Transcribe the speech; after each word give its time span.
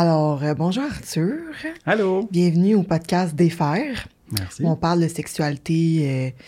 Alors, 0.00 0.44
euh, 0.44 0.54
bonjour 0.54 0.84
Arthur. 0.84 1.40
Allô. 1.84 2.28
Bienvenue 2.30 2.76
au 2.76 2.84
podcast 2.84 3.34
Défaire. 3.34 4.06
Merci. 4.30 4.62
Où 4.62 4.68
on 4.68 4.76
parle 4.76 5.00
de 5.00 5.08
sexualité 5.08 6.08
euh, 6.08 6.42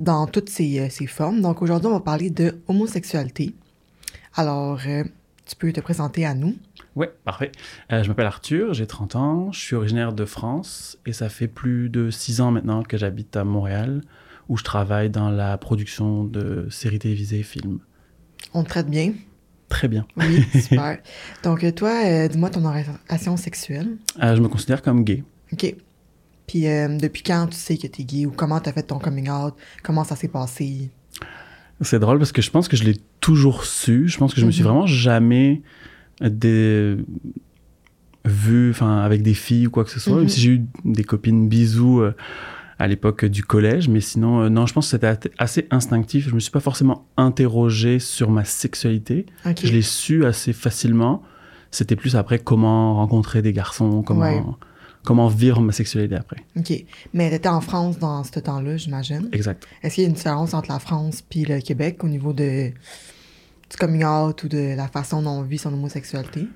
dans 0.00 0.26
toutes 0.26 0.48
ses, 0.48 0.80
euh, 0.80 0.88
ses 0.88 1.06
formes. 1.06 1.42
Donc 1.42 1.60
aujourd'hui, 1.60 1.88
on 1.88 1.92
va 1.92 2.00
parler 2.00 2.30
de 2.30 2.58
homosexualité. 2.68 3.54
Alors, 4.34 4.80
tu 4.80 5.56
peux 5.56 5.74
te 5.74 5.80
présenter 5.80 6.24
à 6.24 6.32
nous. 6.32 6.56
Ouais, 6.94 7.12
parfait. 7.22 7.52
Je 7.90 8.08
m'appelle 8.08 8.24
Arthur, 8.24 8.72
j'ai 8.72 8.86
30 8.86 9.16
ans, 9.16 9.52
je 9.52 9.60
suis 9.60 9.76
originaire 9.76 10.14
de 10.14 10.24
France 10.24 10.96
et 11.04 11.12
ça 11.12 11.28
fait 11.28 11.48
plus 11.48 11.90
de 11.90 12.08
6 12.08 12.40
ans 12.40 12.50
maintenant 12.50 12.82
que 12.82 12.96
j'habite 12.96 13.36
à 13.36 13.44
Montréal 13.44 14.00
où 14.48 14.56
je 14.56 14.64
travaille 14.64 15.10
dans 15.10 15.28
la 15.28 15.58
production 15.58 16.24
de 16.24 16.66
séries 16.70 16.98
télévisées 16.98 17.40
et 17.40 17.42
films. 17.42 17.78
On 18.54 18.64
te 18.64 18.70
traite 18.70 18.88
bien? 18.88 19.12
Très 19.68 19.88
bien. 19.88 20.06
Oui, 20.16 20.44
super. 20.60 20.98
Donc 21.42 21.64
euh, 21.64 21.72
toi, 21.72 21.90
euh, 22.04 22.28
dis-moi 22.28 22.50
ton 22.50 22.64
orientation 22.64 23.36
sexuelle. 23.36 23.96
Euh, 24.22 24.36
je 24.36 24.40
me 24.40 24.48
considère 24.48 24.80
comme 24.82 25.02
gay. 25.04 25.24
OK. 25.52 25.74
Puis 26.46 26.68
euh, 26.68 26.96
depuis 26.96 27.22
quand 27.24 27.48
tu 27.48 27.56
sais 27.56 27.76
que 27.76 27.86
t'es 27.88 28.04
gay 28.04 28.26
ou 28.26 28.30
comment 28.30 28.60
t'as 28.60 28.72
fait 28.72 28.84
ton 28.84 28.98
coming 28.98 29.28
out? 29.28 29.54
Comment 29.82 30.04
ça 30.04 30.14
s'est 30.14 30.28
passé? 30.28 30.90
C'est 31.80 31.98
drôle 31.98 32.18
parce 32.18 32.32
que 32.32 32.40
je 32.42 32.50
pense 32.50 32.68
que 32.68 32.76
je 32.76 32.84
l'ai 32.84 32.96
toujours 33.20 33.64
su. 33.64 34.08
Je 34.08 34.16
pense 34.18 34.32
que 34.32 34.40
je 34.40 34.46
me 34.46 34.50
suis 34.52 34.62
Mhm. 34.62 34.68
vraiment 34.68 34.86
jamais 34.86 35.62
des... 36.20 36.96
vu 38.24 38.72
avec 38.80 39.22
des 39.22 39.34
filles 39.34 39.66
ou 39.66 39.70
quoi 39.70 39.84
que 39.84 39.90
ce 39.90 40.00
soit. 40.00 40.14
Mhm. 40.14 40.20
Même 40.20 40.28
si 40.28 40.40
j'ai 40.40 40.50
eu 40.52 40.64
des 40.84 41.04
copines 41.04 41.48
bisous 41.48 42.02
à 42.78 42.86
l'époque 42.86 43.24
du 43.24 43.42
collège. 43.44 43.88
Mais 43.88 44.00
sinon, 44.00 44.40
euh, 44.42 44.48
non, 44.48 44.66
je 44.66 44.74
pense 44.74 44.90
que 44.90 44.98
c'était 44.98 45.30
assez 45.38 45.66
instinctif. 45.70 46.28
Je 46.28 46.34
me 46.34 46.40
suis 46.40 46.50
pas 46.50 46.60
forcément 46.60 47.06
interrogé 47.16 47.98
sur 47.98 48.30
ma 48.30 48.44
sexualité. 48.44 49.26
Je 49.62 49.72
l'ai 49.72 49.82
su 49.82 50.24
assez 50.26 50.52
facilement. 50.52 51.22
C'était 51.70 51.96
plus 51.96 52.16
après 52.16 52.38
comment 52.38 52.94
rencontrer 52.96 53.42
des 53.42 53.52
garçons, 53.52 54.02
comment, 54.02 54.20
Ouais. 54.22 54.42
comment 55.04 55.28
vivre 55.28 55.60
ma 55.60 55.72
sexualité 55.72 56.14
après. 56.14 56.38
OK. 56.56 56.72
Mais 57.12 57.30
t'étais 57.30 57.48
en 57.48 57.60
France 57.60 57.98
dans 57.98 58.22
ce 58.24 58.38
temps-là, 58.40 58.76
j'imagine. 58.76 59.28
Exact. 59.32 59.66
Est-ce 59.82 59.94
qu'il 59.96 60.04
y 60.04 60.06
a 60.06 60.08
une 60.08 60.14
différence 60.14 60.54
entre 60.54 60.70
la 60.70 60.78
France 60.78 61.22
puis 61.28 61.44
le 61.44 61.60
Québec 61.60 62.02
au 62.04 62.08
niveau 62.08 62.32
de 62.32 62.70
du 63.68 63.76
coming 63.78 64.04
out 64.04 64.44
ou 64.44 64.48
de 64.48 64.76
la 64.76 64.86
façon 64.86 65.22
dont 65.22 65.30
on 65.30 65.42
vit 65.42 65.58
son 65.58 65.72
homosexualité? 65.74 66.46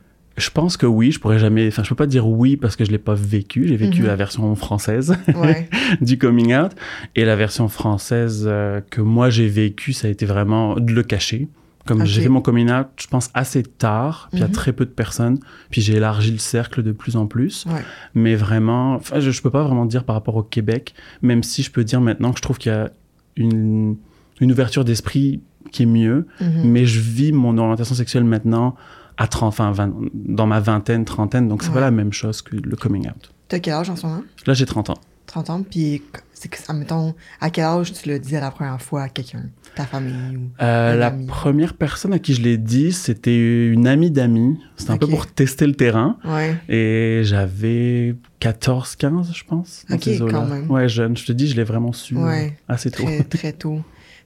Je 0.40 0.50
pense 0.50 0.76
que 0.76 0.86
oui, 0.86 1.12
je 1.12 1.20
pourrais 1.20 1.38
jamais. 1.38 1.68
Enfin, 1.68 1.82
je 1.84 1.88
peux 1.90 1.94
pas 1.94 2.06
dire 2.06 2.26
oui 2.26 2.56
parce 2.56 2.74
que 2.76 2.84
je 2.84 2.90
l'ai 2.90 2.98
pas 2.98 3.14
vécu. 3.14 3.68
J'ai 3.68 3.76
vécu 3.76 4.00
Mhm. 4.00 4.06
la 4.08 4.16
version 4.16 4.54
française 4.56 5.16
Ouais. 5.36 5.68
du 6.00 6.18
coming 6.18 6.54
out 6.54 6.72
et 7.14 7.24
la 7.24 7.36
version 7.36 7.68
française 7.68 8.44
euh, 8.48 8.80
que 8.90 9.00
moi 9.00 9.30
j'ai 9.30 9.46
vécue, 9.48 9.92
ça 9.92 10.08
a 10.08 10.10
été 10.10 10.26
vraiment 10.26 10.74
de 10.76 10.92
le 10.92 11.02
cacher. 11.02 11.48
Comme 11.86 12.04
j'ai 12.04 12.20
fait 12.22 12.28
mon 12.28 12.42
coming 12.42 12.70
out, 12.70 12.86
je 13.00 13.06
pense 13.06 13.30
assez 13.34 13.62
tard, 13.62 14.28
puis 14.32 14.42
à 14.42 14.46
Mhm. 14.46 14.52
très 14.52 14.72
peu 14.72 14.84
de 14.84 14.90
personnes, 14.90 15.38
puis 15.70 15.80
j'ai 15.80 15.94
élargi 15.96 16.30
le 16.30 16.38
cercle 16.38 16.82
de 16.82 16.92
plus 16.92 17.16
en 17.16 17.26
plus. 17.26 17.64
Ouais. 17.66 17.80
Mais 18.14 18.34
vraiment, 18.36 18.94
enfin, 18.94 19.18
je, 19.18 19.30
je 19.30 19.42
peux 19.42 19.50
pas 19.50 19.62
vraiment 19.62 19.86
dire 19.86 20.04
par 20.04 20.14
rapport 20.14 20.36
au 20.36 20.42
Québec, 20.42 20.94
même 21.22 21.42
si 21.42 21.62
je 21.62 21.70
peux 21.70 21.82
dire 21.82 22.00
maintenant 22.00 22.32
que 22.32 22.38
je 22.38 22.42
trouve 22.42 22.58
qu'il 22.58 22.70
y 22.70 22.74
a 22.74 22.90
une, 23.36 23.96
une 24.40 24.52
ouverture 24.52 24.84
d'esprit 24.84 25.40
qui 25.72 25.82
est 25.84 25.86
mieux. 25.86 26.26
Mhm. 26.40 26.62
Mais 26.64 26.84
je 26.86 27.00
vis 27.00 27.32
mon 27.32 27.56
orientation 27.58 27.94
sexuelle 27.94 28.24
maintenant 28.24 28.76
à 29.20 29.26
30, 29.28 29.48
enfin, 29.48 29.70
20 29.70 29.92
dans 30.14 30.46
ma 30.46 30.60
vingtaine, 30.60 31.04
trentaine, 31.04 31.46
donc 31.46 31.62
c'est 31.62 31.68
Ouais. 31.68 31.74
pas 31.74 31.80
la 31.82 31.90
même 31.90 32.12
chose 32.12 32.40
que 32.42 32.56
le 32.56 32.74
coming 32.76 33.06
out. 33.06 33.30
T'as 33.48 33.58
quel 33.58 33.74
âge 33.74 33.90
en 33.90 33.96
ce 33.96 34.06
moment? 34.06 34.22
Là, 34.46 34.54
j'ai 34.54 34.64
30 34.64 34.88
ans. 34.90 34.98
30 35.26 35.50
ans, 35.50 35.62
puis 35.62 36.02
c'est 36.32 36.48
que, 36.48 36.56
admettons, 36.68 37.14
à 37.40 37.50
quel 37.50 37.64
âge 37.64 37.92
tu 37.92 38.18
dit 38.18 38.34
à 38.36 38.40
la 38.40 38.50
première 38.50 38.80
fois 38.80 39.02
à 39.02 39.08
quelqu'un? 39.10 39.44
Ta 39.76 39.84
famille 39.84 40.36
ou... 40.38 40.50
Euh, 40.62 40.96
la 40.96 41.10
première 41.10 41.74
personne 41.74 42.12
à 42.14 42.18
qui 42.18 42.32
je 42.34 42.40
l'ai 42.40 42.56
dit, 42.56 42.92
c'était 42.92 43.68
une 43.70 43.86
amie 43.86 44.10
d'amis. 44.10 44.58
C'était 44.76 44.92
un 44.92 44.96
peu 44.96 45.06
pour 45.06 45.26
tester 45.26 45.66
le 45.66 45.74
terrain. 45.74 46.16
Ouais. 46.24 46.56
Et 46.68 47.20
j'avais 47.24 48.16
14, 48.40 48.96
15, 48.96 49.32
je 49.34 49.44
pense. 49.44 49.84
Ok, 49.92 50.08
quand 50.30 50.46
même. 50.46 50.68
Ouais, 50.70 50.88
jeune. 50.88 51.16
Je 51.16 51.26
te 51.26 51.32
dis, 51.32 51.46
je 51.46 51.56
l'ai 51.56 51.64
vraiment 51.64 51.92
su 51.92 52.16
euh, 52.16 52.24
Ouais. 52.24 52.56
assez 52.68 52.90
tôt. 52.90 53.04
Très, 53.04 53.22
très 53.38 53.52
tôt. 53.52 53.80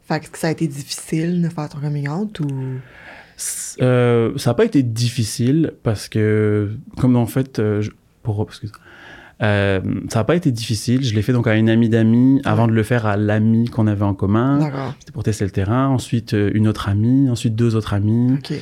Fait 0.06 0.20
que 0.20 0.38
ça 0.38 0.48
a 0.48 0.50
été 0.52 0.66
difficile 0.68 1.42
de 1.42 1.48
faire 1.48 1.68
ton 1.68 1.80
coming 1.80 2.08
out 2.08 2.38
ou... 2.40 2.46
Euh, 3.80 4.32
ça 4.36 4.50
n'a 4.50 4.54
pas 4.54 4.64
été 4.64 4.82
difficile 4.82 5.72
parce 5.82 6.08
que, 6.08 6.70
comme 6.98 7.16
en 7.16 7.26
fait, 7.26 7.58
euh, 7.58 7.80
je- 7.82 7.90
pour, 8.22 8.42
excuse, 8.48 8.72
euh, 9.42 9.80
ça 10.08 10.20
n'a 10.20 10.24
pas 10.24 10.36
été 10.36 10.50
difficile. 10.52 11.02
Je 11.04 11.14
l'ai 11.14 11.22
fait 11.22 11.32
donc 11.32 11.46
à 11.46 11.56
une 11.56 11.68
amie 11.68 11.88
d'amis 11.88 12.40
avant 12.44 12.66
de 12.68 12.72
le 12.72 12.82
faire 12.84 13.06
à 13.06 13.16
l'ami 13.16 13.68
qu'on 13.68 13.86
avait 13.86 14.04
en 14.04 14.14
commun. 14.14 14.60
C'était 15.00 15.12
pour 15.12 15.24
tester 15.24 15.44
le 15.44 15.50
terrain. 15.50 15.88
Ensuite, 15.88 16.32
une 16.54 16.68
autre 16.68 16.88
amie. 16.88 17.28
Ensuite, 17.28 17.54
deux 17.56 17.74
autres 17.76 17.94
amis. 17.94 18.34
OK. 18.34 18.52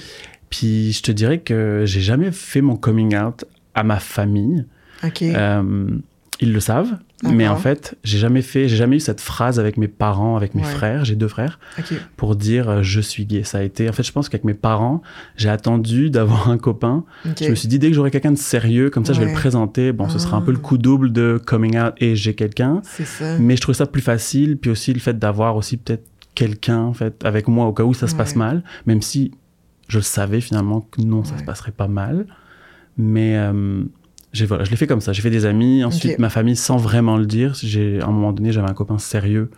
Puis, 0.50 0.92
je 0.92 1.02
te 1.02 1.12
dirais 1.12 1.38
que 1.38 1.82
j'ai 1.86 2.00
jamais 2.00 2.30
fait 2.32 2.60
mon 2.62 2.76
coming 2.76 3.16
out 3.16 3.44
à 3.74 3.82
ma 3.84 3.98
famille. 4.00 4.64
OK. 5.04 5.22
Euh, 5.22 5.86
ils 6.40 6.52
le 6.52 6.60
savent, 6.60 6.98
mais 7.22 7.46
en 7.48 7.56
fait, 7.56 7.96
j'ai 8.04 8.18
jamais 8.18 8.42
fait, 8.42 8.68
j'ai 8.68 8.76
jamais 8.76 8.96
eu 8.96 9.00
cette 9.00 9.20
phrase 9.20 9.60
avec 9.60 9.76
mes 9.76 9.88
parents, 9.88 10.36
avec 10.36 10.54
mes 10.54 10.62
Ouais. 10.62 10.68
frères. 10.68 11.04
J'ai 11.04 11.14
deux 11.16 11.28
frères 11.28 11.58
pour 12.16 12.34
dire 12.36 12.68
euh, 12.68 12.82
je 12.82 13.00
suis 13.00 13.24
gay. 13.26 13.44
Ça 13.44 13.58
a 13.58 13.62
été, 13.62 13.88
en 13.88 13.92
fait, 13.92 14.02
je 14.02 14.12
pense 14.12 14.28
qu'avec 14.28 14.44
mes 14.44 14.54
parents, 14.54 15.02
j'ai 15.36 15.48
attendu 15.48 16.10
d'avoir 16.10 16.50
un 16.50 16.58
copain. 16.58 17.04
Je 17.24 17.48
me 17.50 17.54
suis 17.54 17.68
dit 17.68 17.78
dès 17.78 17.88
que 17.88 17.94
j'aurai 17.94 18.10
quelqu'un 18.10 18.32
de 18.32 18.38
sérieux, 18.38 18.90
comme 18.90 19.04
ça, 19.04 19.12
je 19.12 19.20
vais 19.20 19.26
le 19.26 19.32
présenter. 19.32 19.92
Bon, 19.92 20.08
ce 20.08 20.18
sera 20.18 20.36
un 20.36 20.40
peu 20.42 20.50
le 20.52 20.58
Ah. 20.58 20.66
coup 20.66 20.78
double 20.78 21.12
de 21.12 21.40
coming 21.46 21.78
out 21.78 21.94
et 21.98 22.16
j'ai 22.16 22.34
quelqu'un. 22.34 22.82
Mais 23.38 23.56
je 23.56 23.60
trouvais 23.60 23.76
ça 23.78 23.86
plus 23.86 24.02
facile, 24.02 24.56
puis 24.56 24.70
aussi 24.70 24.92
le 24.92 25.00
fait 25.00 25.18
d'avoir 25.18 25.56
aussi 25.56 25.76
peut-être 25.76 26.04
quelqu'un 26.34 26.80
en 26.80 26.94
fait 26.94 27.22
avec 27.24 27.46
moi 27.46 27.66
au 27.66 27.72
cas 27.72 27.82
où 27.84 27.92
ça 27.94 28.06
se 28.08 28.14
passe 28.14 28.36
mal, 28.36 28.62
même 28.86 29.02
si 29.02 29.32
je 29.88 29.98
le 29.98 30.02
savais 30.02 30.40
finalement 30.40 30.80
que 30.80 31.02
non, 31.02 31.24
ça 31.24 31.36
se 31.38 31.44
passerait 31.44 31.72
pas 31.72 31.88
mal. 31.88 32.26
Mais 32.96 33.36
euh, 33.36 33.82
voilà, 34.46 34.64
je 34.64 34.70
l'ai 34.70 34.76
fait 34.76 34.86
comme 34.86 35.00
ça. 35.00 35.12
J'ai 35.12 35.22
fait 35.22 35.30
des 35.30 35.44
amis, 35.46 35.84
ensuite 35.84 36.18
ma 36.18 36.30
famille 36.30 36.56
sans 36.56 36.76
vraiment 36.76 37.16
le 37.16 37.26
dire. 37.26 37.54
J'ai 37.54 38.00
à 38.00 38.06
un 38.06 38.10
moment 38.12 38.32
donné, 38.32 38.52
j'avais 38.52 38.68
un 38.70 38.74
copain 38.74 38.98
sérieux 38.98 39.50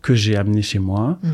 que 0.00 0.14
j'ai 0.14 0.36
amené 0.36 0.62
chez 0.62 0.78
moi. 0.80 1.18
Mhm. 1.22 1.32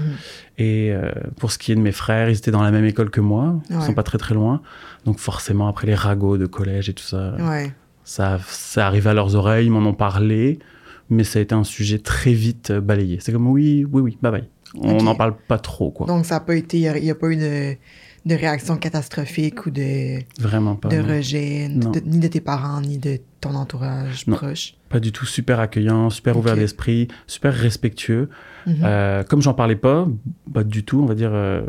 Et 0.58 0.92
euh, 0.92 1.10
pour 1.38 1.52
ce 1.52 1.58
qui 1.58 1.72
est 1.72 1.74
de 1.74 1.80
mes 1.80 1.92
frères, 1.92 2.28
ils 2.28 2.36
étaient 2.36 2.50
dans 2.50 2.62
la 2.62 2.70
même 2.70 2.84
école 2.84 3.08
que 3.10 3.20
moi, 3.20 3.60
ils 3.70 3.76
Ouais. 3.76 3.86
sont 3.86 3.94
pas 3.94 4.02
très 4.02 4.18
très 4.18 4.34
loin. 4.34 4.60
Donc 5.06 5.18
forcément 5.18 5.68
après 5.68 5.86
les 5.86 5.94
ragots 5.94 6.36
de 6.36 6.46
collège 6.46 6.88
et 6.90 6.92
tout 6.94 7.04
ça, 7.04 7.34
Ouais. 7.40 7.72
ça, 8.04 8.38
ça 8.46 8.86
arrivait 8.86 9.10
à 9.10 9.14
leurs 9.14 9.34
oreilles, 9.36 9.66
ils 9.66 9.70
m'en 9.70 9.86
ont 9.88 9.94
parlé, 9.94 10.58
mais 11.08 11.24
ça 11.24 11.38
a 11.38 11.42
été 11.42 11.54
un 11.54 11.64
sujet 11.64 11.98
très 11.98 12.32
vite 12.34 12.70
euh, 12.70 12.80
balayé. 12.82 13.18
C'est 13.20 13.32
comme 13.32 13.46
oui, 13.48 13.86
oui, 13.90 14.02
oui, 14.02 14.18
bye 14.20 14.32
bye. 14.32 14.44
On 14.74 15.02
n'en 15.02 15.14
parle 15.14 15.34
pas 15.48 15.58
trop, 15.58 15.90
quoi. 15.90 16.06
Donc, 16.06 16.26
ça 16.26 16.34
n'a 16.34 16.40
pas 16.40 16.54
été... 16.54 16.78
Il 16.78 17.02
n'y 17.02 17.10
a, 17.10 17.14
pas 17.14 17.28
eu 17.28 17.36
de, 17.36 17.74
de 18.28 18.34
réaction 18.36 18.76
catastrophique 18.76 19.66
ou 19.66 19.70
de, 19.70 20.20
Vraiment 20.40 20.76
pas. 20.76 20.88
de 20.88 20.98
non. 20.98 21.08
rejet, 21.16 21.68
de- 21.68 22.00
ni 22.06 22.18
de 22.20 22.28
tes 22.28 22.40
parents, 22.40 22.80
ni 22.80 22.98
de 22.98 23.18
ton 23.40 23.54
entourage 23.56 24.26
Non. 24.26 24.36
proche? 24.36 24.74
Pas 24.88 25.00
du 25.00 25.10
tout 25.12 25.26
super 25.26 25.58
accueillant, 25.60 26.10
super 26.10 26.36
ouvert 26.36 26.54
d'esprit, 26.56 27.08
super 27.26 27.52
respectueux. 27.54 28.28
Mhm. 28.66 28.76
Euh, 28.84 29.22
comme 29.24 29.42
j'en 29.42 29.54
parlais 29.54 29.76
pas, 29.76 30.06
pas 30.54 30.62
du 30.64 30.84
tout, 30.84 31.00
on 31.00 31.06
va 31.06 31.14
dire. 31.14 31.30
euh, 31.32 31.62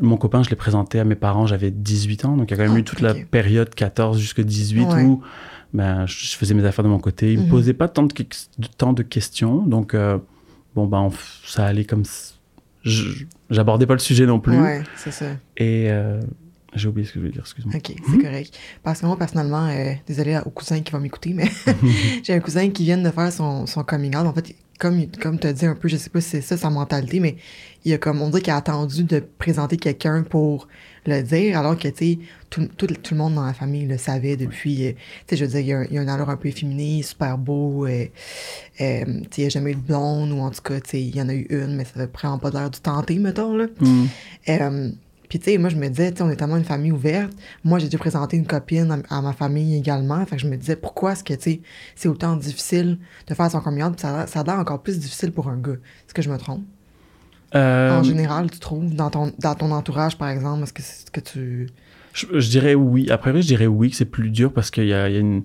mon 0.00 0.16
copain, 0.16 0.42
je 0.42 0.50
l'ai 0.50 0.56
présenté 0.56 0.98
à 0.98 1.04
mes 1.04 1.14
parents, 1.14 1.46
j'avais 1.46 1.70
18 1.70 2.24
ans, 2.24 2.36
donc 2.36 2.50
il 2.50 2.50
y 2.50 2.54
a 2.54 2.56
quand 2.56 2.68
même 2.68 2.76
Ah, 2.76 2.80
eu 2.80 2.84
toute 2.84 3.00
la 3.00 3.14
période 3.14 3.72
14 3.74 4.18
jusqu'à 4.18 4.42
18 4.42 4.86
Ouais. 4.86 5.02
où 5.04 5.20
ben, 5.72 6.04
je 6.06 6.34
faisais 6.36 6.54
mes 6.54 6.64
affaires 6.64 6.84
de 6.84 6.88
mon 6.88 6.98
côté. 6.98 7.32
Il 7.32 7.38
Mhm. 7.40 7.44
me 7.46 7.50
posait 7.50 7.74
pas 7.74 7.88
tant 7.88 8.02
de, 8.04 8.12
tant 8.78 8.92
de 8.92 9.02
questions, 9.02 9.62
donc 9.66 9.94
euh, 9.94 10.18
bon, 10.74 10.86
ben, 10.86 10.98
on 10.98 11.12
ça 11.44 11.64
allait 11.66 11.84
comme. 11.84 12.02
je- 12.82 13.24
J'abordais 13.50 13.86
pas 13.86 13.94
le 13.94 14.00
sujet 14.00 14.26
non 14.26 14.40
plus. 14.40 14.58
Ouais, 14.58 14.82
c'est 14.96 15.10
ça. 15.12 15.26
Et 15.56 15.90
euh, 15.90 16.20
j'ai 16.74 16.88
oublié 16.88 17.06
ce 17.06 17.12
que 17.12 17.16
je 17.16 17.20
voulais 17.20 17.32
dire, 17.32 17.42
excuse-moi. 17.42 17.74
OK, 17.76 17.94
c'est 18.10 18.18
correct. 18.18 18.58
Parce 18.82 19.00
que 19.00 19.06
moi, 19.06 19.16
personnellement, 19.16 19.68
euh, 19.68 19.92
désolé 20.06 20.38
au 20.44 20.50
cousin 20.50 20.80
qui 20.80 20.92
va 20.92 20.98
m'écouter, 20.98 21.32
mais 21.34 21.50
j'ai 22.22 22.32
un 22.34 22.40
cousin 22.40 22.70
qui 22.70 22.84
vient 22.84 22.98
de 22.98 23.10
faire 23.10 23.32
son, 23.32 23.66
son 23.66 23.84
coming 23.84 24.16
out. 24.16 24.26
En 24.26 24.32
fait, 24.32 24.54
comme, 24.78 25.06
comme 25.22 25.38
tu 25.38 25.46
as 25.46 25.52
dit 25.52 25.66
un 25.66 25.74
peu, 25.74 25.88
je 25.88 25.96
sais 25.96 26.10
pas 26.10 26.20
si 26.20 26.30
c'est 26.30 26.40
ça 26.40 26.56
sa 26.56 26.70
mentalité, 26.70 27.20
mais 27.20 27.36
il 27.84 27.92
a 27.92 27.98
comme, 27.98 28.20
on 28.22 28.28
dirait 28.28 28.42
qu'il 28.42 28.52
a 28.52 28.56
attendu 28.56 29.04
de 29.04 29.20
présenter 29.38 29.76
quelqu'un 29.76 30.22
pour 30.22 30.68
le 31.06 31.20
dire, 31.22 31.58
alors 31.58 31.78
que, 31.78 31.88
tu 31.88 31.94
sais, 31.96 32.18
tout, 32.48 32.66
tout, 32.76 32.86
tout 32.86 33.14
le 33.14 33.18
monde 33.18 33.34
dans 33.34 33.44
la 33.44 33.52
famille 33.52 33.86
le 33.86 33.98
savait 33.98 34.36
depuis, 34.36 34.86
euh, 34.86 34.92
tu 34.92 34.98
sais, 35.30 35.36
je 35.36 35.44
veux 35.44 35.50
dire, 35.50 35.60
il 35.60 35.66
y 35.66 35.72
a, 35.72 35.78
un- 35.80 35.84
il 35.84 35.92
y 35.94 35.98
a 35.98 36.00
un 36.00 36.08
allure 36.08 36.30
un 36.30 36.36
peu 36.36 36.48
efféminé, 36.48 37.02
super 37.02 37.36
beau, 37.36 37.86
euh, 37.86 38.06
euh, 38.80 39.04
tu 39.04 39.12
sais, 39.12 39.28
il 39.36 39.40
n'y 39.42 39.46
a 39.46 39.48
jamais 39.50 39.72
eu 39.72 39.74
de 39.74 39.80
blonde, 39.80 40.32
ou 40.32 40.38
en 40.40 40.50
tout 40.50 40.62
cas, 40.62 40.80
tu 40.80 40.90
sais, 40.90 41.02
il 41.02 41.14
y 41.14 41.20
en 41.20 41.28
a 41.28 41.34
eu 41.34 41.46
une, 41.50 41.76
mais 41.76 41.84
ça 41.84 41.92
fait 41.94 42.10
vraiment 42.12 42.38
pas 42.38 42.50
l'air 42.50 42.70
du 42.70 42.80
tenter, 42.80 43.18
mettons, 43.18 43.56
là. 43.56 43.66
Euh, 44.48 44.90
puis 45.34 45.40
tu 45.40 45.50
sais, 45.50 45.58
moi 45.58 45.68
je 45.68 45.74
me 45.74 45.88
disais, 45.88 46.12
tu 46.12 46.18
sais, 46.18 46.22
on 46.22 46.30
est 46.30 46.36
tellement 46.36 46.56
une 46.56 46.62
famille 46.64 46.92
ouverte. 46.92 47.32
Moi 47.64 47.80
j'ai 47.80 47.88
dû 47.88 47.98
présenter 47.98 48.36
une 48.36 48.46
copine 48.46 49.02
à, 49.10 49.16
à 49.18 49.20
ma 49.20 49.32
famille 49.32 49.76
également. 49.76 50.24
Fait 50.26 50.36
que 50.36 50.42
je 50.42 50.46
me 50.46 50.56
disais, 50.56 50.76
pourquoi 50.76 51.12
est-ce 51.12 51.24
que 51.24 51.34
tu 51.34 51.40
sais, 51.42 51.60
c'est 51.96 52.08
autant 52.08 52.36
difficile 52.36 52.98
de 53.26 53.34
faire 53.34 53.50
son 53.50 53.60
coming 53.60 53.82
out, 53.82 53.92
puis 53.94 54.02
ça, 54.02 54.10
a 54.14 54.16
l'air- 54.18 54.28
ça 54.28 54.40
a 54.40 54.44
l'air 54.44 54.58
encore 54.60 54.80
plus 54.80 54.96
difficile 55.00 55.32
pour 55.32 55.48
un 55.48 55.56
gars. 55.56 55.72
Est-ce 55.72 56.14
que 56.14 56.22
je 56.22 56.30
me 56.30 56.38
trompe? 56.38 56.62
Euh, 57.56 57.98
En 57.98 58.02
général, 58.04 58.48
tu 58.50 58.60
trouves, 58.60 58.94
dans 58.94 59.10
ton, 59.10 59.32
dans 59.40 59.54
ton 59.56 59.72
entourage 59.72 60.16
par 60.18 60.28
exemple, 60.28 60.62
est-ce 60.62 60.72
que 60.72 60.82
c'est 60.82 61.06
ce 61.06 61.10
que 61.10 61.20
tu. 61.20 61.68
Je, 62.12 62.26
je 62.38 62.48
dirais 62.50 62.74
oui. 62.76 63.10
Après, 63.10 63.32
je 63.42 63.46
dirais 63.46 63.66
oui 63.66 63.90
que 63.90 63.96
c'est 63.96 64.04
plus 64.04 64.30
dur 64.30 64.52
parce 64.52 64.70
qu'il 64.70 64.86
y 64.86 64.92
a, 64.94 65.08
y 65.08 65.16
a 65.16 65.18
une, 65.18 65.42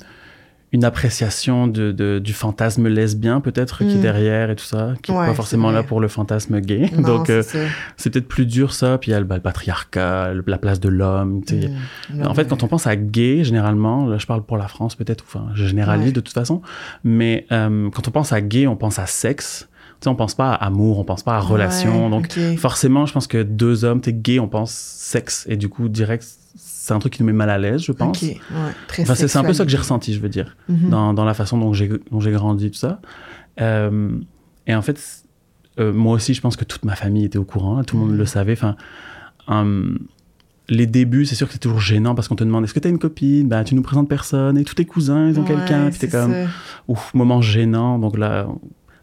une 0.72 0.84
appréciation 0.84 1.66
de, 1.68 1.92
de- 1.92 2.20
du 2.20 2.32
fantasme 2.34 2.88
lesbien 2.88 3.42
peut-être 3.42 3.80
qui 3.80 3.92
est 3.94 3.96
Mm. 3.96 4.02
derrière 4.02 4.50
et 4.52 4.56
tout 4.56 4.66
ça, 4.66 4.94
qui 5.02 5.12
est 5.12 5.16
Ouais, 5.16 5.26
pas 5.26 5.34
forcément 5.34 5.72
là 5.72 5.82
pour 5.82 6.00
le 6.00 6.08
fantasme 6.08 6.60
gay. 6.62 6.92
Non, 6.96 7.02
Donc 7.18 7.26
c'est 7.28 7.56
euh, 7.56 7.68
c'est 7.98 8.12
peut-être 8.12 8.28
plus 8.28 8.46
dur 8.46 8.72
ça. 8.74 8.98
Puis 9.00 9.10
il 9.10 9.14
y 9.14 9.18
a 9.18 9.20
le, 9.20 9.26
bah, 9.26 9.36
le 9.36 9.42
patriarcat, 9.42 10.34
le- 10.34 10.44
la 10.46 10.58
place 10.60 10.80
de 10.80 10.90
l'homme. 10.90 11.42
Mm. 12.14 12.24
En 12.26 12.34
fait, 12.36 12.48
quand 12.48 12.62
on 12.64 12.68
pense 12.68 12.86
à 12.88 12.96
gay, 12.96 13.44
généralement, 13.44 14.06
là 14.08 14.18
je 14.20 14.28
parle 14.28 14.44
pour 14.44 14.58
la 14.58 14.68
France 14.68 14.96
peut-être, 14.96 15.24
enfin 15.28 15.48
je 15.56 15.66
généralise 15.66 16.08
Ouais. 16.08 16.12
de 16.12 16.20
toute 16.20 16.34
façon, 16.36 16.62
mais 17.04 17.48
euh, 17.52 17.90
quand 17.90 18.08
on 18.08 18.12
pense 18.12 18.32
à 18.32 18.42
gay, 18.42 18.68
on 18.68 18.76
pense 18.76 19.00
à 19.00 19.06
sexe. 19.08 19.68
Tu 20.02 20.06
sais, 20.06 20.10
on 20.12 20.16
pense 20.16 20.34
pas 20.34 20.52
à 20.54 20.68
amour, 20.68 20.98
on 21.00 21.04
pense 21.04 21.24
pas 21.24 21.36
à 21.36 21.40
relation. 21.42 22.06
Ouais, 22.06 22.10
Donc 22.12 22.40
forcément, 22.58 23.06
je 23.06 23.12
pense 23.12 23.28
que 23.28 23.44
deux 23.44 23.84
hommes, 23.84 24.00
t'es 24.00 24.14
gay, 24.14 24.40
on 24.40 24.48
pense 24.48 24.72
sexe. 24.72 25.46
Et 25.50 25.58
du 25.58 25.68
coup, 25.68 25.90
direct, 25.90 26.26
c'est 26.90 26.94
un 26.96 27.00
truc 27.00 27.14
qui 27.14 27.22
nous 27.24 27.28
met 27.28 27.34
mal 27.34 27.50
à 27.50 27.58
l'aise, 27.58 27.82
je 27.82 27.92
pense. 27.94 28.22
Ok, 28.22 28.30
ouais, 28.30 28.40
très 28.88 29.04
Enfin, 29.04 29.16
c'est 29.16 29.34
un 29.38 29.44
peu 29.44 29.54
ça 29.54 29.64
que 29.64 29.72
j'ai 29.72 29.78
ressenti, 29.78 30.14
je 30.14 30.20
veux 30.20 30.30
dire, 30.30 30.58
Mhm. 30.68 30.90
dans, 30.90 31.14
dans 31.14 31.24
la 31.26 31.34
façon 31.34 31.58
dont 31.58 31.72
j'ai 31.74 31.90
grandi, 32.32 32.70
tout 32.72 32.78
ça. 32.78 33.00
Euh, 33.62 34.12
et 34.68 34.76
en 34.76 34.82
fait, 34.82 35.00
euh, 35.80 35.94
moi 35.94 36.14
aussi, 36.16 36.34
je 36.34 36.42
pense 36.42 36.56
que 36.58 36.66
toute 36.66 36.84
ma 36.86 36.96
famille 36.96 37.26
était 37.26 37.38
au 37.38 37.46
courant, 37.46 37.84
tout 37.84 37.96
le 37.96 38.02
monde 38.02 38.12
Mhm. 38.12 38.18
le 38.18 38.26
savait. 38.26 38.54
Enfin, 38.54 38.76
hum, 39.48 40.00
les 40.68 40.86
débuts, 40.86 41.26
c'est 41.26 41.36
sûr 41.36 41.48
que 41.48 41.54
c'est 41.54 41.60
toujours 41.60 41.80
gênant 41.80 42.14
parce 42.14 42.28
qu'on 42.28 42.36
te 42.36 42.44
demande 42.44 42.64
est-ce 42.64 42.74
que 42.76 42.80
t'as 42.80 42.90
une 42.90 43.00
copine? 43.00 43.48
Ben, 43.48 43.64
tu 43.64 43.74
nous 43.74 43.82
présentes 43.82 44.08
personne 44.08 44.58
et 44.58 44.64
tous 44.64 44.76
tes 44.76 44.86
cousins, 44.86 45.30
ils 45.30 45.40
ont 45.40 45.42
Ouais, 45.44 45.48
quelqu'un. 45.48 45.90
Puis 45.90 46.00
t'es 46.00 46.08
comme, 46.10 46.36
ouf, 46.88 47.12
moment 47.16 47.42
gênant. 47.42 47.98
Donc 47.98 48.18
là, 48.18 48.48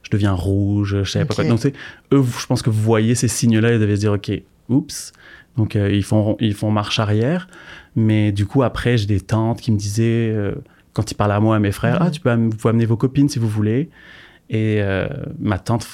je 0.02 0.10
deviens 0.10 0.32
rouge, 0.32 0.98
je 1.02 1.10
savais 1.10 1.24
pas 1.24 1.32
Ok. 1.34 1.36
quoi. 1.40 1.44
Donc, 1.48 1.58
c'est 1.58 1.72
eux, 2.12 2.22
je 2.22 2.46
pense 2.46 2.62
que 2.62 2.70
vous 2.70 2.80
voyez 2.80 3.14
ces 3.16 3.26
signes-là, 3.28 3.72
ils 3.74 3.80
devaient 3.80 3.96
se 3.96 4.00
dire, 4.00 4.12
OK, 4.12 4.30
oups. 4.68 5.12
Donc, 5.56 5.74
euh, 5.76 5.90
ils, 5.90 6.02
font, 6.04 6.36
ils 6.40 6.54
font 6.54 6.70
marche 6.70 6.98
arrière. 6.98 7.48
Mais 7.94 8.32
du 8.32 8.46
coup, 8.46 8.62
après, 8.62 8.98
j'ai 8.98 9.06
des 9.06 9.20
tantes 9.20 9.60
qui 9.60 9.72
me 9.72 9.78
disaient, 9.78 10.30
euh, 10.34 10.54
quand 10.92 11.10
ils 11.10 11.14
parlaient 11.14 11.34
à 11.34 11.40
moi, 11.40 11.56
à 11.56 11.58
mes 11.58 11.72
frères, 11.72 11.98
ah, 12.00 12.10
tu 12.10 12.20
peux, 12.20 12.30
am- 12.30 12.50
vous 12.50 12.56
pouvez 12.56 12.70
amener 12.70 12.86
vos 12.86 12.96
copines 12.96 13.28
si 13.28 13.38
vous 13.38 13.48
voulez. 13.48 13.88
Et 14.50 14.80
euh, 14.80 15.08
ma 15.38 15.58
tante 15.58 15.86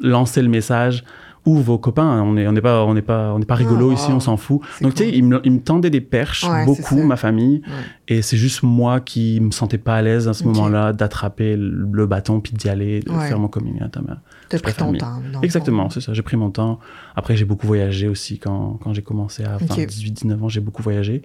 lançait 0.00 0.42
le 0.42 0.48
message, 0.48 1.04
ou 1.44 1.56
vos 1.56 1.76
copains, 1.78 2.22
on 2.22 2.34
n'est 2.34 2.46
on 2.46 2.52
n'est 2.52 2.60
pas, 2.60 2.84
on 2.84 2.94
n'est 2.94 3.02
pas, 3.02 3.32
on 3.34 3.40
pas 3.40 3.54
rigolo 3.56 3.90
Oh, 3.90 3.92
ici, 3.94 4.10
on 4.12 4.20
s'en 4.20 4.36
fout. 4.36 4.60
Donc, 4.80 4.94
tu 4.94 5.02
sais, 5.04 5.10
ils 5.10 5.24
me, 5.24 5.40
ils 5.44 5.50
me 5.52 5.60
tendaient 5.60 5.90
des 5.90 6.00
perches, 6.00 6.44
Ouais, 6.48 6.64
beaucoup, 6.64 7.02
ma 7.02 7.16
famille. 7.16 7.62
Ouais. 7.66 8.16
Et 8.16 8.22
c'est 8.22 8.36
juste 8.36 8.62
moi 8.62 9.00
qui 9.00 9.40
me 9.40 9.50
sentais 9.50 9.78
pas 9.78 9.96
à 9.96 10.02
l'aise 10.02 10.28
à 10.28 10.34
ce 10.34 10.44
moment-là 10.44 10.92
d'attraper 10.92 11.56
le 11.56 11.88
le 11.92 12.06
bâton 12.06 12.40
puis 12.40 12.52
d'y 12.52 12.68
aller, 12.68 13.00
de 13.00 13.10
Ouais. 13.10 13.28
faire 13.28 13.38
mon 13.40 13.48
coming 13.48 13.82
out 13.82 13.96
à 13.96 14.00
ma- 14.02 14.20
T'as 14.48 14.58
Je 14.58 14.62
pris 14.62 14.74
ton 14.74 14.92
temps. 14.92 15.20
Exactement, 15.42 15.88
c'est 15.90 16.00
ça. 16.00 16.12
J'ai 16.12 16.22
pris 16.22 16.36
mon 16.36 16.50
temps. 16.50 16.78
Après, 17.16 17.36
j'ai 17.36 17.44
beaucoup 17.44 17.66
voyagé 17.66 18.06
aussi 18.08 18.38
quand, 18.38 18.78
quand 18.82 18.92
j'ai 18.92 19.02
commencé 19.02 19.44
à 19.44 19.56
Ok. 19.56 19.78
18-19 19.78 20.42
ans. 20.44 20.48
J'ai 20.48 20.60
beaucoup 20.60 20.82
voyagé. 20.82 21.22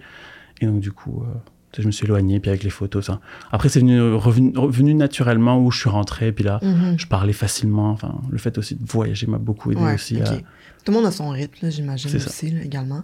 Et 0.60 0.66
donc, 0.66 0.80
du 0.80 0.90
coup, 0.92 1.22
euh, 1.22 1.34
je 1.78 1.86
me 1.86 1.92
suis 1.92 2.04
éloigné. 2.06 2.40
Puis 2.40 2.50
avec 2.50 2.62
les 2.64 2.70
photos, 2.70 3.06
ça. 3.06 3.20
Après, 3.52 3.68
c'est 3.68 3.80
venu, 3.80 4.00
revenu, 4.14 4.52
revenu 4.56 4.94
naturellement 4.94 5.58
où 5.62 5.70
je 5.70 5.78
suis 5.80 5.90
rentré. 5.90 6.32
Puis 6.32 6.44
là, 6.44 6.58
Mhm. 6.62 6.98
je 6.98 7.06
parlais 7.06 7.32
facilement. 7.32 7.90
Enfin, 7.90 8.20
le 8.30 8.38
fait 8.38 8.56
aussi 8.58 8.74
de 8.74 8.84
voyager 8.86 9.26
m'a 9.26 9.38
beaucoup 9.38 9.70
aidé 9.72 9.80
Ouais, 9.82 9.94
aussi 9.94 10.20
à. 10.20 10.24
Tout 10.84 10.92
le 10.92 10.98
monde 10.98 11.06
a 11.06 11.10
son 11.10 11.28
rythme, 11.30 11.70
j'imagine 11.70 12.14
aussi, 12.16 12.50
là, 12.50 12.62
également. 12.62 13.02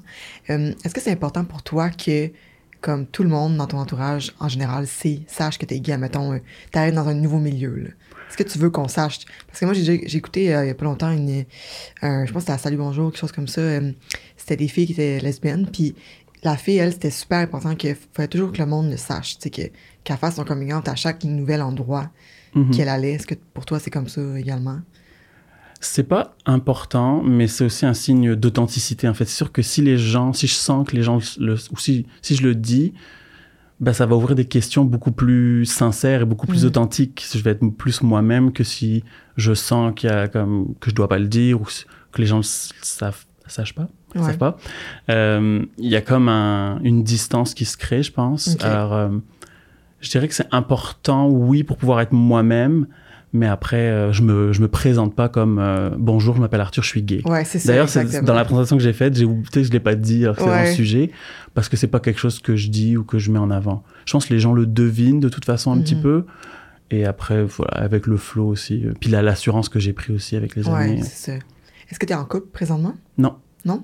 Euh, 0.50 0.73
Est-ce 0.85 0.94
que 0.94 1.00
c'est 1.00 1.11
important 1.12 1.44
pour 1.44 1.62
toi 1.62 1.91
que, 1.91 2.31
comme 2.81 3.05
tout 3.06 3.23
le 3.23 3.29
monde 3.29 3.56
dans 3.56 3.67
ton 3.67 3.79
entourage, 3.79 4.32
en 4.41 4.49
général, 4.49 4.87
sache 4.87 5.59
que 5.59 5.67
t'es 5.67 5.81
gay, 5.81 5.99
mettons, 5.99 6.32
euh, 6.32 6.38
t'arrives 6.71 6.94
dans 6.94 7.09
un 7.09 7.15
nouveau 7.15 7.38
milieu, 7.38 7.75
là? 7.76 7.88
Est-ce 8.29 8.38
que 8.43 8.43
tu 8.50 8.59
veux 8.59 8.71
qu'on 8.71 8.88
sache? 8.88 9.19
Parce 9.47 9.61
que 9.61 9.65
moi, 9.67 9.75
j'ai 9.75 10.09
j'ai 10.09 10.19
écouté 10.19 10.55
euh, 10.55 10.65
il 10.65 10.69
y 10.69 10.71
a 10.71 10.75
pas 10.75 10.87
longtemps 10.87 11.11
une, 11.11 11.29
euh, 11.31 11.44
je 12.03 12.32
pense 12.32 12.32
que 12.32 12.41
c'était 12.41 12.53
à 12.53 12.59
Salut 12.59 12.79
Bonjour, 12.79 13.11
quelque 13.11 13.21
chose 13.21 13.32
comme 13.32 13.49
ça. 13.49 13.61
euh, 13.61 13.93
c'était 14.37 14.56
des 14.56 14.69
filles 14.69 14.87
qui 14.87 14.93
étaient 14.93 15.21
lesbiennes, 15.21 15.69
puis 15.71 15.94
la 16.44 16.56
fille, 16.56 16.76
elle, 16.76 16.93
c'était 16.93 17.11
super 17.11 17.38
important 17.38 17.75
qu'il 17.75 17.96
fallait 18.12 18.29
toujours 18.29 18.52
que 18.52 18.58
le 18.58 18.67
monde 18.67 18.91
le 18.91 18.96
sache, 18.96 19.38
tu 19.38 19.43
sais, 19.44 19.50
que- 19.50 19.73
qu'elle 20.05 20.17
fasse 20.19 20.37
son 20.37 20.44
coming 20.44 20.73
out 20.75 20.87
à 20.88 20.94
chaque 20.94 21.25
nouvel 21.25 21.62
endroit 21.62 22.11
Mhm. 22.55 22.70
qu'elle 22.70 22.88
allait. 22.88 23.12
Est-ce 23.12 23.26
que 23.26 23.35
pour 23.55 23.64
toi, 23.67 23.79
c'est 23.81 23.91
comme 23.91 24.08
ça 24.08 24.20
également? 24.38 24.81
C'est 25.81 26.05
pas 26.05 26.35
important, 26.46 27.23
mais 27.23 27.46
c'est 27.46 27.64
aussi 27.64 27.85
un 27.85 27.93
signe 27.94 28.35
d'authenticité. 28.37 29.06
En 29.08 29.14
fait, 29.14 29.25
c'est 29.26 29.37
sûr 29.37 29.52
que 29.52 29.61
si 29.61 29.82
les 29.82 29.99
gens, 29.99 30.32
si 30.32 30.46
je 30.46 30.55
sens 30.55 30.87
que 30.88 30.96
les 30.96 31.02
gens, 31.02 31.19
le, 31.38 31.55
ou 31.73 31.79
si, 31.79 32.06
si 32.23 32.37
je 32.37 32.43
le 32.43 32.55
dis, 32.55 32.94
ben, 33.81 33.93
ça 33.93 34.06
va 34.06 34.14
ouvrir 34.17 34.35
des 34.35 34.47
questions 34.47 34.85
beaucoup 34.85 35.12
plus 35.12 35.67
sincères 35.67 36.23
et 36.23 36.25
beaucoup 36.25 36.47
plus 36.47 36.62
Mhm. 36.62 36.69
authentiques. 36.69 37.26
Je 37.35 37.38
vais 37.40 37.50
être 37.50 37.67
plus 37.76 38.02
moi-même 38.02 38.52
que 38.52 38.64
si 38.64 39.05
je 39.37 39.52
sens 39.52 39.93
qu'il 39.94 40.08
y 40.08 40.12
a 40.12 40.29
comme 40.29 40.75
que 40.81 40.88
je 40.90 40.94
dois 40.94 41.08
pas 41.08 41.19
le 41.19 41.26
dire 41.29 41.61
ou 41.61 41.64
que 42.12 42.20
les 42.20 42.26
gens 42.26 42.38
le 42.38 42.43
savent, 42.44 43.25
sachent 43.47 43.75
pas, 43.75 43.88
Ouais. 44.20 44.26
savent 44.26 44.38
pas. 44.38 44.56
Euh, 45.11 45.64
Il 45.78 45.88
y 45.88 45.96
a 45.96 46.00
comme 46.00 46.28
un- 46.28 46.81
une 46.82 47.02
distance 47.02 47.55
qui 47.55 47.64
se 47.64 47.76
crée, 47.76 48.02
je 48.02 48.12
pense. 48.12 48.56
Alors, 48.62 48.93
euh, 48.94 49.08
je 50.00 50.11
dirais 50.11 50.28
que 50.28 50.34
c'est 50.34 50.49
important, 50.52 51.28
oui, 51.28 51.62
pour 51.64 51.76
pouvoir 51.76 52.00
être 52.00 52.12
moi-même. 52.12 52.87
Mais 53.37 53.49
après, 53.49 53.76
euh, 53.90 54.12
je 54.12 54.22
me, 54.22 54.52
je 54.52 54.61
me 54.61 54.69
présente 54.69 55.16
pas 55.16 55.28
comme 55.28 55.61
bonjour, 55.99 56.37
je 56.37 56.40
m'appelle 56.40 56.61
Arthur, 56.61 56.84
je 56.84 56.88
suis 56.88 57.02
gay. 57.02 57.20
Ouais, 57.25 57.44
c'est. 57.44 57.66
D'ailleurs, 57.66 57.88
dans 58.22 58.32
la 58.34 58.44
présentation 58.44 58.76
que 58.76 58.82
j'ai 58.82 58.93
faite, 58.93 59.16
j'ai 59.16 59.25
oublié, 59.25 59.64
je 59.64 59.72
l'ai 59.72 59.81
pas 59.81 59.96
dit, 59.96 60.22
alors 60.22 60.37
que 60.37 60.43
c'est 60.43 60.49
Ouais. 60.49 60.62
dans 60.62 60.69
le 60.69 60.75
sujet, 60.75 61.11
parce 61.52 61.69
que 61.69 61.76
c'est 61.76 61.88
pas 61.88 61.99
quelque 61.99 62.20
chose 62.20 62.38
que 62.38 62.55
je 62.55 62.69
dis 62.69 62.96
ou 62.96 63.02
que 63.02 63.19
je 63.19 63.32
mets 63.32 63.40
en 63.40 63.50
avant. 63.50 63.82
Je 64.05 64.12
pense 64.12 64.26
que 64.26 64.32
les 64.34 64.38
gens 64.38 64.52
le 64.52 64.66
devinent 64.66 65.19
de 65.19 65.28
toute 65.28 65.44
façon 65.44 65.72
un 65.72 65.81
petit 65.81 65.96
Mhm. 65.96 66.02
peu. 66.02 66.25
Et 66.93 67.05
après, 67.06 67.43
voilà, 67.43 67.72
avec 67.72 68.06
le 68.06 68.16
flow 68.19 68.46
aussi. 68.46 68.84
Puis 69.00 69.11
l'assurance 69.11 69.69
que 69.69 69.81
j'ai 69.81 69.93
pris 69.94 70.12
aussi 70.14 70.37
avec 70.37 70.55
les 70.55 70.69
Ouais, 70.69 70.75
années. 70.75 71.00
Est-ce 71.00 71.99
que 71.99 72.06
tu 72.06 72.12
es 72.12 72.16
en 72.16 72.25
couple 72.25 72.46
présentement? 72.52 72.94
Non. 73.19 73.34
Non? 73.64 73.82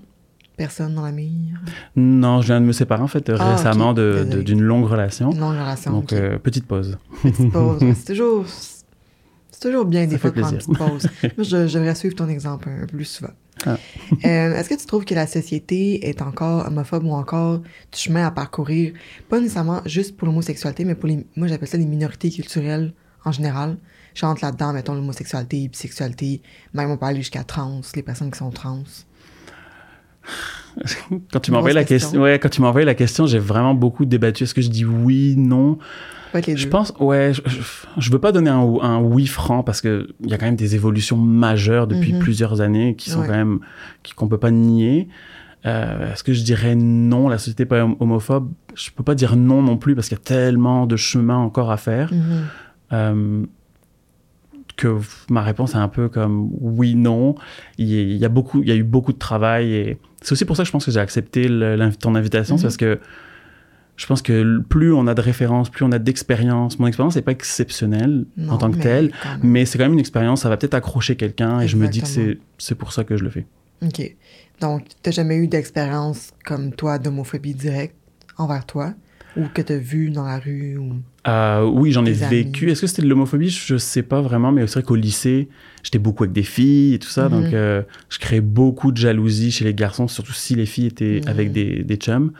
Personne 0.56 0.94
dans 0.94 1.02
la 1.02 1.12
mire? 1.12 1.60
Non, 1.96 2.42
je 2.42 2.48
viens 2.48 2.60
de 2.60 2.66
me 2.66 2.72
séparer 2.72 3.02
en 3.02 3.06
fait 3.06 3.30
Ah, 3.38 3.56
récemment 3.56 3.92
de- 3.94 4.26
de- 4.30 4.42
d'une 4.42 4.60
longue 4.60 4.84
relation. 4.84 5.30
Une 5.32 5.40
longue 5.40 5.52
relation. 5.58 5.90
Donc, 5.92 6.12
euh, 6.12 6.38
petite 6.38 6.66
pause. 6.66 6.98
Petite 7.22 7.50
pause. 7.52 7.82
c'est 7.96 8.12
toujours. 8.12 8.44
C'est 8.46 9.68
toujours 9.68 9.84
bien 9.84 10.06
des 10.06 10.16
fois 10.18 10.30
de 10.30 10.40
prendre 10.40 10.54
une 10.54 10.58
petite 10.58 10.78
pause. 10.78 11.08
Moi, 11.36 11.66
devrais 11.68 11.94
suivre 11.94 12.14
ton 12.14 12.28
exemple 12.28 12.68
un 12.70 12.80
peu 12.80 12.86
plus 12.96 13.04
souvent. 13.04 13.32
Ah. 13.66 13.76
Euh, 14.24 14.54
Est-ce 14.56 14.68
que 14.68 14.74
tu 14.74 14.86
trouves 14.86 15.04
que 15.04 15.14
la 15.14 15.26
société 15.26 16.08
est 16.08 16.20
encore 16.22 16.66
homophobe 16.66 17.04
ou 17.04 17.12
encore 17.12 17.58
du 17.58 17.64
chemin 17.98 18.26
à 18.26 18.30
parcourir, 18.30 18.92
pas 19.28 19.38
nécessairement 19.40 19.80
juste 19.86 20.16
pour 20.16 20.26
l'homosexualité, 20.26 20.84
mais 20.84 20.94
pour 20.94 21.08
les. 21.08 21.26
Moi, 21.36 21.46
j'appelle 21.48 21.68
ça 21.68 21.76
les 21.78 21.86
minorités 21.86 22.30
culturelles 22.30 22.92
en 23.24 23.32
général. 23.32 23.76
Je 24.14 24.26
rentre 24.26 24.44
là-dedans, 24.44 24.72
mettons 24.72 24.94
l'homosexualité, 24.94 25.68
bisexualité, 25.68 26.42
même 26.74 26.90
on 26.90 26.96
peut 26.96 27.06
aller 27.06 27.18
jusqu'à 27.20 27.44
trans, 27.44 27.80
les 27.94 28.02
personnes 28.02 28.30
qui 28.30 28.38
sont 28.38 28.50
trans. 28.50 28.82
Quand 31.32 31.40
tu 31.40 31.50
m'as 31.50 31.58
envoyé 31.58 31.74
Grosse 31.74 31.82
la 31.82 31.84
question, 31.84 32.08
question. 32.10 32.22
ouais, 32.22 32.38
quand 32.38 32.48
tu 32.48 32.62
la 32.84 32.94
question, 32.94 33.26
j'ai 33.26 33.38
vraiment 33.38 33.74
beaucoup 33.74 34.04
débattu. 34.04 34.44
Est-ce 34.44 34.54
que 34.54 34.62
je 34.62 34.68
dis 34.70 34.84
oui, 34.84 35.34
non? 35.36 35.78
Je 36.56 36.64
deux. 36.64 36.70
pense, 36.70 36.92
ouais, 37.00 37.32
je, 37.34 37.42
je, 37.44 37.60
je 37.98 38.10
veux 38.12 38.20
pas 38.20 38.30
donner 38.30 38.50
un, 38.50 38.60
un 38.82 39.00
oui 39.00 39.26
franc 39.26 39.64
parce 39.64 39.80
que 39.80 40.08
il 40.22 40.30
y 40.30 40.34
a 40.34 40.38
quand 40.38 40.46
même 40.46 40.54
des 40.56 40.76
évolutions 40.76 41.16
majeures 41.16 41.88
depuis 41.88 42.12
Mhm. 42.12 42.20
plusieurs 42.20 42.60
années 42.60 42.94
qui 42.94 43.10
sont 43.10 43.20
Ouais. 43.20 43.26
quand 43.26 43.32
même 43.36 43.58
qu'on 44.14 44.28
peut 44.28 44.38
pas 44.38 44.52
nier. 44.52 45.08
Euh, 45.66 46.12
Est-ce 46.12 46.22
que 46.22 46.32
je 46.32 46.42
dirais 46.44 46.74
non? 46.76 47.28
La 47.28 47.36
société 47.38 47.64
pas 47.66 47.82
hom- 47.84 47.96
homophobe 47.98 48.48
Je 48.76 48.90
peux 48.92 49.02
pas 49.02 49.14
dire 49.16 49.34
non 49.36 49.60
non 49.60 49.76
plus 49.76 49.94
parce 49.96 50.08
qu'il 50.08 50.16
y 50.16 50.20
a 50.20 50.24
tellement 50.24 50.86
de 50.86 50.96
chemin 50.96 51.36
encore 51.36 51.70
à 51.72 51.76
faire 51.76 52.12
Mhm. 52.12 52.42
euh, 52.92 53.42
que 54.80 54.98
ma 55.30 55.42
réponse 55.42 55.74
est 55.74 55.78
un 55.78 55.88
peu 55.88 56.08
comme 56.08 56.48
oui 56.60 56.94
non. 56.94 57.34
Il 57.78 57.88
y, 58.16 58.24
a- 58.24 58.28
beaucoup, 58.28 58.62
il 58.62 58.68
y 58.68 58.72
a 58.72 58.76
eu 58.76 58.82
beaucoup 58.82 59.12
de 59.12 59.18
travail 59.18 59.72
et 59.74 59.98
c'est 60.22 60.32
aussi 60.32 60.44
pour 60.44 60.56
ça 60.56 60.62
que 60.62 60.66
je 60.66 60.72
pense 60.72 60.84
que 60.86 60.90
j'ai 60.90 61.00
accepté 61.00 61.48
le- 61.48 61.90
ton 61.98 62.14
invitation, 62.14 62.56
c'est 62.56 62.62
Mhm. 62.62 62.66
parce 62.68 62.76
que 62.76 63.00
je 63.96 64.06
pense 64.06 64.22
que 64.22 64.60
plus 64.68 64.92
on 64.94 65.06
a 65.06 65.14
de 65.14 65.20
références, 65.20 65.68
plus 65.68 65.84
on 65.84 65.92
a 65.92 65.98
d'expérience. 65.98 66.78
Mon 66.78 66.86
expérience 66.86 67.16
n'est 67.16 67.22
pas 67.22 67.32
exceptionnelle 67.32 68.24
Non, 68.36 68.54
en 68.54 68.58
tant 68.58 68.70
que 68.70 68.78
telle, 68.78 69.12
mais 69.42 69.66
c'est 69.66 69.76
quand 69.76 69.84
même 69.84 69.92
une 69.92 69.98
expérience. 70.00 70.42
Ça 70.42 70.48
va 70.48 70.56
peut-être 70.56 70.74
accrocher 70.74 71.16
quelqu'un 71.16 71.60
et 71.60 71.68
je 71.68 71.76
me 71.76 71.86
dis 71.88 72.00
que 72.00 72.08
c'est 72.08 72.38
c'est 72.58 72.74
pour 72.74 72.92
ça 72.92 73.04
que 73.04 73.16
je 73.16 73.24
le 73.24 73.30
fais. 73.30 73.46
OK. 73.82 74.16
Donc, 74.60 74.84
t'as 75.02 75.10
jamais 75.10 75.36
eu 75.36 75.48
d'expérience 75.48 76.32
comme 76.44 76.72
toi 76.72 76.98
d'homophobie 76.98 77.54
directe 77.54 77.94
envers 78.38 78.64
toi? 78.66 78.94
Ou 79.36 79.46
que 79.52 79.62
t'as 79.62 79.76
vu 79.78 80.10
dans 80.10 80.24
la 80.24 80.38
rue 80.38 80.76
ou... 80.76 80.94
Euh, 81.28 81.64
oui, 81.64 81.92
j'en 81.92 82.04
ai 82.06 82.12
vécu. 82.12 82.70
Est-ce 82.70 82.80
que 82.80 82.86
c'était 82.86 83.02
de 83.02 83.08
l'homophobie? 83.08 83.50
Je 83.50 83.76
sais 83.76 84.02
pas 84.02 84.20
vraiment, 84.22 84.52
mais 84.52 84.66
c'est 84.66 84.74
vrai 84.80 84.82
qu'au 84.82 84.96
lycée, 84.96 85.48
j'étais 85.82 85.98
beaucoup 85.98 86.24
avec 86.24 86.32
des 86.32 86.42
filles 86.42 86.94
et 86.94 86.98
tout 86.98 87.08
ça, 87.08 87.28
Mhm. 87.28 87.30
donc 87.42 87.52
euh, 87.52 87.82
je 88.08 88.18
créais 88.18 88.40
beaucoup 88.40 88.90
de 88.90 88.96
jalousie 88.96 89.50
chez 89.52 89.64
les 89.64 89.74
garçons, 89.74 90.08
surtout 90.08 90.32
si 90.32 90.54
les 90.54 90.66
filles 90.66 90.86
étaient 90.86 91.20
Mhm. 91.24 91.28
avec 91.30 91.52
des, 91.52 91.84
des 91.84 91.96
chums. 91.96 92.32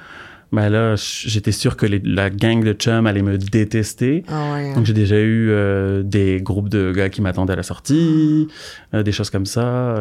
Ben 0.52 0.68
là, 0.68 0.96
j'étais 0.96 1.52
sûr 1.52 1.76
que 1.76 1.86
les- 1.86 2.00
la 2.04 2.28
gang 2.28 2.64
de 2.64 2.72
chums 2.72 3.06
allait 3.06 3.22
me 3.22 3.38
détester. 3.38 4.24
Ah 4.26 4.52
ouais. 4.54 4.74
Donc 4.74 4.84
j'ai 4.84 4.94
déjà 4.94 5.16
eu 5.20 5.48
euh, 5.50 6.02
des 6.02 6.40
groupes 6.42 6.68
de 6.68 6.90
gars 6.90 7.08
qui 7.08 7.22
m'attendaient 7.22 7.52
à 7.52 7.56
la 7.56 7.62
sortie, 7.62 8.48
euh, 8.94 9.04
des 9.04 9.12
choses 9.12 9.30
comme 9.30 9.46
ça. 9.46 9.94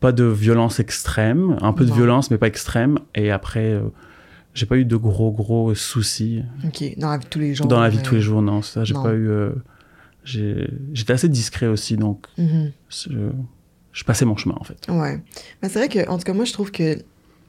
Pas 0.00 0.12
de 0.12 0.24
violence 0.24 0.80
extrême, 0.80 1.56
un 1.62 1.72
peu 1.72 1.84
de 1.84 1.92
violence, 1.92 2.30
mais 2.30 2.38
pas 2.38 2.48
extrême. 2.48 2.98
Et 3.14 3.30
après, 3.30 3.80
j'ai 4.56 4.64
pas 4.66 4.78
eu 4.78 4.86
de 4.86 4.96
gros, 4.96 5.30
gros 5.30 5.74
soucis. 5.74 6.42
OK. 6.64 6.82
Dans 6.96 7.10
la 7.10 7.18
vie 7.18 7.24
de 7.24 7.30
tous 7.30 7.38
les 7.38 7.54
jours. 7.54 7.66
Dans 7.66 7.80
la 7.80 7.90
vie 7.90 7.98
de 7.98 8.02
euh, 8.02 8.04
tous 8.04 8.14
les 8.14 8.22
jours, 8.22 8.40
non, 8.40 8.62
ça, 8.62 8.84
j'ai 8.84 8.94
pas 8.94 9.12
eu. 9.12 9.28
euh, 9.28 9.52
J'étais 10.24 11.12
assez 11.12 11.28
discret 11.28 11.66
aussi, 11.66 11.96
donc 11.96 12.26
mhm. 12.38 12.72
je, 12.88 13.10
je 13.92 14.04
passais 14.04 14.24
mon 14.24 14.36
chemin 14.36 14.56
en 14.58 14.64
fait. 14.64 14.88
Ouais. 14.88 15.20
Mais 15.62 15.68
c'est 15.68 15.78
vrai 15.78 15.88
que, 15.88 16.08
en 16.08 16.16
tout 16.16 16.24
cas, 16.24 16.32
moi, 16.32 16.46
je 16.46 16.52
trouve 16.52 16.72
que, 16.72 16.98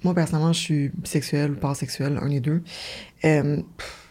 moi, 0.04 0.14
personnellement, 0.14 0.54
je 0.54 0.60
suis 0.60 0.90
bisexuelle 0.90 1.52
ou 1.52 1.56
pansexuelle, 1.56 2.20
un 2.22 2.30
des 2.30 2.42
deux. 2.42 2.62
Euh, 3.24 3.62
pff, 3.78 4.10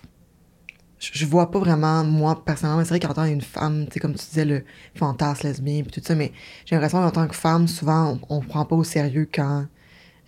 je, 0.99 1.27
vois 1.27 1.51
pas 1.51 1.59
vraiment, 1.61 2.03
moi, 2.03 2.43
personnellement, 2.45 2.83
c'est 2.83 2.89
vrai 2.89 3.01
qu'en 3.01 3.13
tant 3.13 3.27
qu'une 3.27 3.43
femme, 3.43 3.87
tu 3.87 3.93
sais, 3.95 4.01
comme 4.01 4.15
tu 4.15 4.25
disais, 4.27 4.47
le 4.47 4.65
fantasme 4.95 5.47
lesbien 5.47 5.83
puis 5.83 5.93
tout 5.93 6.01
ça, 6.03 6.15
mais 6.15 6.33
j'ai 6.65 6.75
l'impression 6.75 6.99
qu'en 6.99 7.11
tant 7.11 7.29
que 7.29 7.37
femme, 7.37 7.69
souvent, 7.69 8.19
on, 8.31 8.37
on 8.39 8.41
prend 8.41 8.65
pas 8.65 8.75
au 8.75 8.85
sérieux 8.85 9.29
quand 9.33 9.67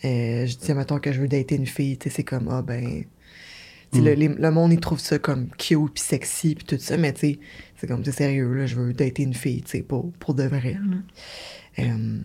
euh, 0.04 0.46
je 0.46 0.56
dis, 0.56 0.74
mettons, 0.74 0.98
que 0.98 1.12
je 1.12 1.20
veux 1.20 1.28
dater 1.28 1.56
une 1.56 1.66
fille, 1.66 1.96
tu 1.98 2.08
sais, 2.08 2.16
c'est 2.16 2.24
comme, 2.24 2.48
ah, 2.50 2.62
ben... 2.62 3.04
Mm. 3.94 4.04
le, 4.04 4.12
les- 4.14 4.28
le 4.28 4.50
monde, 4.50 4.72
il 4.72 4.80
trouve 4.80 5.00
ça 5.00 5.18
comme 5.18 5.48
cute 5.56 5.92
puis 5.94 6.02
sexy 6.02 6.54
puis 6.54 6.64
tout 6.66 6.76
ça, 6.78 6.96
mais 6.98 7.12
tu 7.14 7.20
sais, 7.20 7.38
c'est 7.76 7.86
comme, 7.86 8.04
c'est 8.04 8.12
sérieux, 8.12 8.52
là, 8.52 8.66
je 8.66 8.76
veux 8.76 8.92
dater 8.92 9.22
une 9.22 9.32
fille, 9.34 9.62
tu 9.62 9.70
sais, 9.78 9.82
pour, 9.82 10.12
pour 10.18 10.34
de 10.34 10.42
vrai, 10.44 10.74
là. 10.74 11.84
Euh, 11.84 12.18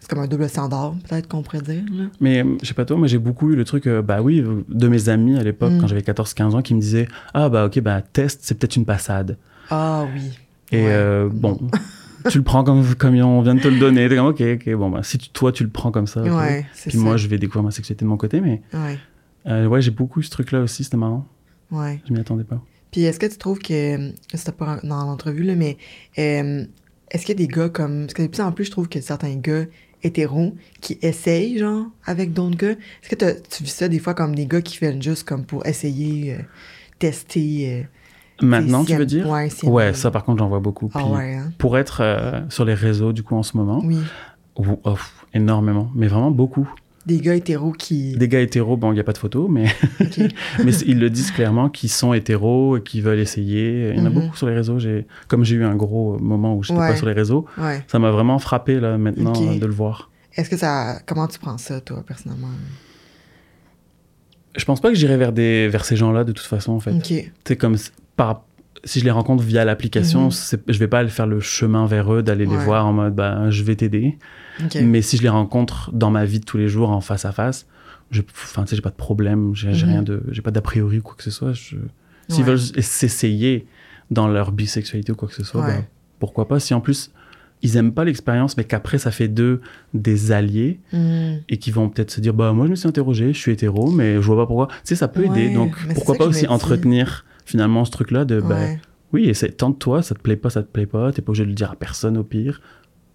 c'est 0.00 0.08
comme 0.08 0.20
un 0.20 0.26
double 0.26 0.48
standard, 0.48 0.94
peut-être 1.08 1.28
qu'on 1.28 1.42
pourrait 1.42 1.60
dire, 1.60 1.84
là. 1.92 2.04
Mais 2.20 2.42
euh, 2.42 2.56
je 2.62 2.68
sais 2.68 2.74
pas 2.74 2.86
toi, 2.86 2.96
moi 2.96 3.06
j'ai 3.06 3.18
beaucoup 3.18 3.50
eu 3.52 3.56
le 3.56 3.64
truc, 3.64 3.86
euh, 3.86 4.00
bah 4.00 4.22
oui, 4.22 4.42
de 4.68 4.88
mes 4.88 5.08
amis 5.10 5.36
à 5.38 5.42
l'époque, 5.42 5.72
Mm. 5.72 5.80
quand 5.82 5.86
j'avais 5.88 6.00
14-15 6.00 6.54
ans, 6.54 6.62
qui 6.62 6.74
me 6.74 6.80
disaient 6.80 7.06
Ah 7.34 7.50
bah 7.50 7.66
ok, 7.66 7.80
bah 7.80 8.00
test, 8.00 8.40
c'est 8.42 8.58
peut-être 8.58 8.76
une 8.76 8.86
passade. 8.86 9.36
Ah 9.68 10.06
oui. 10.14 10.38
Et 10.72 10.76
Ouais. 10.84 10.88
euh, 10.90 11.28
bon, 11.30 11.58
tu 12.28 12.38
le 12.38 12.44
prends 12.44 12.64
comme, 12.64 12.94
comme 12.96 13.14
on 13.20 13.40
vient 13.42 13.54
de 13.54 13.60
te 13.60 13.68
le 13.68 13.78
donner. 13.78 14.08
T'es 14.08 14.16
comme 14.16 14.26
ok, 14.26 14.40
ok, 14.40 14.72
bon 14.74 14.90
bah 14.90 15.02
si 15.02 15.18
tu- 15.18 15.30
toi 15.30 15.52
tu 15.52 15.62
le 15.64 15.70
prends 15.70 15.90
comme 15.90 16.06
ça. 16.06 16.22
Ouais, 16.22 16.66
Puis 16.86 16.92
ça. 16.92 16.98
moi 16.98 17.16
je 17.16 17.28
vais 17.28 17.38
découvrir 17.38 17.62
ma 17.62 17.70
sexualité 17.70 18.04
de 18.04 18.10
mon 18.10 18.16
côté, 18.16 18.40
mais 18.40 18.60
Ouais, 18.74 18.98
euh, 19.46 19.66
ouais, 19.66 19.80
j'ai 19.80 19.90
beaucoup 19.90 20.20
eu 20.20 20.22
ce 20.22 20.30
truc 20.30 20.52
là 20.52 20.60
aussi, 20.60 20.84
c'était 20.84 20.96
marrant. 20.96 21.26
ouais. 21.70 22.00
Je 22.08 22.12
m'y 22.12 22.20
attendais 22.20 22.44
pas. 22.44 22.60
Puis 22.90 23.02
est-ce 23.02 23.20
que 23.20 23.26
tu 23.26 23.36
trouves 23.38 23.60
que, 23.60 24.12
c'était 24.34 24.50
pas 24.52 24.80
dans 24.82 25.04
l'entrevue, 25.04 25.44
là, 25.44 25.54
mais 25.54 25.76
euh, 26.18 26.64
est-ce 27.10 27.24
qu'il 27.24 27.38
y 27.40 27.42
a 27.42 27.46
des 27.46 27.52
gars 27.52 27.68
comme. 27.68 28.00
Parce 28.06 28.14
que 28.14 28.22
de 28.22 28.26
plus 28.26 28.40
en 28.42 28.50
plus, 28.52 28.64
je 28.64 28.70
trouve 28.72 28.88
que 28.88 29.00
certains 29.00 29.36
gars 29.36 29.64
hétéros 30.02 30.54
qui 30.80 30.98
essayent, 31.02 31.58
genre, 31.58 31.86
avec 32.04 32.32
d'autres 32.32 32.56
gars. 32.56 32.70
Est-ce 32.70 33.14
que 33.14 33.32
tu 33.48 33.62
vis 33.62 33.70
ça 33.70 33.86
des 33.88 33.98
fois 34.00 34.14
comme 34.14 34.34
des 34.34 34.46
gars 34.46 34.60
qui 34.60 34.76
viennent 34.78 35.00
juste 35.02 35.22
comme 35.24 35.44
pour 35.44 35.64
essayer, 35.66 36.34
euh, 36.34 36.38
tester. 36.98 37.86
Maintenant, 38.42 38.84
tu 38.84 38.94
veux 38.96 39.06
dire? 39.06 39.28
Ouais, 39.28 39.48
Ouais, 39.64 39.92
ça 39.94 40.10
par 40.10 40.24
contre 40.24 40.38
j'en 40.38 40.48
vois 40.48 40.60
beaucoup. 40.60 40.90
Ah 40.94 41.04
ouais, 41.06 41.34
hein? 41.34 41.52
Pour 41.58 41.76
être 41.78 42.00
euh, 42.02 42.40
sur 42.48 42.64
les 42.64 42.74
réseaux 42.74 43.12
du 43.12 43.22
coup 43.22 43.36
en 43.36 43.42
ce 43.42 43.56
moment, 43.56 43.80
Oui. 43.84 43.98
ou- 44.58 44.64
oh, 44.84 44.90
pff, 44.92 45.26
énormément, 45.34 45.90
mais 45.94 46.06
vraiment 46.06 46.30
beaucoup. 46.30 46.68
Des 47.06 47.18
gars 47.18 47.34
hétéros 47.34 47.72
qui. 47.72 48.14
Des 48.16 48.28
gars 48.28 48.40
hétéros, 48.40 48.76
bon, 48.76 48.92
il 48.92 48.94
n'y 48.94 49.00
a 49.00 49.04
pas 49.04 49.14
de 49.14 49.18
photos, 49.18 49.48
mais, 49.50 49.64
mais 50.64 50.72
ils 50.86 50.98
le 51.00 51.08
disent 51.08 51.30
clairement, 51.30 51.70
qu'ils 51.70 51.88
sont 51.88 52.12
hétéros 52.12 52.76
et 52.76 52.82
qu'ils 52.82 53.02
veulent 53.02 53.18
essayer. 53.18 53.90
Il 53.92 53.98
y 53.98 54.00
en 54.02 54.04
a 54.06 54.10
Mhm. 54.10 54.14
beaucoup 54.20 54.36
sur 54.36 54.46
les 54.48 54.54
réseaux. 54.54 54.78
J'ai, 54.78 55.06
comme 55.26 55.42
j'ai 55.44 55.56
eu 55.56 55.64
un 55.64 55.76
gros 55.76 56.18
moment 56.18 56.54
où 56.54 56.62
j'étais 56.62 56.78
Ouais. 56.78 56.88
pas 56.90 56.96
sur 56.96 57.06
les 57.06 57.14
réseaux, 57.14 57.46
Ouais. 57.56 57.82
ça 57.88 57.98
m'a 57.98 58.10
vraiment 58.10 58.38
frappé 58.38 58.78
là 58.80 58.98
maintenant 58.98 59.32
de 59.32 59.64
le 59.66 59.72
voir. 59.72 60.10
Est-ce 60.36 60.50
que 60.50 60.56
ça. 60.58 61.00
Comment 61.06 61.26
tu 61.26 61.38
prends 61.38 61.56
ça, 61.58 61.80
toi, 61.80 62.04
personnellement? 62.06 62.48
Je 64.56 64.64
pense 64.64 64.80
pas 64.80 64.88
que 64.90 64.94
j'irai 64.96 65.16
vers 65.16 65.32
des 65.32 65.68
vers 65.68 65.84
ces 65.84 65.96
gens-là 65.96 66.24
de 66.24 66.32
toute 66.32 66.46
façon 66.46 66.72
en 66.72 66.80
fait. 66.80 66.90
Ok. 66.92 67.30
C'est 67.46 67.56
comme 67.56 67.76
par 68.20 68.44
si 68.84 69.00
je 69.00 69.04
les 69.04 69.10
rencontre 69.10 69.42
via 69.42 69.64
l'application, 69.64 70.24
Mhm. 70.26 70.30
c'est- 70.30 70.62
je 70.72 70.78
vais 70.78 70.88
pas 70.88 71.00
aller 71.00 71.08
faire 71.10 71.26
le 71.26 71.40
chemin 71.40 71.84
vers 71.86 72.12
eux, 72.14 72.22
d'aller 72.22 72.46
les 72.46 72.56
voir 72.56 72.86
en 72.86 72.92
mode 72.94 73.14
bah 73.14 73.50
je 73.50 73.62
vais 73.62 73.76
t'aider. 73.76 74.18
Mais 74.82 75.02
si 75.02 75.16
je 75.16 75.22
les 75.22 75.28
rencontre 75.28 75.90
dans 75.92 76.10
ma 76.10 76.24
vie 76.24 76.40
de 76.40 76.44
tous 76.44 76.58
les 76.58 76.68
jours 76.68 76.90
en 76.90 77.00
face 77.00 77.24
à 77.24 77.32
face, 77.32 77.66
je, 78.10 78.22
enfin, 78.32 78.62
tu 78.64 78.70
sais, 78.70 78.76
j'ai 78.76 78.82
pas 78.82 78.90
de 78.90 79.02
problème, 79.08 79.54
j'ai 79.54 79.72
j'ai 79.74 79.86
Mhm. 79.86 79.92
rien 79.92 80.02
de, 80.02 80.22
j'ai 80.30 80.42
pas 80.42 80.50
d'a 80.50 80.60
priori 80.62 80.98
ou 80.98 81.02
quoi 81.02 81.14
que 81.16 81.22
ce 81.22 81.30
soit. 81.30 81.52
je- 81.52 81.76
S'ils 82.28 82.44
Ouais. 82.44 82.50
veulent 82.50 82.58
s'essayer 82.82 83.66
dans 84.10 84.28
leur 84.28 84.52
bisexualité 84.52 85.12
ou 85.12 85.16
quoi 85.16 85.28
que 85.28 85.34
ce 85.34 85.44
soit, 85.44 85.62
Ouais. 85.62 85.78
bah, 85.78 85.84
pourquoi 86.18 86.46
pas. 86.48 86.58
Si 86.60 86.72
en 86.74 86.80
plus 86.80 87.10
ils 87.62 87.76
aiment 87.76 87.92
pas 87.92 88.04
l'expérience, 88.06 88.56
mais 88.56 88.64
qu'après 88.64 88.96
ça 88.98 89.10
fait 89.10 89.28
d'eux 89.28 89.60
des 89.92 90.32
alliés 90.32 90.80
Hmm. 90.94 91.34
et 91.50 91.58
qui 91.58 91.70
vont 91.70 91.88
peut-être 91.90 92.10
se 92.10 92.20
dire 92.22 92.32
bah 92.32 92.52
moi 92.54 92.64
je 92.66 92.70
me 92.70 92.76
suis 92.76 92.88
interrogé, 92.88 93.32
je 93.34 93.38
suis 93.38 93.52
hétéro, 93.52 93.90
mais 93.90 94.14
je 94.14 94.20
vois 94.26 94.36
pas 94.36 94.46
pourquoi. 94.46 94.68
Tu 94.68 94.74
sais, 94.84 94.94
ça 94.96 95.08
peut 95.08 95.24
aider. 95.26 95.52
Donc 95.52 95.76
pourquoi 95.94 96.14
pas 96.16 96.24
aussi 96.26 96.46
entretenir 96.46 97.24
finalement 97.50 97.84
ce 97.84 97.90
truc-là 97.90 98.24
de 98.24 98.40
bah, 98.40 98.48
Ouais. 98.60 98.78
oui, 99.12 99.32
tente-toi, 99.58 100.02
ça 100.02 100.14
te 100.14 100.20
plaît 100.20 100.36
pas, 100.36 100.50
ça 100.50 100.62
te 100.62 100.68
plaît 100.68 100.86
pas, 100.86 101.12
t'es 101.12 101.20
pas 101.22 101.30
obligé 101.30 101.44
de 101.44 101.48
le 101.50 101.54
dire 101.54 101.70
à 101.70 101.76
personne 101.76 102.16
au 102.16 102.24
pire. 102.24 102.60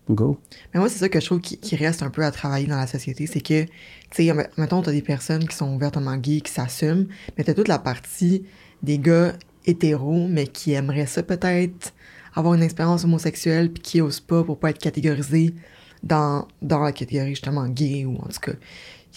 Go. 0.08 0.38
Mais 0.72 0.80
moi, 0.80 0.88
c'est 0.88 1.00
ça 1.00 1.10
que 1.10 1.20
je 1.20 1.26
trouve 1.26 1.42
qui, 1.42 1.58
qui 1.58 1.76
reste 1.76 2.04
un 2.04 2.12
peu 2.12 2.24
à 2.24 2.30
travailler 2.30 2.68
dans 2.68 2.76
la 2.78 2.86
société, 2.86 3.26
c'est 3.26 3.42
que, 3.42 3.64
tu 3.64 3.70
sais, 4.12 4.34
me- 4.34 4.46
mettons, 4.58 4.84
t'as 4.84 4.92
des 4.92 5.02
personnes 5.02 5.48
qui 5.48 5.56
sont 5.56 5.74
ouvertement 5.74 6.16
gays, 6.18 6.42
qui 6.42 6.52
s'assument, 6.52 7.08
mais 7.36 7.44
t'as 7.44 7.56
toute 7.56 7.68
la 7.68 7.80
partie 7.80 8.46
des 8.84 9.00
gars 9.00 9.34
hétéros, 9.66 10.28
mais 10.30 10.46
qui 10.46 10.74
aimeraient 10.74 11.08
ça 11.08 11.24
peut-être, 11.24 11.92
avoir 12.36 12.54
une 12.54 12.62
expérience 12.62 13.04
homosexuelle, 13.04 13.72
puis 13.72 13.82
qui 13.82 14.02
osent 14.02 14.20
pas 14.20 14.44
pour 14.44 14.60
pas 14.60 14.70
être 14.70 14.78
catégorisés 14.78 15.56
dans, 16.04 16.48
dans 16.62 16.82
la 16.82 16.92
catégorie 16.92 17.32
justement 17.32 17.68
gay, 17.68 18.06
ou 18.06 18.16
en 18.18 18.28
tout 18.28 18.42
cas. 18.42 18.54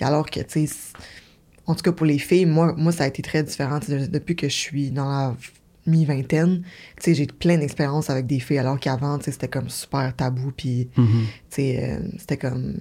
Alors 0.01 0.31
que, 0.31 0.41
tu 0.41 0.67
sais, 0.67 0.75
en 1.69 1.75
tout 1.77 1.83
cas 1.83 1.93
pour 1.93 2.07
les 2.07 2.19
filles, 2.19 2.47
moi, 2.47 2.75
moi 2.77 2.91
ça 2.91 3.05
a 3.05 3.07
été 3.07 3.23
très 3.23 3.45
différent. 3.45 3.79
De- 3.89 4.07
Depuis 4.07 4.35
que 4.35 4.49
je 4.49 4.55
suis 4.57 4.91
dans 4.91 5.09
la 5.09 5.37
mi-vingtaine, 5.87 6.63
tu 6.97 7.03
sais, 7.03 7.15
j'ai 7.15 7.27
plein 7.27 7.57
d'expériences 7.59 8.11
avec 8.11 8.27
des 8.27 8.41
filles, 8.41 8.59
alors 8.59 8.79
qu'avant, 8.81 9.19
tu 9.19 9.25
sais, 9.27 9.33
c'était 9.33 9.49
comme 9.49 9.69
super 9.71 10.15
tabou, 10.17 10.53
puis 10.55 10.89
tu 10.95 11.03
sais, 11.51 11.83
euh, 11.83 12.09
c'était 12.19 12.37
comme 12.37 12.75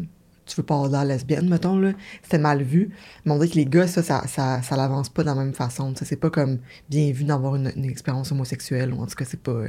tu 0.45 0.55
veux 0.55 0.63
pas 0.63 0.75
avoir 0.81 1.03
lesbienne 1.03 1.49
mettons 1.49 1.77
là. 1.77 1.91
C'était 2.23 2.37
mal 2.37 2.63
vu. 2.63 2.91
Mais 3.25 3.33
on 3.33 3.35
dirait 3.35 3.49
que 3.49 3.55
les 3.55 3.65
gars 3.65 3.85
ça 3.85 4.01
ça, 4.01 4.25
ça, 4.27 4.61
ça 4.61 4.77
l'avance 4.77 5.09
pas 5.09 5.21
de 5.23 5.27
la 5.27 5.35
même 5.35 5.53
façon 5.53 5.93
c'est 6.01 6.15
pas 6.15 6.29
comme 6.29 6.59
bien 6.89 7.11
vu 7.11 7.25
d'avoir 7.25 7.57
une, 7.57 7.69
une 7.75 7.83
expérience 7.83 8.31
homosexuelle 8.31 8.93
ou 8.93 9.01
en 9.01 9.07
tout 9.07 9.15
cas 9.15 9.25
c'est 9.25 9.41
pas 9.41 9.63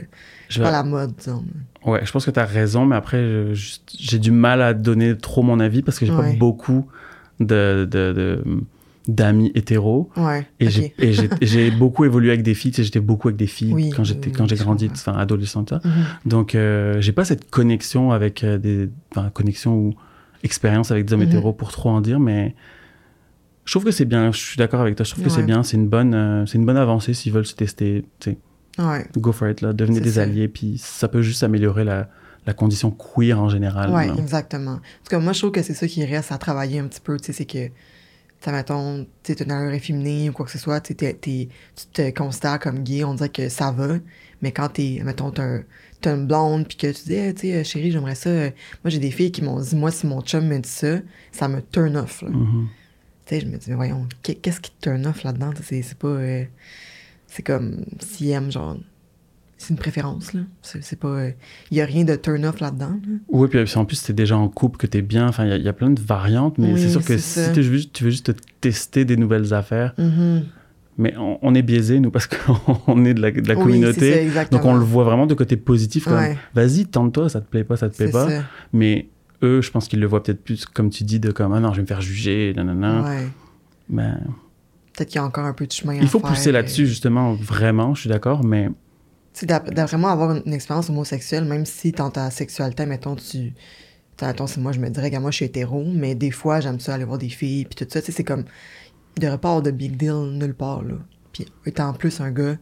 Je 0.49 0.63
pas 0.63 0.71
la 0.71 0.85
mode 0.85 1.15
disons. 1.17 1.45
Ouais, 1.85 2.07
je 2.07 2.13
pense 2.13 2.25
que 2.27 2.31
tu 2.31 2.39
as 2.39 2.45
raison, 2.45 2.87
mais 2.87 2.95
après, 2.95 3.53
j'ai 3.99 4.21
du 4.21 4.31
mal 4.31 4.63
à 4.63 4.73
donner 4.73 5.19
trop 5.19 5.43
mon 5.43 5.59
avis 5.59 5.83
parce 5.83 5.99
que 5.99 6.07
j'ai 6.07 6.13
Ouais. 6.13 6.33
pas 6.35 6.39
beaucoup 6.39 6.87
de, 7.41 7.85
de- 7.91 8.13
de- 8.13 8.45
d'amis 9.09 9.50
hétéros. 9.55 10.11
ouais 10.17 10.47
Et 10.61 10.69
j'ai- 11.43 11.71
beaucoup 11.73 12.05
évolué 12.05 12.29
avec 12.31 12.43
des 12.43 12.55
filles. 12.55 12.73
J'étais 12.77 13.00
beaucoup 13.00 13.29
avec 13.29 13.37
des 13.38 13.47
filles 13.47 13.73
Oui, 13.73 13.91
quand 13.91 14.05
j'étais 14.05 14.29
oui, 14.29 14.35
quand 14.37 14.47
j'ai 14.49 14.57
grandi, 14.57 14.88
enfin 14.93 15.15
adolescente. 15.15 15.71
ça. 15.71 15.81
Mhm. 15.85 15.93
Donc, 16.27 16.55
euh, 16.55 17.00
j'ai 17.00 17.12
pas 17.12 17.25
cette 17.25 17.50
connexion 17.50 18.12
avec 18.12 18.45
euh, 18.45 18.59
des. 18.59 18.88
Enfin, 19.11 19.31
connexion 19.31 19.75
ou 19.77 19.95
expérience 20.45 20.91
avec 20.91 21.07
des 21.07 21.15
hommes 21.15 21.21
Mhm. 21.23 21.29
hétéros 21.29 21.53
pour 21.53 21.73
trop 21.73 21.88
en 21.91 22.00
dire, 22.00 22.21
mais 22.21 22.55
je 23.65 23.73
trouve 23.73 23.85
que 23.85 23.91
c'est 23.91 24.05
bien. 24.05 24.31
Je 24.31 24.38
suis 24.38 24.57
d'accord 24.59 24.81
avec 24.83 24.95
toi. 24.95 25.05
Je 25.05 25.11
trouve 25.12 25.25
que 25.25 25.31
c'est 25.31 25.43
bien. 25.43 25.62
C'est 25.62 25.77
une 25.77 25.88
bonne, 25.88 26.15
euh, 26.15 26.47
c'est 26.47 26.59
une 26.59 26.67
bonne 26.67 26.77
avancée 26.77 27.15
s'ils 27.15 27.33
veulent 27.33 27.47
se 27.47 27.55
tester. 27.55 28.05
Ouais 28.79 29.07
go 29.19 29.33
for 29.33 29.49
it 29.49 29.61
là. 29.62 29.73
Devenez 29.73 30.00
des 30.00 30.12
ça. 30.12 30.23
alliés, 30.23 30.47
puis 30.49 30.77
ça 30.79 31.09
peut 31.09 31.21
juste 31.23 31.43
améliorer 31.43 31.83
la, 31.83 32.09
la 32.47 32.53
condition 32.53 32.91
queer 32.93 33.41
en 33.41 33.49
général. 33.49 33.91
ouais 33.91 34.07
là. 34.07 34.15
exactement 34.19 34.73
en 34.73 34.77
tout 34.77 35.11
cas 35.11 35.19
moi 35.19 35.33
je 35.33 35.38
trouve 35.41 35.50
que 35.50 35.62
c'est 35.62 35.75
ça 35.75 35.88
qui 35.88 36.05
reste 36.05 36.31
à 36.31 36.38
travailler 36.38 36.79
un 36.79 36.87
petit 36.87 37.00
peu 37.00 37.19
tu 37.19 37.25
sais 37.27 37.33
c'est 37.33 37.45
que 37.45 37.71
ça 38.40 38.52
mettons 38.52 39.04
tu 39.23 39.33
sais, 39.33 39.35
t'as 39.35 39.45
une 39.45 39.50
allure 39.52 39.73
efféminée 39.75 40.30
ou 40.30 40.33
quoi 40.33 40.47
que 40.47 40.52
ce 40.52 40.59
soit 40.59 40.80
t'es- 40.80 40.95
t'es- 40.95 41.49
tu 41.76 41.87
te 41.92 42.11
considères 42.11 42.59
comme 42.61 42.83
gay 42.85 43.02
on 43.04 43.14
dirait 43.14 43.28
que 43.30 43.49
ça 43.49 43.73
va 43.73 43.97
mais 44.42 44.52
quand 44.52 44.68
t'es 44.68 45.00
mettons 45.04 45.33
un- 45.38 45.62
t'as 46.00 46.14
une 46.14 46.26
blonde 46.26 46.68
puis 46.68 46.76
que 46.76 46.87
tu 46.92 47.02
dis 47.07 47.14
Hey, 47.14 47.35
tu 47.35 47.40
sais 47.49 47.54
euh, 47.57 47.64
chérie 47.64 47.90
j'aimerais 47.90 48.14
ça 48.14 48.30
euh, 48.30 48.50
moi 48.85 48.90
j'ai 48.90 48.99
des 49.00 49.11
filles 49.11 49.33
qui 49.33 49.42
m'ont 49.42 49.61
dit 49.61 49.75
moi 49.75 49.90
si 49.90 50.07
mon 50.07 50.21
chum 50.23 50.47
me 50.47 50.59
dit 50.59 50.68
ça 50.68 50.99
ça 51.33 51.49
me 51.49 51.61
turn 51.61 51.97
off 51.97 52.23
là. 52.23 52.30
Mhm. 52.30 52.68
tu 53.26 53.35
sais 53.35 53.40
je 53.40 53.47
me 53.47 53.57
dis 53.59 53.71
mais 53.71 53.76
voyons 53.76 54.07
qu'est- 54.23 54.37
qu'est-ce 54.37 54.61
qui 54.61 54.71
te 54.71 54.88
turn 54.88 55.04
off 55.07 55.25
là-dedans? 55.25 55.50
C'est 55.62 55.83
c'est 55.83 55.99
pas 55.99 56.07
euh, 56.09 56.45
c'est 57.26 57.42
comme 57.42 57.85
s'il 58.00 58.30
aime 58.30 58.50
genre 58.52 58.76
c'est 59.61 59.71
une 59.71 59.77
préférence 59.77 60.33
là 60.33 60.41
c'est 60.62 60.99
pas 60.99 61.27
il 61.71 61.77
y 61.77 61.81
a 61.81 61.85
rien 61.85 62.05
de 62.05 62.15
turn 62.15 62.45
off 62.47 62.61
là-dedans 62.61 62.91
là. 63.07 63.17
Oui, 63.29 63.49
puis 63.49 63.65
en 63.77 63.85
plus, 63.85 63.97
c'est 63.97 64.12
déjà 64.15 64.37
en 64.38 64.49
couple 64.49 64.79
que 64.79 64.87
t'es 64.87 65.03
bien. 65.03 65.29
Enfin, 65.29 65.45
il 65.45 65.50
y 65.50 65.53
a- 65.53 65.57
il 65.57 65.62
y, 65.65 65.69
a 65.69 65.73
plein 65.73 65.91
de 65.91 66.00
variantes, 66.00 66.57
mais 66.59 66.73
Oui, 66.73 66.81
c'est 66.81 66.88
sûr 66.91 67.05
que 67.05 67.19
si 67.19 67.41
tu 67.53 67.61
veux 68.05 68.11
juste 68.11 68.25
te 68.25 68.33
tester 68.61 69.05
des 69.05 69.17
nouvelles 69.17 69.53
affaires, 69.53 69.95
Mhm. 69.99 70.45
mais 70.97 71.15
on, 71.19 71.38
on 71.43 71.55
est 71.55 71.62
biaisé, 71.62 71.99
nous, 72.00 72.11
parce 72.11 72.27
qu'on 72.87 73.05
est 73.05 73.15
de 73.15 73.21
la, 73.21 73.31
de 73.33 73.47
la 73.49 73.55
Oui, 73.57 73.62
communauté. 73.62 74.31
ça, 74.31 74.45
donc 74.47 74.65
on 74.65 74.75
le 74.75 74.85
voit 74.85 75.05
vraiment 75.05 75.27
de 75.27 75.35
côté 75.35 75.57
positif. 75.57 76.05
Comme, 76.05 76.15
Ouais. 76.15 76.38
Vas-y, 76.55 76.87
tente-toi, 76.87 77.29
ça 77.29 77.41
te 77.41 77.49
plaît 77.50 77.65
pas, 77.65 77.77
ça 77.77 77.88
te 77.88 77.97
plaît 77.97 78.11
pas. 78.11 78.29
ça. 78.31 78.43
Mais 78.73 79.09
eux, 79.43 79.61
je 79.62 79.71
pense 79.71 79.88
qu'ils 79.88 80.00
le 80.00 80.07
voient 80.07 80.23
peut-être 80.23 80.43
plus, 80.43 80.65
comme 80.67 80.91
tu 80.91 81.05
dis, 81.05 81.19
de 81.21 81.31
comme, 81.33 81.53
ah 81.53 81.61
non, 81.61 81.71
je 81.73 81.77
vais 81.77 81.83
me 81.83 81.87
faire 81.87 82.00
juger, 82.00 82.53
nanana. 82.57 83.03
Ouais. 83.03 83.29
Ben, 83.88 84.21
Peut-être 84.95 85.09
qu'il 85.11 85.17
y 85.17 85.23
a 85.23 85.25
encore 85.25 85.45
un 85.45 85.53
peu 85.53 85.67
de 85.67 85.73
chemin 85.73 85.95
à 85.95 85.97
il 86.03 86.09
faut 86.09 86.19
faire, 86.19 86.31
pousser 86.31 86.49
euh, 86.50 86.53
là-dessus, 86.53 86.87
justement, 86.87 87.35
vraiment, 87.35 87.95
je 87.95 88.00
suis 88.03 88.11
d'accord, 88.11 88.45
mais 88.45 88.69
D'a- 89.47 89.87
vraiment 89.87 90.09
avoir 90.09 90.33
une, 90.33 90.42
une 90.47 90.52
expérience 90.54 90.88
homosexuelle, 90.90 91.45
même 91.45 91.64
si 91.66 91.92
dans 91.92 92.11
ta 92.11 92.30
sexualité, 92.30 92.87
mettons, 92.87 93.14
tu. 93.16 93.52
Mettons, 94.21 94.47
c'est 94.49 94.61
moi, 94.61 94.73
je 94.73 94.80
me 94.80 94.88
dirais, 94.90 95.11
que 95.12 95.16
moi, 95.18 95.30
je 95.30 95.37
suis 95.37 95.45
hétéro, 95.45 95.85
mais 95.95 96.14
des 96.16 96.33
fois, 96.33 96.59
j'aime 96.61 96.80
ça 96.80 96.95
aller 96.95 97.04
voir 97.04 97.18
des 97.18 97.28
filles, 97.28 97.64
puis 97.66 97.76
tout 97.76 97.87
ça. 97.88 98.00
Tu 98.00 98.07
sais, 98.07 98.12
c'est 98.12 98.25
comme. 98.25 98.45
Il 99.16 99.23
devrait 99.23 99.38
pas 99.38 99.49
avoir 99.49 99.62
de 99.62 99.71
big 99.71 99.97
deal 99.97 100.33
nulle 100.33 100.54
part, 100.54 100.83
là. 100.83 100.95
Puis, 101.33 101.47
étant 101.66 101.88
en 101.88 101.92
plus 101.92 102.21
un 102.21 102.30
gars, 102.33 102.57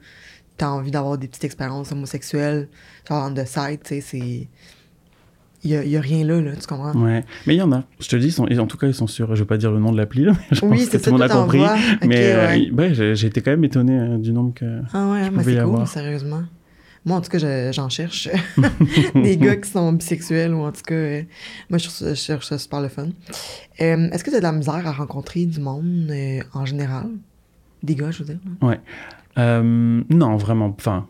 t'as 0.58 0.68
envie 0.68 0.90
d'avoir 0.90 1.16
des 1.18 1.28
petites 1.28 1.44
expériences 1.44 1.92
homosexuelles, 1.92 2.68
genre 3.08 3.30
on 3.30 3.34
the 3.34 3.46
side, 3.46 3.80
tu 3.84 3.88
sais, 3.94 4.00
c'est. 4.02 4.48
Il 5.64 5.70
y 5.70 5.76
a, 5.76 5.82
il 5.82 5.90
y 5.90 5.96
a 5.96 6.00
rien 6.00 6.24
là, 6.24 6.40
là, 6.40 6.52
tu 6.54 6.66
comprends? 6.66 6.92
ouais. 6.92 7.24
Mais 7.46 7.54
il 7.54 7.58
y 7.58 7.62
en 7.62 7.72
a, 7.72 7.82
je 7.98 8.08
te 8.08 8.14
dis, 8.16 8.26
ils 8.26 8.32
sont- 8.32 8.46
en 8.46 8.66
tout 8.66 8.76
cas, 8.76 8.86
ils 8.86 8.94
sont 8.94 9.06
sûrs, 9.06 9.34
je 9.34 9.42
vais 9.42 9.46
pas 9.46 9.56
dire 9.56 9.72
le 9.72 9.80
nom 9.80 9.90
de 9.90 9.96
l'appli, 9.96 10.24
là, 10.24 10.32
mais 10.32 10.56
je 10.56 10.64
Oui, 10.64 10.70
pense 10.78 10.84
que 10.84 10.90
c'est 10.92 10.98
tout 11.00 11.06
le 11.06 11.12
monde 11.12 11.22
a 11.22 11.28
compris. 11.28 11.58
mais 12.06 12.32
euh, 12.34 12.46
ouais. 12.48 12.70
ouais, 12.70 13.14
j'ai 13.16 13.26
été 13.26 13.40
quand 13.40 13.50
même 13.50 13.64
étonné 13.64 13.98
euh, 13.98 14.18
du 14.18 14.32
nombre 14.32 14.52
que. 14.54 14.82
Ah 14.92 15.10
ouais, 15.10 15.30
mais 15.30 15.42
c'est 15.42 15.50
cool, 15.52 15.58
avoir. 15.60 15.88
sérieusement. 15.88 16.42
Moi, 17.06 17.16
en 17.16 17.20
tout 17.20 17.30
cas, 17.30 17.38
je- 17.38 17.70
j'en 17.72 17.88
cherche. 17.88 18.28
des 19.14 19.36
gars 19.38 19.56
qui 19.56 19.70
sont 19.70 19.92
bisexuels 19.92 20.52
ou 20.52 20.60
en 20.64 20.72
tout 20.72 20.82
cas, 20.82 20.94
euh, 20.94 21.22
moi, 21.70 21.78
je, 21.78 22.14
cherche 22.14 22.46
ça 22.46 22.58
super 22.58 22.80
le 22.80 22.88
fun. 22.88 23.06
Euh, 23.80 24.10
Est-ce 24.10 24.24
que 24.24 24.30
tu 24.30 24.36
as 24.36 24.40
de 24.40 24.44
la 24.44 24.52
misère 24.52 24.86
à 24.86 24.92
rencontrer 24.92 25.46
du 25.46 25.60
monde 25.60 26.08
euh, 26.10 26.40
en 26.52 26.66
général? 26.66 27.06
Des 27.82 27.94
gars, 27.94 28.10
je 28.10 28.18
veux 28.24 28.34
dire. 28.34 28.38
Euh, 29.38 30.02
non, 30.10 30.36
vraiment. 30.36 30.74
Enfin, 30.78 31.06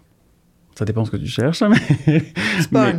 ça 0.74 0.84
dépend 0.84 1.04
ce 1.06 1.10
que 1.12 1.16
tu 1.16 1.26
cherches. 1.28 1.62
hein, 1.62 1.70
Mais, 2.72 2.94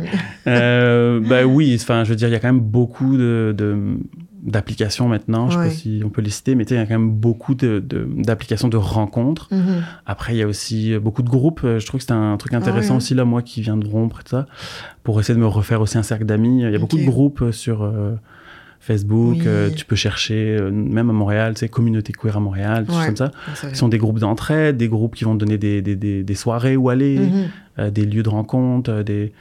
euh, 0.48 1.20
bah 1.20 1.44
oui, 1.44 1.76
enfin, 1.80 2.02
je 2.04 2.10
veux 2.10 2.16
dire, 2.16 2.28
il 2.28 2.32
y 2.32 2.34
a 2.34 2.40
quand 2.40 2.52
même 2.52 2.58
beaucoup 2.60 3.16
de, 3.16 3.54
de- 3.56 3.98
d'applications 4.50 5.08
maintenant. 5.08 5.48
Je 5.48 5.54
sais 5.54 5.58
Ouais. 5.60 5.68
pas 5.68 5.74
si 5.74 6.02
on 6.04 6.08
peut 6.10 6.22
les 6.22 6.30
citer, 6.30 6.54
mais 6.54 6.64
sais, 6.64 6.74
il 6.74 6.78
y 6.78 6.80
a 6.80 6.86
quand 6.86 6.98
même 6.98 7.10
beaucoup 7.10 7.54
de, 7.54 7.78
de- 7.78 8.08
d'applications 8.16 8.68
de 8.68 8.76
rencontres. 8.76 9.48
Mhm. 9.52 9.82
Après, 10.06 10.34
il 10.34 10.38
y 10.38 10.42
a 10.42 10.46
aussi 10.46 10.96
beaucoup 10.98 11.22
de 11.22 11.28
groupes. 11.30 11.60
Euh, 11.64 11.78
Je 11.78 11.86
trouve 11.86 11.98
que 11.98 12.02
c'était 12.02 12.12
un 12.14 12.36
truc 12.36 12.54
intéressant 12.54 12.96
aussi, 12.96 13.14
là, 13.14 13.24
moi 13.24 13.42
qui 13.42 13.60
viens 13.62 13.76
de 13.76 13.86
rompre 13.86 14.20
et 14.20 14.24
tout 14.24 14.30
ça, 14.30 14.46
pour 15.04 15.20
essayer 15.20 15.34
de 15.34 15.40
me 15.40 15.46
refaire 15.46 15.80
aussi 15.80 15.98
un 15.98 16.02
cercle 16.02 16.24
d'amis. 16.24 16.62
Il 16.62 16.70
y 16.72 16.74
a 16.74 16.78
beaucoup 16.78 16.96
de 16.98 17.04
groupes 17.04 17.42
euh, 17.42 17.52
sur 17.52 17.82
euh, 17.82 18.14
Facebook. 18.80 19.36
Oui. 19.40 19.42
euh, 19.46 19.70
tu 19.70 19.84
peux 19.84 19.96
chercher, 19.96 20.56
euh, 20.58 20.70
même 20.70 21.10
à 21.10 21.12
Montréal, 21.12 21.54
tu 21.54 21.60
sais, 21.60 21.68
communauté 21.68 22.12
queer 22.12 22.36
à 22.36 22.40
Montréal, 22.40 22.84
tout 22.86 22.94
Ouais. 22.94 23.06
comme 23.06 23.16
ça. 23.16 23.30
C'est. 23.54 23.70
Ce 23.70 23.74
sont 23.76 23.88
des 23.88 23.98
groupes 23.98 24.18
d'entraide, 24.20 24.76
des 24.76 24.88
groupes 24.88 25.14
qui 25.16 25.24
vont 25.24 25.34
te 25.34 25.40
donner 25.44 25.58
des, 25.58 25.82
des, 25.82 25.96
des, 25.96 26.22
des 26.22 26.34
soirées 26.34 26.76
où 26.76 26.88
aller, 26.88 27.18
Mhm. 27.18 27.44
euh, 27.80 27.90
des 27.90 28.04
lieux 28.06 28.22
de 28.22 28.28
rencontre, 28.28 28.90
euh, 28.90 29.02
des... 29.02 29.32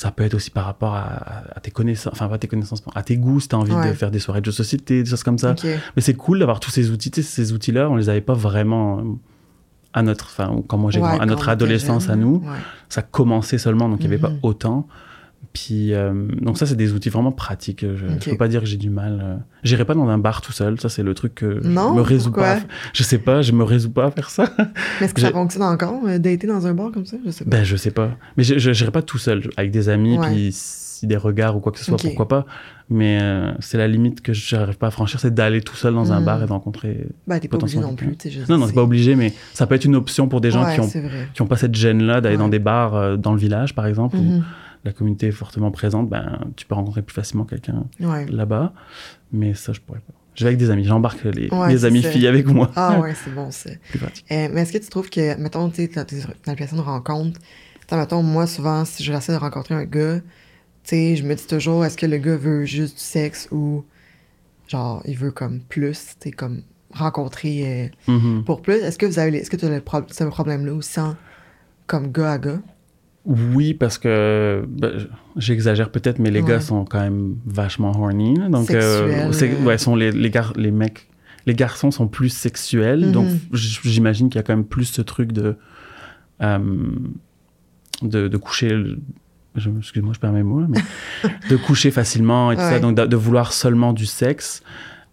ça 0.00 0.12
peut 0.12 0.22
être 0.22 0.34
aussi 0.34 0.50
par 0.50 0.64
rapport 0.64 0.94
à, 0.94 1.42
à 1.56 1.60
tes 1.60 1.72
connaissances, 1.72 2.12
enfin 2.12 2.28
pas 2.28 2.38
tes 2.38 2.46
connaissances, 2.46 2.82
à 2.94 3.02
tes 3.02 3.16
goûts, 3.16 3.40
si 3.40 3.48
tu 3.48 3.56
as 3.56 3.58
envie 3.58 3.72
Ouais. 3.74 3.88
de 3.88 3.92
faire 3.94 4.12
des 4.12 4.20
soirées 4.20 4.40
de 4.40 4.44
jeux 4.44 4.52
de 4.52 4.56
société, 4.56 5.02
des 5.02 5.10
choses 5.10 5.24
comme 5.24 5.38
ça. 5.38 5.56
Mais 5.96 6.02
c'est 6.02 6.14
cool 6.14 6.38
d'avoir 6.38 6.60
tous 6.60 6.70
ces 6.70 6.90
outils. 6.90 7.10
Ces 7.20 7.52
outils-là, 7.52 7.90
on 7.90 7.96
les 7.96 8.08
avait 8.08 8.20
pas 8.20 8.34
vraiment 8.34 8.98
euh, 8.98 9.02
à 9.92 10.02
notre, 10.02 10.26
enfin, 10.26 10.62
quand 10.68 10.78
moi 10.78 10.92
j'ai 10.92 11.00
Ouais, 11.00 11.18
à 11.20 11.26
notre 11.26 11.48
adolescence 11.48 12.08
à 12.08 12.14
nous. 12.14 12.36
ouais. 12.44 12.58
Ça 12.88 13.02
commençait 13.02 13.58
seulement, 13.58 13.88
donc 13.88 13.98
il 14.00 14.08
n'y 14.08 14.14
avait 14.14 14.22
pas 14.22 14.30
Mhm. 14.30 14.38
autant. 14.42 14.86
Puis, 15.52 15.92
euh, 15.94 16.12
donc 16.40 16.56
ça, 16.58 16.66
c'est 16.66 16.76
des 16.76 16.92
outils 16.92 17.08
vraiment 17.08 17.32
pratiques. 17.32 17.80
Je 17.80 18.04
ne 18.06 18.18
peux 18.18 18.36
pas 18.36 18.48
dire 18.48 18.60
que 18.60 18.66
j'ai 18.66 18.76
du 18.76 18.90
mal. 18.90 19.20
euh. 19.22 19.36
J'irai 19.64 19.84
pas 19.84 19.94
dans 19.94 20.08
un 20.08 20.18
bar 20.18 20.40
tout 20.40 20.52
seul. 20.52 20.78
Ça, 20.80 20.88
c'est 20.88 21.02
le 21.02 21.14
truc 21.14 21.34
que 21.36 21.60
Non, 21.66 21.90
je 21.90 21.96
me 21.96 22.00
résous 22.02 22.24
pourquoi? 22.30 22.54
pas. 22.56 22.60
Je 22.92 23.02
sais 23.02 23.18
pas, 23.18 23.42
je 23.42 23.52
me 23.52 23.64
résous 23.64 23.90
pas 23.90 24.06
à 24.06 24.10
faire 24.10 24.30
ça. 24.30 24.48
Mais 25.00 25.06
est-ce 25.06 25.14
que 25.14 25.20
ça 25.20 25.30
fonctionne 25.30 25.62
encore, 25.64 26.00
euh, 26.06 26.18
dater 26.18 26.46
dans 26.46 26.66
un 26.66 26.74
bar 26.74 26.92
comme 26.92 27.06
ça? 27.06 27.16
Je 27.24 27.30
sais 27.30 27.44
pas. 27.44 27.50
ben, 27.50 27.64
je 27.64 27.76
sais 27.76 27.90
pas. 27.90 28.10
Mais 28.36 28.44
je 28.44 28.58
j'irai 28.72 28.90
pas 28.90 29.02
tout 29.02 29.18
seul. 29.18 29.48
Avec 29.56 29.70
des 29.70 29.88
amis, 29.88 30.18
puis 30.22 30.50
si 30.52 31.06
des 31.06 31.16
regards 31.16 31.56
ou 31.56 31.60
quoi 31.60 31.72
que 31.72 31.78
ce 31.78 31.84
soit, 31.84 31.96
pourquoi 31.96 32.28
pas. 32.28 32.46
Mais 32.90 33.18
euh, 33.20 33.52
c'est 33.60 33.78
la 33.78 33.86
limite 33.88 34.20
que 34.22 34.32
je 34.32 34.56
n'arrive 34.56 34.78
pas 34.78 34.86
à 34.88 34.90
franchir, 34.90 35.20
c'est 35.20 35.32
d'aller 35.34 35.60
tout 35.60 35.76
seul 35.76 35.94
dans 35.94 36.12
un 36.12 36.20
Mhm. 36.20 36.24
bar 36.26 36.42
et 36.42 36.46
de 36.46 36.50
rencontrer. 36.52 37.06
Ben, 37.26 37.38
t'es 37.38 37.48
pas 37.48 37.56
obligé 37.56 37.78
non 37.80 37.94
plus. 37.94 38.16
Non, 38.48 38.58
non, 38.58 38.66
c'est 38.66 38.72
pas 38.74 38.82
obligé, 38.82 39.14
mais 39.14 39.32
ça 39.54 39.66
peut 39.66 39.74
être 39.74 39.84
une 39.84 39.94
option 39.96 40.26
pour 40.28 40.40
des 40.40 40.50
gens 40.50 40.64
Ouais, 40.64 40.74
qui 40.74 40.80
ont 40.80 40.88
qui 41.34 41.42
pas 41.44 41.56
cette 41.56 41.74
gêne-là 41.74 42.20
d'aller 42.20 42.36
Ouais. 42.36 42.42
dans 42.42 42.48
des 42.48 42.58
bars 42.58 42.94
euh, 42.94 43.16
dans 43.16 43.32
le 43.32 43.38
village, 43.38 43.74
par 43.74 43.86
exemple, 43.86 44.16
où 44.16 44.22
Mhm. 44.22 44.44
La 44.84 44.92
communauté 44.92 45.26
est 45.28 45.32
fortement 45.32 45.70
présente, 45.70 46.08
ben, 46.08 46.38
tu 46.56 46.66
peux 46.66 46.74
rencontrer 46.74 47.02
plus 47.02 47.14
facilement 47.14 47.44
quelqu'un 47.44 47.84
Ouais. 48.00 48.26
là-bas. 48.26 48.72
Mais 49.32 49.54
ça, 49.54 49.72
je 49.72 49.80
pourrais 49.80 50.00
pas. 50.00 50.12
Je 50.34 50.44
vais 50.44 50.48
avec 50.48 50.58
des 50.58 50.70
amis, 50.70 50.84
j'embarque 50.84 51.24
les, 51.24 51.50
Ouais, 51.50 51.68
les 51.72 51.78
c'est 51.78 51.86
amis 51.86 52.02
filles 52.02 52.26
avec 52.28 52.46
moi. 52.46 52.70
Ah 52.76 53.00
ouais, 53.00 53.12
c'est 53.24 53.34
bon, 53.34 53.50
c'est. 53.50 53.80
Plus 53.90 53.98
pratique. 53.98 54.24
Euh, 54.30 54.48
mais 54.52 54.62
est-ce 54.62 54.72
que 54.72 54.78
tu 54.78 54.88
trouves 54.88 55.10
que, 55.10 55.36
mettons, 55.36 55.68
tu 55.68 55.76
sais, 55.86 55.88
dans 55.88 56.04
tes 56.04 56.22
applications 56.46 56.76
de 56.76 56.82
rencontre, 56.82 57.40
mettons, 57.90 58.22
moi, 58.22 58.46
souvent, 58.46 58.84
si 58.84 59.02
je 59.02 59.12
essaie 59.12 59.32
de 59.32 59.38
rencontrer 59.38 59.74
un 59.74 59.84
gars, 59.84 60.20
tu 60.20 60.24
sais, 60.84 61.16
je 61.16 61.24
me 61.24 61.34
dis 61.34 61.46
toujours, 61.46 61.84
est-ce 61.84 61.96
que 61.96 62.06
le 62.06 62.18
gars 62.18 62.36
veut 62.36 62.64
juste 62.64 62.94
du 62.98 63.02
sexe 63.02 63.48
ou, 63.50 63.84
genre, 64.68 65.02
il 65.06 65.16
veut 65.16 65.32
comme 65.32 65.60
plus, 65.60 65.98
tu 66.20 66.28
sais, 66.28 66.30
comme 66.30 66.62
rencontrer 66.92 67.90
euh, 68.08 68.12
Mhm. 68.12 68.44
pour 68.44 68.62
plus? 68.62 68.74
Est-ce 68.76 68.96
que 68.98 69.06
vous 69.06 69.18
avez, 69.18 69.36
est-ce 69.38 69.50
que 69.50 69.56
tu 69.56 69.64
as 69.66 69.70
le 69.70 69.80
pro- 69.80 70.02
ce 70.08 70.22
problème-là 70.24 70.72
aussi 70.72 71.00
en- 71.00 71.16
comme 71.88 72.12
gars 72.12 72.32
à 72.32 72.38
gars? 72.38 72.60
Oui, 73.24 73.74
parce 73.74 73.98
que 73.98 74.64
ben, 74.68 75.06
j'exagère 75.36 75.90
peut-être, 75.90 76.18
mais 76.18 76.30
les 76.30 76.40
Ouais. 76.40 76.48
gars 76.48 76.60
sont 76.60 76.84
quand 76.84 77.00
même 77.00 77.36
vachement 77.44 77.90
horny. 77.90 78.36
là. 78.36 78.48
Donc, 78.48 78.70
euh, 78.70 79.28
euh. 79.30 79.64
ouais, 79.64 79.76
sont 79.78 79.94
les, 79.96 80.12
les, 80.12 80.30
gar- 80.30 80.54
les 80.56 80.70
mecs, 80.70 81.08
les 81.44 81.54
garçons 81.54 81.90
sont 81.90 82.08
plus 82.08 82.30
sexuels. 82.30 83.06
Mhm. 83.06 83.12
Donc, 83.12 83.28
j'imagine 83.52 84.28
qu'il 84.30 84.38
y 84.38 84.40
a 84.40 84.42
quand 84.42 84.54
même 84.56 84.64
plus 84.64 84.86
ce 84.86 85.02
truc 85.02 85.32
de, 85.32 85.56
euh, 86.42 86.58
de, 88.02 88.28
de 88.28 88.36
coucher. 88.38 88.78
Excuse-moi, 89.56 90.12
je 90.14 90.20
perds 90.20 90.32
mes 90.32 90.42
mots, 90.44 90.60
là, 90.60 90.66
mais 90.68 90.80
de 91.50 91.56
coucher 91.56 91.90
facilement 91.90 92.52
et 92.52 92.54
tout 92.56 92.62
ça. 92.62 92.78
Donc, 92.80 92.96
de, 92.96 93.04
de 93.04 93.16
vouloir 93.16 93.52
seulement 93.52 93.92
du 93.92 94.06
sexe. 94.06 94.62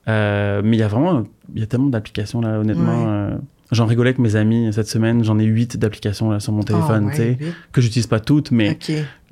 Euh, 0.07 0.61
mais 0.63 0.77
il 0.77 0.79
y 0.79 0.83
a 0.83 0.87
vraiment, 0.87 1.23
il 1.53 1.59
y 1.59 1.63
a 1.63 1.65
tellement 1.65 1.89
d'applications 1.89 2.39
là, 2.39 2.59
honnêtement. 2.59 3.31
J'en 3.71 3.85
rigolais 3.87 4.09
avec 4.09 4.19
mes 4.19 4.35
amis 4.35 4.69
cette 4.73 4.87
semaine. 4.87 5.23
J'en 5.23 5.39
ai 5.39 5.43
huit 5.45 5.77
d'applications 5.77 6.29
là 6.29 6.39
sur 6.39 6.53
mon 6.53 6.61
téléphone, 6.63 7.05
ouais, 7.05 7.37
vite. 7.39 7.53
que 7.71 7.81
j'utilise 7.81 8.07
pas 8.07 8.19
toutes, 8.19 8.51
mais 8.51 8.77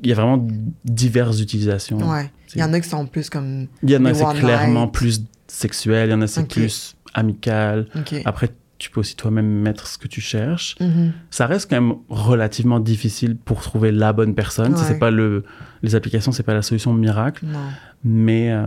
il 0.02 0.10
y 0.10 0.12
a 0.12 0.16
vraiment 0.16 0.46
diverses 0.86 1.40
utilisations. 1.40 1.98
ouais. 2.10 2.32
Il 2.56 2.62
y 2.62 2.64
en 2.64 2.72
a 2.74 2.80
qui 2.80 2.90
sont 2.90 3.06
plus 3.08 3.30
comme. 3.30 3.68
Il 3.84 3.90
y 3.92 3.98
en 3.98 4.06
a, 4.06 4.14
c'est 4.14 4.26
clairement 4.40 4.88
plus 4.88 5.24
sexuel, 5.48 6.10
il 6.10 6.12
y 6.12 6.16
en 6.16 6.22
a, 6.22 6.28
c'est 6.28 6.42
Ok. 6.42 6.50
plus 6.50 6.96
amical. 7.14 7.88
Après, 8.26 8.50
tu 8.80 8.90
peux 8.90 9.00
aussi 9.00 9.16
toi-même 9.16 9.46
mettre 9.48 9.88
ce 9.88 9.98
que 9.98 10.08
tu 10.08 10.20
cherches. 10.20 10.76
Mhm. 10.80 11.14
Ça 11.30 11.46
reste 11.48 11.70
quand 11.70 11.80
même 11.80 11.96
relativement 12.10 12.80
difficile 12.80 13.38
pour 13.38 13.62
trouver 13.62 13.92
la 13.92 14.14
bonne 14.14 14.36
personne. 14.36 14.74
Ouais. 14.74 14.80
C'est 14.84 15.00
pas 15.00 15.10
le, 15.12 15.46
les 15.84 15.96
applications, 15.96 16.32
c'est 16.32 16.44
pas 16.44 16.54
la 16.54 16.62
solution 16.64 16.94
miracle, 16.94 17.46
Non. 17.46 17.60
mais 18.04 18.52
euh, 18.52 18.66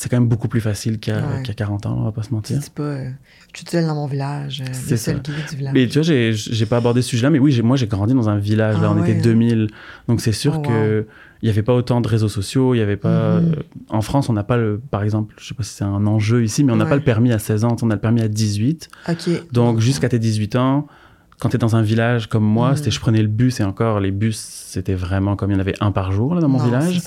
c'est 0.00 0.08
quand 0.08 0.16
même 0.20 0.28
beaucoup 0.28 0.46
plus 0.46 0.60
facile 0.60 1.00
qu'à 1.00 1.16
Ouais. 1.16 1.42
qu'à 1.42 1.54
40 1.54 1.86
ans, 1.86 1.96
on 1.98 2.04
va 2.04 2.12
pas 2.12 2.22
se 2.22 2.32
mentir. 2.32 2.56
dis 2.58 2.70
pas, 2.70 2.82
euh, 2.84 3.10
je 3.52 3.58
suis 3.58 3.66
seul 3.68 3.84
dans 3.84 3.96
mon 3.96 4.06
village, 4.06 4.60
euh, 4.62 4.70
C'est 4.72 4.96
seul 4.96 5.20
gay 5.20 5.32
du 5.50 5.56
village. 5.56 5.74
Mais 5.74 5.88
tu 5.88 5.94
vois, 5.98 6.02
j'ai- 6.02 6.66
pas 6.66 6.76
abordé 6.76 7.02
ce 7.02 7.08
sujet-là, 7.08 7.30
mais 7.30 7.40
oui, 7.40 7.60
moi 7.62 7.76
j'ai 7.76 7.88
grandi 7.88 8.14
dans 8.14 8.28
un 8.28 8.38
village, 8.38 8.76
là, 8.76 8.82
Ah 8.84 8.92
on 8.94 9.00
ouais, 9.00 9.10
était 9.10 9.18
hein. 9.18 9.22
2000. 9.22 9.66
Donc 10.06 10.20
c'est 10.20 10.30
sûr 10.30 10.54
Oh, 10.58 10.62
que 10.62 11.06
il 11.42 11.46
y 11.48 11.50
avait 11.50 11.62
pas 11.64 11.74
autant 11.74 12.00
de 12.00 12.06
réseaux 12.08 12.28
sociaux, 12.28 12.74
il 12.74 12.78
y 12.78 12.80
avait 12.80 12.96
pas. 12.96 13.40
Mhm. 13.40 13.52
euh, 13.52 13.62
en 13.88 14.00
France, 14.00 14.28
on 14.28 14.32
n'a 14.34 14.44
pas 14.44 14.56
le. 14.56 14.80
Par 14.90 15.02
exemple, 15.02 15.34
je 15.38 15.48
sais 15.48 15.54
pas 15.54 15.64
si 15.64 15.74
c'est 15.74 15.84
un 15.84 16.06
enjeu 16.06 16.44
ici, 16.44 16.62
mais 16.62 16.72
on 16.72 16.76
n'a 16.76 16.84
Ouais. 16.84 16.90
pas 16.90 16.96
le 16.96 17.02
permis 17.02 17.32
à 17.32 17.40
16 17.40 17.64
ans, 17.64 17.74
on 17.82 17.90
a 17.90 17.94
le 17.94 18.00
permis 18.00 18.20
à 18.22 18.28
18. 18.28 18.88
Ok. 19.08 19.28
Donc 19.52 19.80
jusqu'à 19.80 20.08
tes 20.08 20.20
18 20.20 20.54
ans, 20.54 20.86
quand 21.40 21.48
tu 21.48 21.56
es 21.56 21.58
dans 21.58 21.74
un 21.74 21.82
village 21.82 22.28
comme 22.28 22.44
moi, 22.44 22.70
Mhm. 22.70 22.76
c'était 22.76 22.90
je 22.92 23.00
prenais 23.00 23.22
le 23.22 23.28
bus 23.28 23.58
et 23.60 23.64
encore, 23.64 23.98
les 24.00 24.10
bus, 24.12 24.36
c'était 24.38 24.94
vraiment 24.94 25.34
comme 25.36 25.50
il 25.50 25.54
y 25.54 25.56
en 25.56 25.60
avait 25.60 25.74
un 25.80 25.90
par 25.92 26.12
jour 26.12 26.34
là, 26.36 26.40
dans 26.40 26.48
mon 26.48 26.58
Non, 26.58 26.64
village. 26.64 27.00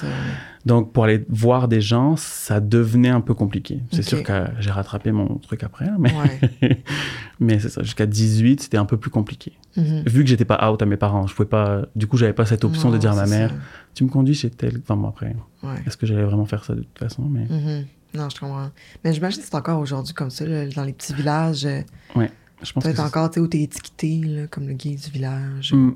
Donc 0.66 0.94
pour 0.94 1.06
aller 1.06 1.26
voir 1.30 1.68
des 1.68 1.82
gens, 1.82 2.16
ça 2.18 2.60
devenait 2.60 3.10
un 3.10 3.22
peu 3.22 3.34
compliqué. 3.34 3.80
C'est 3.92 4.04
sûr 4.04 4.22
que 4.24 4.46
j'ai 4.60 4.70
rattrapé 4.72 5.12
mon 5.12 5.36
truc 5.38 5.64
après, 5.64 5.86
hein, 5.86 5.98
mais, 6.00 6.14
Ouais. 6.14 6.84
mais 7.40 7.60
c'est 7.60 7.70
ça. 7.70 7.82
Jusqu'à 7.84 8.06
18, 8.06 8.62
c'était 8.62 8.78
un 8.78 8.86
peu 8.86 8.98
plus 8.98 9.10
compliqué 9.10 9.54
Mhm. 9.78 10.04
vu 10.06 10.24
que 10.24 10.30
j'étais 10.30 10.46
pas 10.46 10.70
out 10.70 10.82
à 10.82 10.86
mes 10.86 10.98
parents, 10.98 11.26
je 11.28 11.34
pouvais 11.34 11.48
pas. 11.50 11.84
Du 11.96 12.06
coup, 12.06 12.18
j'avais 12.18 12.34
pas 12.34 12.46
cette 12.46 12.64
option 12.66 12.90
Non, 12.90 12.96
de 12.96 13.00
dire 13.00 13.12
à 13.14 13.16
ma 13.16 13.26
mère, 13.26 13.50
ça. 13.52 13.56
tu 13.96 14.04
me 14.04 14.10
conduis 14.10 14.36
chez 14.36 14.50
tel. 14.50 14.80
Enfin, 14.84 14.98
bon, 14.98 15.08
après, 15.08 15.36
Ouais. 15.64 15.76
est-ce 15.88 15.96
que 15.98 16.06
j'allais 16.06 16.24
vraiment 16.26 16.46
faire 16.46 16.64
ça 16.66 16.76
de 16.76 16.82
toute 16.82 17.00
façon 17.00 17.24
Mais 17.24 17.46
Mhm. 17.50 17.86
Non, 18.14 18.28
je 18.30 18.38
comprends. 18.40 18.70
Mais 19.06 19.14
j'imagine 19.14 19.42
que 19.42 19.48
c'est 19.48 19.56
encore 19.56 19.80
aujourd'hui 19.80 20.14
comme 20.14 20.30
ça, 20.30 20.46
là, 20.46 20.66
dans 20.68 20.84
les 20.84 20.92
petits 20.94 21.14
villages. 21.14 21.66
euh, 21.66 21.82
je 22.16 22.74
pense 22.74 22.84
que 22.84 22.90
Peut-être 22.90 22.98
c'est- 22.98 23.02
encore, 23.02 23.30
tu 23.30 23.36
sais, 23.36 23.40
où 23.40 23.48
t'es 23.48 23.62
étiqueté, 23.62 24.22
là, 24.26 24.48
comme 24.48 24.68
le 24.68 24.74
gay 24.74 24.96
du 24.96 25.10
village. 25.10 25.74
Hmm. 25.74 25.94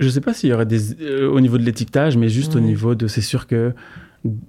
Je 0.00 0.08
sais 0.08 0.20
pas 0.20 0.34
s'il 0.34 0.50
y 0.50 0.52
aurait 0.52 0.66
des 0.66 1.00
euh, 1.02 1.28
au 1.30 1.40
niveau 1.40 1.58
de 1.58 1.62
l'étiquetage, 1.62 2.16
mais 2.16 2.28
juste 2.28 2.56
au 2.56 2.60
niveau 2.60 2.94
de, 2.94 3.06
c'est 3.06 3.20
sûr 3.20 3.46
que 3.46 3.72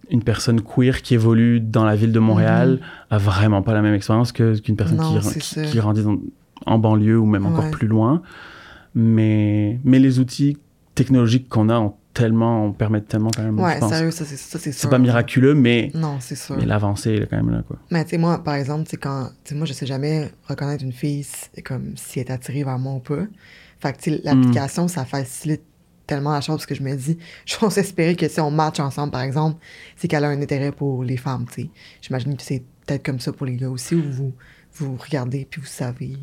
une 0.09 0.23
personne 0.23 0.61
queer 0.61 1.01
qui 1.01 1.13
évolue 1.13 1.59
dans 1.61 1.85
la 1.85 1.95
ville 1.95 2.11
de 2.11 2.19
Montréal 2.19 2.79
a 3.09 3.17
vraiment 3.17 3.61
pas 3.61 3.73
la 3.73 3.81
même 3.81 3.93
expérience 3.93 4.31
que 4.31 4.57
qu'une 4.59 4.75
personne 4.75 4.97
Mhm. 4.97 5.03
Non, 5.15 5.19
qui, 5.19 5.39
qui, 5.39 5.61
qui 5.61 5.77
grandit 5.77 6.03
dans- 6.03 6.19
en 6.65 6.77
banlieue 6.79 7.17
ou 7.19 7.25
même 7.25 7.45
encore 7.45 7.65
Ouais. 7.65 7.71
plus 7.71 7.87
loin. 7.87 8.21
Mais 8.95 9.79
mais 9.83 9.99
les 9.99 10.19
outils 10.19 10.57
technologiques 10.95 11.47
qu'on 11.47 11.69
a 11.69 11.79
ont 11.79 11.93
tellement, 12.13 12.65
on 12.65 12.73
permettent 12.73 13.07
tellement 13.07 13.29
quand 13.33 13.43
même. 13.43 13.57
ouais, 13.57 13.79
sérieux, 13.79 14.11
ça, 14.11 14.25
c'est 14.25 14.35
ça, 14.35 14.59
c'est 14.59 14.73
sûr. 14.73 14.81
C'est 14.81 14.89
pas 14.89 14.99
miraculeux, 14.99 15.53
mais 15.53 15.91
Non, 15.95 16.17
c'est 16.19 16.35
sûr. 16.35 16.57
mais 16.57 16.65
l'avancée 16.65 17.13
elle 17.13 17.23
est 17.23 17.27
quand 17.27 17.37
même 17.37 17.51
là 17.51 17.63
quoi. 17.65 17.77
Mais 17.89 18.03
tu 18.03 18.09
sais, 18.11 18.17
moi, 18.17 18.43
par 18.43 18.55
exemple, 18.55 18.83
tu 18.83 18.91
sais, 18.91 18.97
quand. 18.97 19.29
Tu 19.45 19.51
sais, 19.51 19.55
moi, 19.55 19.65
je 19.65 19.71
sais 19.71 19.85
jamais 19.85 20.29
reconnaître 20.49 20.83
une 20.83 20.91
fille 20.91 21.25
comme 21.63 21.93
si 21.95 22.19
elle 22.19 22.27
est 22.27 22.31
attirée 22.31 22.65
vers 22.65 22.77
moi 22.77 22.95
ou 22.95 22.99
pas. 22.99 23.23
Fait 23.81 23.93
que, 23.93 24.03
sais, 24.03 24.21
l'application, 24.23 24.87
ça 24.87 25.05
facilite 25.05 25.63
tellement 26.07 26.33
la 26.33 26.41
chose 26.41 26.57
parce 26.57 26.65
que 26.65 26.75
je 26.75 26.83
me 26.83 26.95
dis, 26.95 27.17
j'ose 27.45 27.77
espérer 27.77 28.15
que 28.15 28.27
si 28.27 28.39
on 28.39 28.51
match 28.51 28.79
ensemble, 28.79 29.11
par 29.11 29.21
exemple, 29.21 29.57
c'est 29.95 30.07
qu'elle 30.07 30.23
a 30.23 30.29
un 30.29 30.41
intérêt 30.41 30.71
pour 30.71 31.03
les 31.03 31.17
femmes, 31.17 31.45
tu 31.47 31.63
sais. 31.63 31.69
J'imagine 32.01 32.35
que 32.35 32.43
c'est 32.43 32.63
peut-être 32.85 33.03
comme 33.03 33.19
ça 33.19 33.31
pour 33.31 33.45
les 33.45 33.55
gars 33.55 33.69
aussi, 33.69 33.95
où 33.95 34.03
vous, 34.11 34.33
vous 34.75 34.97
regardez 34.97 35.47
puis 35.49 35.61
vous 35.61 35.67
savez. 35.67 36.13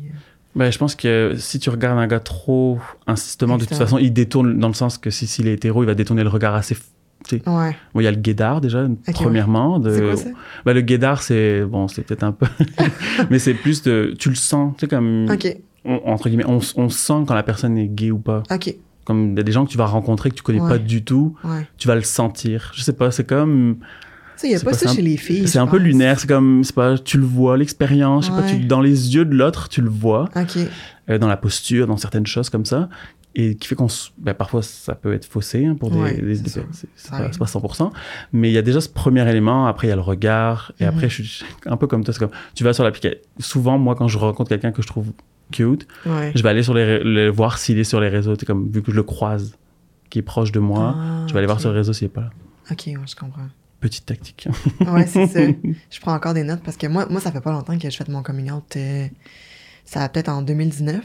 Ben, 0.55 0.71
je 0.71 0.77
pense 0.77 0.95
que 0.95 1.35
si 1.37 1.59
tu 1.59 1.69
regardes 1.69 1.99
un 1.99 2.07
gars 2.07 2.19
trop 2.19 2.79
insistement, 3.07 3.57
de 3.57 3.65
toute 3.65 3.77
façon, 3.77 3.97
il 3.97 4.11
détourne 4.11 4.59
dans 4.59 4.67
le 4.67 4.73
sens 4.73 4.97
que 4.97 5.09
si 5.09 5.27
s'il 5.27 5.47
est 5.47 5.53
hétéro, 5.53 5.83
il 5.83 5.85
va 5.85 5.95
détourner 5.95 6.23
le 6.23 6.29
regard 6.29 6.55
assez. 6.55 6.75
sais. 7.27 7.41
Ouais. 7.47 7.75
Bon, 7.93 7.99
il 7.99 8.03
y 8.03 8.07
a 8.07 8.11
le 8.11 8.17
guédard 8.17 8.59
déjà, 8.61 8.87
premièrement. 9.13 9.79
De... 9.79 9.91
C'est 9.91 10.01
quoi 10.01 10.15
ça? 10.17 10.29
Ben, 10.65 10.73
le 10.73 10.81
guédard, 10.81 11.21
c'est 11.21 11.63
bon, 11.65 11.87
c'est 11.87 12.01
peut-être 12.01 12.23
un 12.23 12.31
peu, 12.31 12.47
mais 13.29 13.39
c'est 13.39 13.53
plus 13.53 13.83
de, 13.83 14.15
tu 14.17 14.29
le 14.29 14.35
sens, 14.35 14.75
tu 14.75 14.81
sais 14.81 14.87
comme 14.87 15.29
Ok, 15.31 15.55
on- 15.85 16.01
entre 16.05 16.29
guillemets, 16.29 16.45
on, 16.47 16.59
on 16.77 16.89
sent 16.89 17.23
quand 17.27 17.33
la 17.35 17.43
personne 17.43 17.77
est 17.77 17.87
gay 17.87 18.11
ou 18.11 18.19
pas. 18.19 18.43
ok, 18.51 18.75
Comme 19.05 19.31
il 19.31 19.37
y 19.37 19.39
a 19.39 19.43
des 19.43 19.51
gens 19.51 19.65
que 19.65 19.71
tu 19.71 19.77
vas 19.77 19.85
rencontrer 19.85 20.29
que 20.29 20.35
tu 20.35 20.43
connais 20.43 20.59
Ouais. 20.61 20.69
pas 20.69 20.77
du 20.77 21.03
tout, 21.03 21.35
ouais. 21.43 21.67
tu 21.77 21.87
vas 21.87 21.95
le 21.95 22.01
sentir. 22.03 22.71
Je 22.75 22.81
sais 22.81 22.93
pas, 22.93 23.09
c'est 23.11 23.25
comme, 23.27 23.77
il 24.43 24.51
y 24.51 24.55
a 24.55 24.57
C'est 24.59 24.63
pas 24.65 24.71
pas 24.71 24.77
ça 24.77 24.93
chez 24.93 25.01
les 25.01 25.17
filles. 25.17 25.47
c'est 25.47 25.59
un 25.59 25.67
peu 25.67 25.77
lunaire. 25.77 26.19
C'est 26.19 26.27
comme, 26.27 26.63
c'est 26.63 26.75
pas, 26.75 26.97
tu 26.97 27.17
le 27.17 27.25
vois, 27.25 27.57
l'expérience, 27.57 28.29
pas, 28.29 28.41
Ouais. 28.41 28.47
tu, 28.59 28.65
dans 28.65 28.81
les 28.81 29.15
yeux 29.15 29.25
de 29.25 29.35
l'autre, 29.35 29.67
tu 29.69 29.81
le 29.81 29.89
vois. 29.89 30.29
Euh, 31.09 31.17
dans 31.17 31.27
la 31.27 31.37
posture, 31.37 31.87
dans 31.87 31.97
certaines 31.97 32.27
choses 32.27 32.49
comme 32.51 32.65
ça, 32.65 32.87
et 33.35 33.55
qui 33.55 33.67
fait 33.67 33.75
qu'on... 33.75 33.87
ben, 34.19 34.33
parfois, 34.33 34.61
ça 34.61 34.95
peut 34.95 35.13
être 35.13 35.25
faussé 35.25 35.65
hein, 35.65 35.75
pour 35.75 35.89
des... 35.91 35.97
Ouais, 35.97 36.13
pas, 36.13 37.29
c'est 37.29 37.39
pas 37.39 37.45
100%, 37.45 37.91
mais 38.33 38.49
il 38.49 38.53
y 38.53 38.57
a 38.57 38.61
déjà 38.61 38.79
ce 38.81 38.89
premier 38.89 39.27
élément, 39.29 39.65
après 39.67 39.87
il 39.87 39.89
y 39.89 39.93
a 39.93 39.95
le 39.95 40.01
regard, 40.01 40.71
et 40.79 40.83
Mhm. 40.83 40.89
après, 40.89 41.09
je 41.09 41.23
suis 41.23 41.45
un 41.65 41.77
peu 41.77 41.87
comme 41.87 42.03
toi, 42.03 42.13
c'est 42.13 42.19
comme... 42.19 42.29
Tu 42.55 42.63
vas 42.63 42.73
sur 42.73 42.83
l'application... 42.83 43.17
Souvent, 43.39 43.77
moi, 43.79 43.95
quand 43.95 44.07
je 44.07 44.17
rencontre 44.19 44.49
quelqu'un 44.49 44.71
que 44.71 44.81
je 44.81 44.87
trouve 44.87 45.11
cute. 45.51 45.87
Ouais. 46.05 46.31
Je 46.35 46.43
vais 46.43 46.49
aller 46.49 46.63
sur 46.63 46.73
les, 46.73 46.99
le 47.03 47.29
voir 47.29 47.57
s'il 47.57 47.77
est 47.79 47.83
sur 47.83 47.99
les 47.99 48.09
réseaux. 48.09 48.35
Comme, 48.45 48.69
vu 48.71 48.81
que 48.81 48.91
je 48.91 48.95
le 48.95 49.03
croise, 49.03 49.55
qui 50.09 50.19
est 50.19 50.23
proche 50.23 50.51
de 50.51 50.59
moi, 50.59 50.95
Ah, 50.97 51.25
je 51.27 51.33
vais 51.33 51.39
aller 51.39 51.47
voir 51.47 51.59
sur 51.61 51.69
les 51.71 51.77
réseaux 51.77 51.93
s'il 51.93 52.05
est 52.07 52.09
pas 52.09 52.21
là. 52.21 52.29
Ok, 52.71 52.83
ouais, 52.87 52.95
je 53.07 53.15
comprends. 53.15 53.47
Petite 53.79 54.05
tactique. 54.05 54.47
Ouais, 54.81 55.05
c'est 55.07 55.27
ça. 55.27 55.39
Je 55.89 55.99
prends 56.01 56.13
encore 56.13 56.33
des 56.33 56.43
notes 56.43 56.61
parce 56.63 56.75
que 56.75 56.85
moi, 56.87 57.05
moi, 57.09 57.21
ça 57.21 57.31
fait 57.31 57.39
pas 57.39 57.51
longtemps 57.53 57.77
que 57.79 57.89
je 57.89 57.95
fais 57.95 58.03
mon 58.11 58.21
coming 58.21 58.51
out. 58.51 58.75
euh, 58.75 59.07
ça 59.85 60.03
a 60.03 60.09
peut-être 60.09 60.27
en 60.27 60.41
2019, 60.41 61.01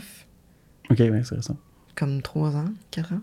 ok, 0.91 0.99
ouais, 0.99 1.23
c'est 1.25 1.41
ça. 1.43 1.55
comme 1.95 2.21
3 2.21 2.57
ans, 2.57 2.65
4 2.91 3.13
ans. 3.13 3.21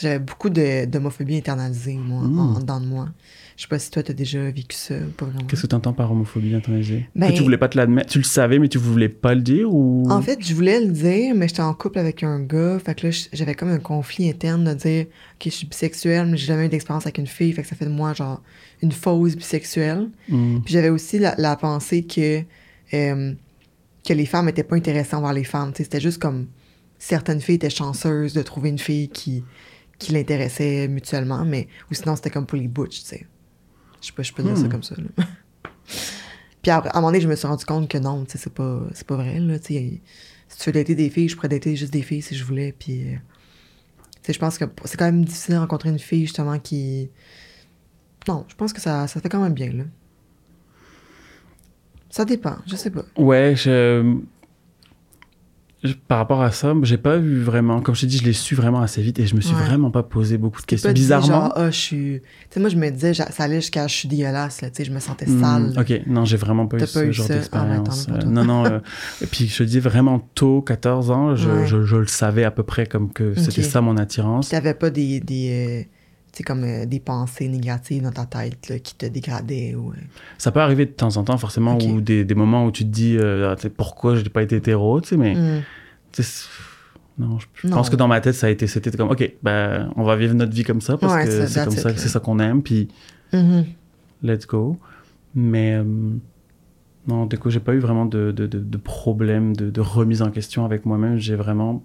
J'avais 0.00 0.18
beaucoup 0.18 0.48
d'homophobie 0.50 1.36
internalisée, 1.36 1.94
moi, 1.94 2.22
Mm. 2.22 2.38
en, 2.38 2.60
dans 2.60 2.80
de 2.80 2.86
moi. 2.86 3.08
Je 3.56 3.62
sais 3.62 3.68
pas 3.68 3.78
si 3.78 3.90
toi, 3.90 4.02
t'as 4.02 4.14
déjà 4.14 4.42
vécu 4.50 4.74
ça 4.74 4.94
ou 4.96 5.10
pas 5.10 5.26
vraiment. 5.26 5.46
Qu'est-ce 5.46 5.62
que 5.62 5.66
tu 5.66 5.74
entends 5.74 5.92
par 5.92 6.10
homophobie 6.10 6.54
internalisée? 6.54 7.06
Ben- 7.14 7.30
Que 7.30 7.36
tu 7.36 7.42
voulais 7.42 7.58
pas 7.58 7.68
te 7.68 7.76
l'admettre 7.76 8.10
Tu 8.10 8.16
le 8.18 8.24
savais, 8.24 8.58
mais 8.58 8.68
tu 8.68 8.78
voulais 8.78 9.10
pas 9.10 9.34
le 9.34 9.42
dire 9.42 9.72
ou? 9.72 10.10
En 10.10 10.22
fait, 10.22 10.38
je 10.42 10.54
voulais 10.54 10.80
le 10.80 10.90
dire, 10.90 11.34
mais 11.34 11.46
j'étais 11.46 11.60
en 11.60 11.74
couple 11.74 11.98
avec 11.98 12.22
un 12.22 12.40
gars. 12.40 12.78
Fait 12.78 12.94
que 12.94 13.06
là, 13.08 13.28
j'avais 13.34 13.54
comme 13.54 13.68
un 13.68 13.78
conflit 13.78 14.30
interne 14.30 14.64
de 14.64 14.72
dire 14.72 15.04
Ok, 15.34 15.42
je 15.44 15.50
suis 15.50 15.66
bisexuelle, 15.66 16.26
mais 16.30 16.38
j'ai 16.38 16.46
jamais 16.46 16.64
eu 16.66 16.68
d'expérience 16.70 17.04
avec 17.04 17.18
une 17.18 17.26
fille. 17.26 17.52
Fait 17.52 17.62
que 17.62 17.68
ça 17.68 17.76
fait 17.76 17.84
de 17.84 17.90
moi, 17.90 18.14
genre, 18.14 18.42
une 18.80 18.92
fausse 18.92 19.36
bisexuelle. 19.36 20.08
Hmm. 20.30 20.60
Puis 20.64 20.72
j'avais 20.72 20.88
aussi 20.90 21.18
la, 21.18 21.34
la 21.36 21.54
pensée 21.56 22.04
que, 22.04 22.42
euh, 22.94 23.32
que 24.08 24.12
les 24.14 24.26
femmes 24.26 24.48
étaient 24.48 24.64
pas 24.64 24.76
intéressées 24.76 25.14
envers 25.14 25.34
les 25.34 25.44
femmes. 25.44 25.72
C'était 25.76 26.00
juste 26.00 26.20
comme 26.20 26.46
certaines 26.98 27.40
filles 27.42 27.56
étaient 27.56 27.68
chanceuses 27.70 28.32
de 28.32 28.42
trouver 28.42 28.70
une 28.70 28.78
fille 28.78 29.08
qui, 29.10 29.44
qui 30.02 30.12
l'intéressait 30.12 30.88
mutuellement, 30.88 31.44
mais 31.44 31.68
ou 31.90 31.94
sinon 31.94 32.16
c'était 32.16 32.30
comme 32.30 32.46
pour 32.46 32.58
les 32.58 32.68
butch, 32.68 33.00
tu 33.02 33.06
sais. 33.06 33.26
Je 34.00 34.08
sais 34.08 34.12
pas, 34.12 34.22
je 34.22 34.32
peux 34.32 34.42
dire 34.42 34.56
ça 34.56 34.64
Hmm. 34.64 34.68
comme 34.70 34.82
ça. 34.82 34.94
là. 34.96 35.24
Puis 36.62 36.70
après, 36.70 36.90
à 36.90 36.96
un 36.96 37.00
moment 37.00 37.08
donné, 37.10 37.20
je 37.20 37.28
me 37.28 37.34
suis 37.36 37.46
rendu 37.46 37.64
compte 37.64 37.88
que 37.88 37.98
non, 37.98 38.24
tu 38.24 38.32
sais, 38.32 38.38
c'est 38.38 38.52
pas, 38.52 38.82
c'est 38.94 39.06
pas 39.06 39.16
vrai, 39.16 39.38
là, 39.40 39.58
tu 39.58 39.74
sais. 39.74 40.00
Si 40.48 40.58
tu 40.58 40.68
veux 40.68 40.72
dater 40.72 40.94
des 40.94 41.08
filles, 41.10 41.28
je 41.28 41.34
pourrais 41.36 41.48
dater 41.48 41.74
juste 41.76 41.92
des 41.92 42.02
filles 42.02 42.22
si 42.22 42.34
je 42.36 42.44
voulais, 42.44 42.72
puis... 42.78 43.02
euh, 43.14 43.16
tu 44.16 44.26
sais, 44.28 44.32
je 44.32 44.38
pense 44.38 44.58
que 44.58 44.64
c'est 44.84 44.96
quand 44.96 45.06
même 45.06 45.24
difficile 45.24 45.54
de 45.54 45.58
rencontrer 45.60 45.88
une 45.88 45.98
fille, 45.98 46.22
justement, 46.26 46.58
qui... 46.58 47.10
Non, 48.28 48.44
je 48.48 48.54
pense 48.54 48.72
que 48.72 48.80
ça, 48.80 49.08
ça 49.08 49.20
fait 49.20 49.28
quand 49.28 49.42
même 49.42 49.54
bien, 49.54 49.72
là. 49.72 49.84
Ça 52.10 52.24
dépend, 52.24 52.56
je 52.66 52.76
sais 52.76 52.90
pas. 52.90 53.04
Ouais, 53.16 53.54
je... 53.56 54.16
Par 56.06 56.18
rapport 56.18 56.42
à 56.42 56.52
ça, 56.52 56.74
j'ai 56.82 56.96
pas 56.96 57.16
vu 57.16 57.40
vraiment. 57.42 57.80
Comme 57.80 57.94
je 57.96 58.02
t'ai 58.02 58.06
dit, 58.06 58.18
je 58.18 58.24
l'ai 58.24 58.32
su 58.32 58.54
vraiment 58.54 58.82
assez 58.82 59.02
vite 59.02 59.18
et 59.18 59.26
je 59.26 59.34
me 59.34 59.40
suis 59.40 59.54
Ouais. 59.56 59.64
vraiment 59.64 59.90
pas 59.90 60.04
posé 60.04 60.38
beaucoup 60.38 60.60
de 60.60 60.66
questions. 60.66 60.92
Bizarrement. 60.92 61.26
genre, 61.26 61.52
ah, 61.56 61.70
je 61.72 61.76
suis. 61.76 62.20
Tu 62.20 62.28
sais, 62.50 62.60
moi, 62.60 62.68
je 62.68 62.76
me 62.76 62.88
disais, 62.90 63.14
ça 63.14 63.26
allait 63.38 63.60
jusqu'à 63.60 63.88
je 63.88 63.94
suis 63.94 64.08
dégueulasse, 64.08 64.60
là, 64.62 64.70
tu 64.70 64.76
sais, 64.76 64.84
je 64.84 64.92
me 64.92 65.00
sentais 65.00 65.26
Hmm, 65.26 65.40
sale. 65.40 65.72
ok, 65.76 66.02
non, 66.06 66.24
j'ai 66.24 66.36
vraiment 66.36 66.66
pas 66.66 66.76
eu 66.76 66.86
ce 66.86 67.10
genre? 67.10 67.26
Ah, 67.30 67.34
d'expérience. 67.34 68.06
ouais, 68.08 68.18
Euh, 68.22 68.24
non, 68.26 68.44
non. 68.44 68.64
euh, 68.66 68.78
et 69.22 69.26
puis 69.26 69.48
je 69.48 69.58
te 69.58 69.62
dis 69.64 69.80
vraiment 69.80 70.20
tôt, 70.36 70.62
14 70.62 71.10
ans, 71.10 71.34
je, 71.34 71.48
Ouais. 71.50 71.66
je, 71.66 71.82
je 71.82 71.96
le 71.96 72.06
savais 72.06 72.44
à 72.44 72.52
peu 72.52 72.62
près 72.62 72.86
comme 72.86 73.12
que 73.12 73.34
c'était 73.34 73.62
ça 73.62 73.80
mon 73.80 73.96
attirance. 73.96 74.50
T'avais 74.50 74.74
pas 74.74 74.90
des. 74.90 75.18
des 75.20 75.88
sais, 76.38 76.42
comme 76.44 76.64
euh, 76.64 76.86
des 76.86 77.00
pensées 77.00 77.48
négatives 77.48 78.02
dans 78.02 78.10
ta 78.12 78.24
tête, 78.26 78.68
là, 78.68 78.78
qui 78.78 78.94
te 78.94 79.06
dégradaient 79.06 79.74
ou. 79.74 79.90
euh, 79.90 79.96
Ça 80.38 80.50
peut 80.52 80.60
arriver 80.60 80.86
de 80.86 80.90
temps 80.92 81.16
en 81.16 81.24
temps, 81.24 81.36
forcément, 81.38 81.76
ou 81.78 82.00
des, 82.00 82.24
des 82.24 82.34
moments 82.34 82.64
où 82.66 82.70
tu 82.72 82.84
te 82.84 82.88
dis 82.90 83.16
euh, 83.18 83.54
Ah, 83.54 83.68
pourquoi 83.76 84.16
je 84.16 84.22
n'ai 84.22 84.28
pas 84.28 84.42
été 84.42 84.56
hétéro, 84.56 85.00
tu 85.00 85.08
sais, 85.10 85.16
mais 85.16 85.36
c'est- 86.12 86.48
non, 87.18 87.38
je, 87.38 87.46
je 87.54 87.68
Non. 87.68 87.76
pense 87.76 87.90
que 87.90 87.96
dans 87.96 88.08
ma 88.08 88.20
tête, 88.20 88.34
ça 88.34 88.46
a 88.46 88.50
été, 88.50 88.66
c'était 88.66 88.90
comme, 88.90 89.10
ok, 89.10 89.32
ben, 89.42 89.92
on 89.96 90.02
va 90.04 90.16
vivre 90.16 90.34
notre 90.34 90.52
vie 90.52 90.64
comme 90.64 90.80
ça 90.80 90.96
parce 90.96 91.14
Ouais, 91.14 91.24
que 91.24 91.46
c'est 91.46 91.62
comme 91.64 91.74
it, 91.74 91.80
ça, 91.80 91.96
c'est 91.96 92.08
ça 92.08 92.20
qu'on 92.20 92.38
aime, 92.38 92.62
puis 92.62 92.88
Mhm. 93.34 93.64
let's 94.22 94.46
go. 94.46 94.78
Mais 95.34 95.82
non, 97.08 97.26
du 97.26 97.38
coup, 97.38 97.50
j'ai 97.50 97.60
pas 97.60 97.74
eu 97.74 97.78
vraiment 97.80 98.06
de, 98.06 98.30
de, 98.32 98.46
de, 98.46 98.58
de 98.60 98.76
problème, 98.78 99.56
de, 99.56 99.80
remise 99.80 100.22
en 100.22 100.30
question 100.30 100.64
avec 100.64 100.86
moi-même. 100.86 101.16
J'ai 101.18 101.34
vraiment, 101.34 101.82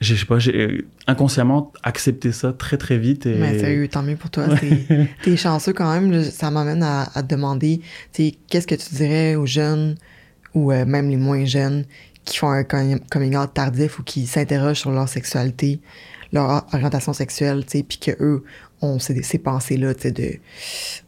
je 0.00 0.14
sais 0.14 0.26
pas, 0.26 0.38
j'ai 0.38 0.54
euh, 0.60 0.86
inconsciemment 1.06 1.72
accepté 1.82 2.30
ça 2.32 2.52
très 2.52 2.76
très 2.76 2.98
vite 2.98 3.24
et 3.26 3.34
Mais 3.36 3.58
sérieux, 3.58 3.88
tant 3.88 4.02
mieux 4.02 4.16
pour 4.16 4.30
toi. 4.30 4.46
T'es- 4.58 5.08
T'es 5.22 5.36
chanceux 5.36 5.72
quand 5.72 5.90
même. 5.92 6.10
là. 6.12 6.22
Ça 6.24 6.50
m'amène 6.50 6.82
à, 6.82 7.04
à 7.14 7.22
te 7.22 7.28
demander, 7.34 7.80
qu'est-ce 8.12 8.66
que 8.66 8.74
tu 8.74 8.94
dirais 8.94 9.34
aux 9.36 9.46
jeunes 9.46 9.96
ou 10.54 10.70
euh, 10.72 10.84
même 10.84 11.08
les 11.08 11.16
moins 11.16 11.44
jeunes 11.44 11.84
qui 12.24 12.36
font 12.38 12.50
un 12.50 12.64
com- 12.64 13.00
coming 13.10 13.36
out 13.36 13.54
tardif 13.54 13.98
ou 13.98 14.02
qui 14.02 14.26
s'interrogent 14.26 14.80
sur 14.80 14.90
leur 14.90 15.08
sexualité, 15.08 15.80
leur 16.32 16.66
orientation 16.74 17.12
sexuelle, 17.12 17.64
tu 17.64 17.78
sais, 17.78 17.82
puis 17.84 17.98
que 17.98 18.10
eux 18.20 18.44
ont 18.82 18.98
ces, 18.98 19.22
ces 19.22 19.38
pensées-là, 19.38 19.94
tu 19.94 20.02
sais, 20.02 20.10
de 20.10 20.32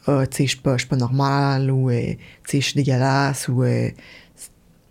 ah, 0.07 0.27
tu 0.27 0.37
sais, 0.38 0.44
je 0.44 0.51
suis 0.51 0.61
pas, 0.61 0.74
je 0.74 0.83
suis 0.83 0.88
pas 0.88 0.96
normal 0.96 1.70
ou 1.70 1.90
euh, 1.90 2.01
tu 2.12 2.16
sais, 2.46 2.61
je 2.61 2.66
suis 2.66 2.74
dégueulasse 2.77 3.48
ou 3.48 3.64
euh, 3.64 3.88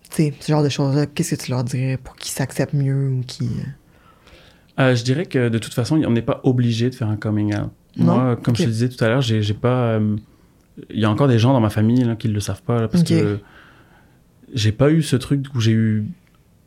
tu 0.09 0.15
sais, 0.23 0.33
ce 0.39 0.51
genre 0.51 0.63
de 0.63 0.69
choses-là. 0.69 1.05
Qu'est-ce 1.05 1.35
que 1.35 1.41
tu 1.43 1.51
leur 1.51 1.63
dirais 1.63 1.97
pour 2.03 2.15
qu'ils 2.15 2.31
s'acceptent 2.33 2.73
mieux 2.73 3.09
ou 3.09 3.21
qu'ils. 3.25 3.75
Euh, 4.79 4.95
je 4.95 5.03
dirais 5.03 5.25
que 5.25 5.49
de 5.49 5.57
toute 5.57 5.73
façon, 5.73 6.01
on 6.05 6.11
n'est 6.11 6.21
pas 6.21 6.39
obligé 6.43 6.89
de 6.89 6.95
faire 6.95 7.09
un 7.09 7.15
coming 7.17 7.55
out. 7.55 7.71
Non? 7.97 8.13
Moi, 8.15 8.35
comme 8.35 8.55
je 8.55 8.63
te 8.63 8.69
disais 8.69 8.89
tout 8.89 9.03
à 9.03 9.07
l'heure, 9.07 9.21
j'ai 9.21 9.41
pas. 9.53 9.93
euh, 9.93 10.15
Il 10.91 10.99
y 10.99 11.05
a 11.05 11.09
encore 11.09 11.27
des 11.27 11.39
gens 11.39 11.53
dans 11.53 11.59
ma 11.61 11.71
famille 11.71 12.03
là, 12.03 12.15
qui 12.15 12.27
ne 12.29 12.33
le 12.33 12.39
savent 12.39 12.61
pas 12.61 12.81
là, 12.81 12.87
parce 12.87 13.01
Ok. 13.01 13.09
que 13.09 13.39
j'ai 14.53 14.71
pas 14.71 14.91
eu 14.91 15.01
ce 15.01 15.15
truc 15.15 15.45
où 15.55 15.59
j'ai 15.59 15.71
eu 15.71 16.05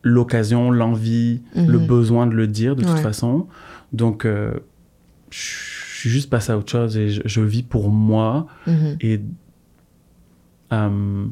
l'occasion, 0.03 0.71
l'envie, 0.73 1.43
le 1.55 1.79
Mhm. 1.79 1.87
besoin 1.87 2.27
de 2.27 2.35
le 2.35 2.47
dire 2.49 2.75
de 2.75 2.83
toute 2.83 2.99
façon. 3.03 3.47
Donc, 3.93 4.25
euh, 4.25 4.55
je 5.31 5.39
suis 6.01 6.11
juste 6.11 6.29
passé 6.31 6.51
à 6.51 6.59
autre 6.59 6.71
chose 6.73 6.97
et 6.97 7.11
je, 7.11 7.23
je 7.25 7.41
vis 7.41 7.63
pour 7.63 7.91
moi 7.91 8.49
Mhm. 8.67 8.97
et. 9.01 9.21
euh, 10.73 11.27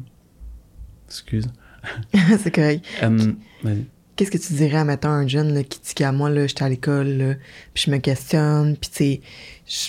excuse. 1.07 1.47
C'est 2.39 2.53
correct. 2.53 2.85
Vas-y. 3.01 3.85
Qu'est-ce 4.19 4.31
que 4.31 4.37
tu 4.37 4.51
dirais 4.51 4.79
à 4.79 4.83
mettons 4.83 5.07
un 5.07 5.27
jeune 5.27 5.53
là, 5.53 5.63
qui 5.63 5.79
dit 5.79 5.93
qu'à 5.93 6.11
moi 6.11 6.29
là 6.29 6.45
j'étais 6.45 6.63
à 6.63 6.67
l'école 6.69 7.37
puis 7.73 7.83
je 7.85 7.91
me 7.91 7.97
questionne 7.99 8.75
puis 8.75 8.89
tu 8.89 8.97
sais 8.97 9.21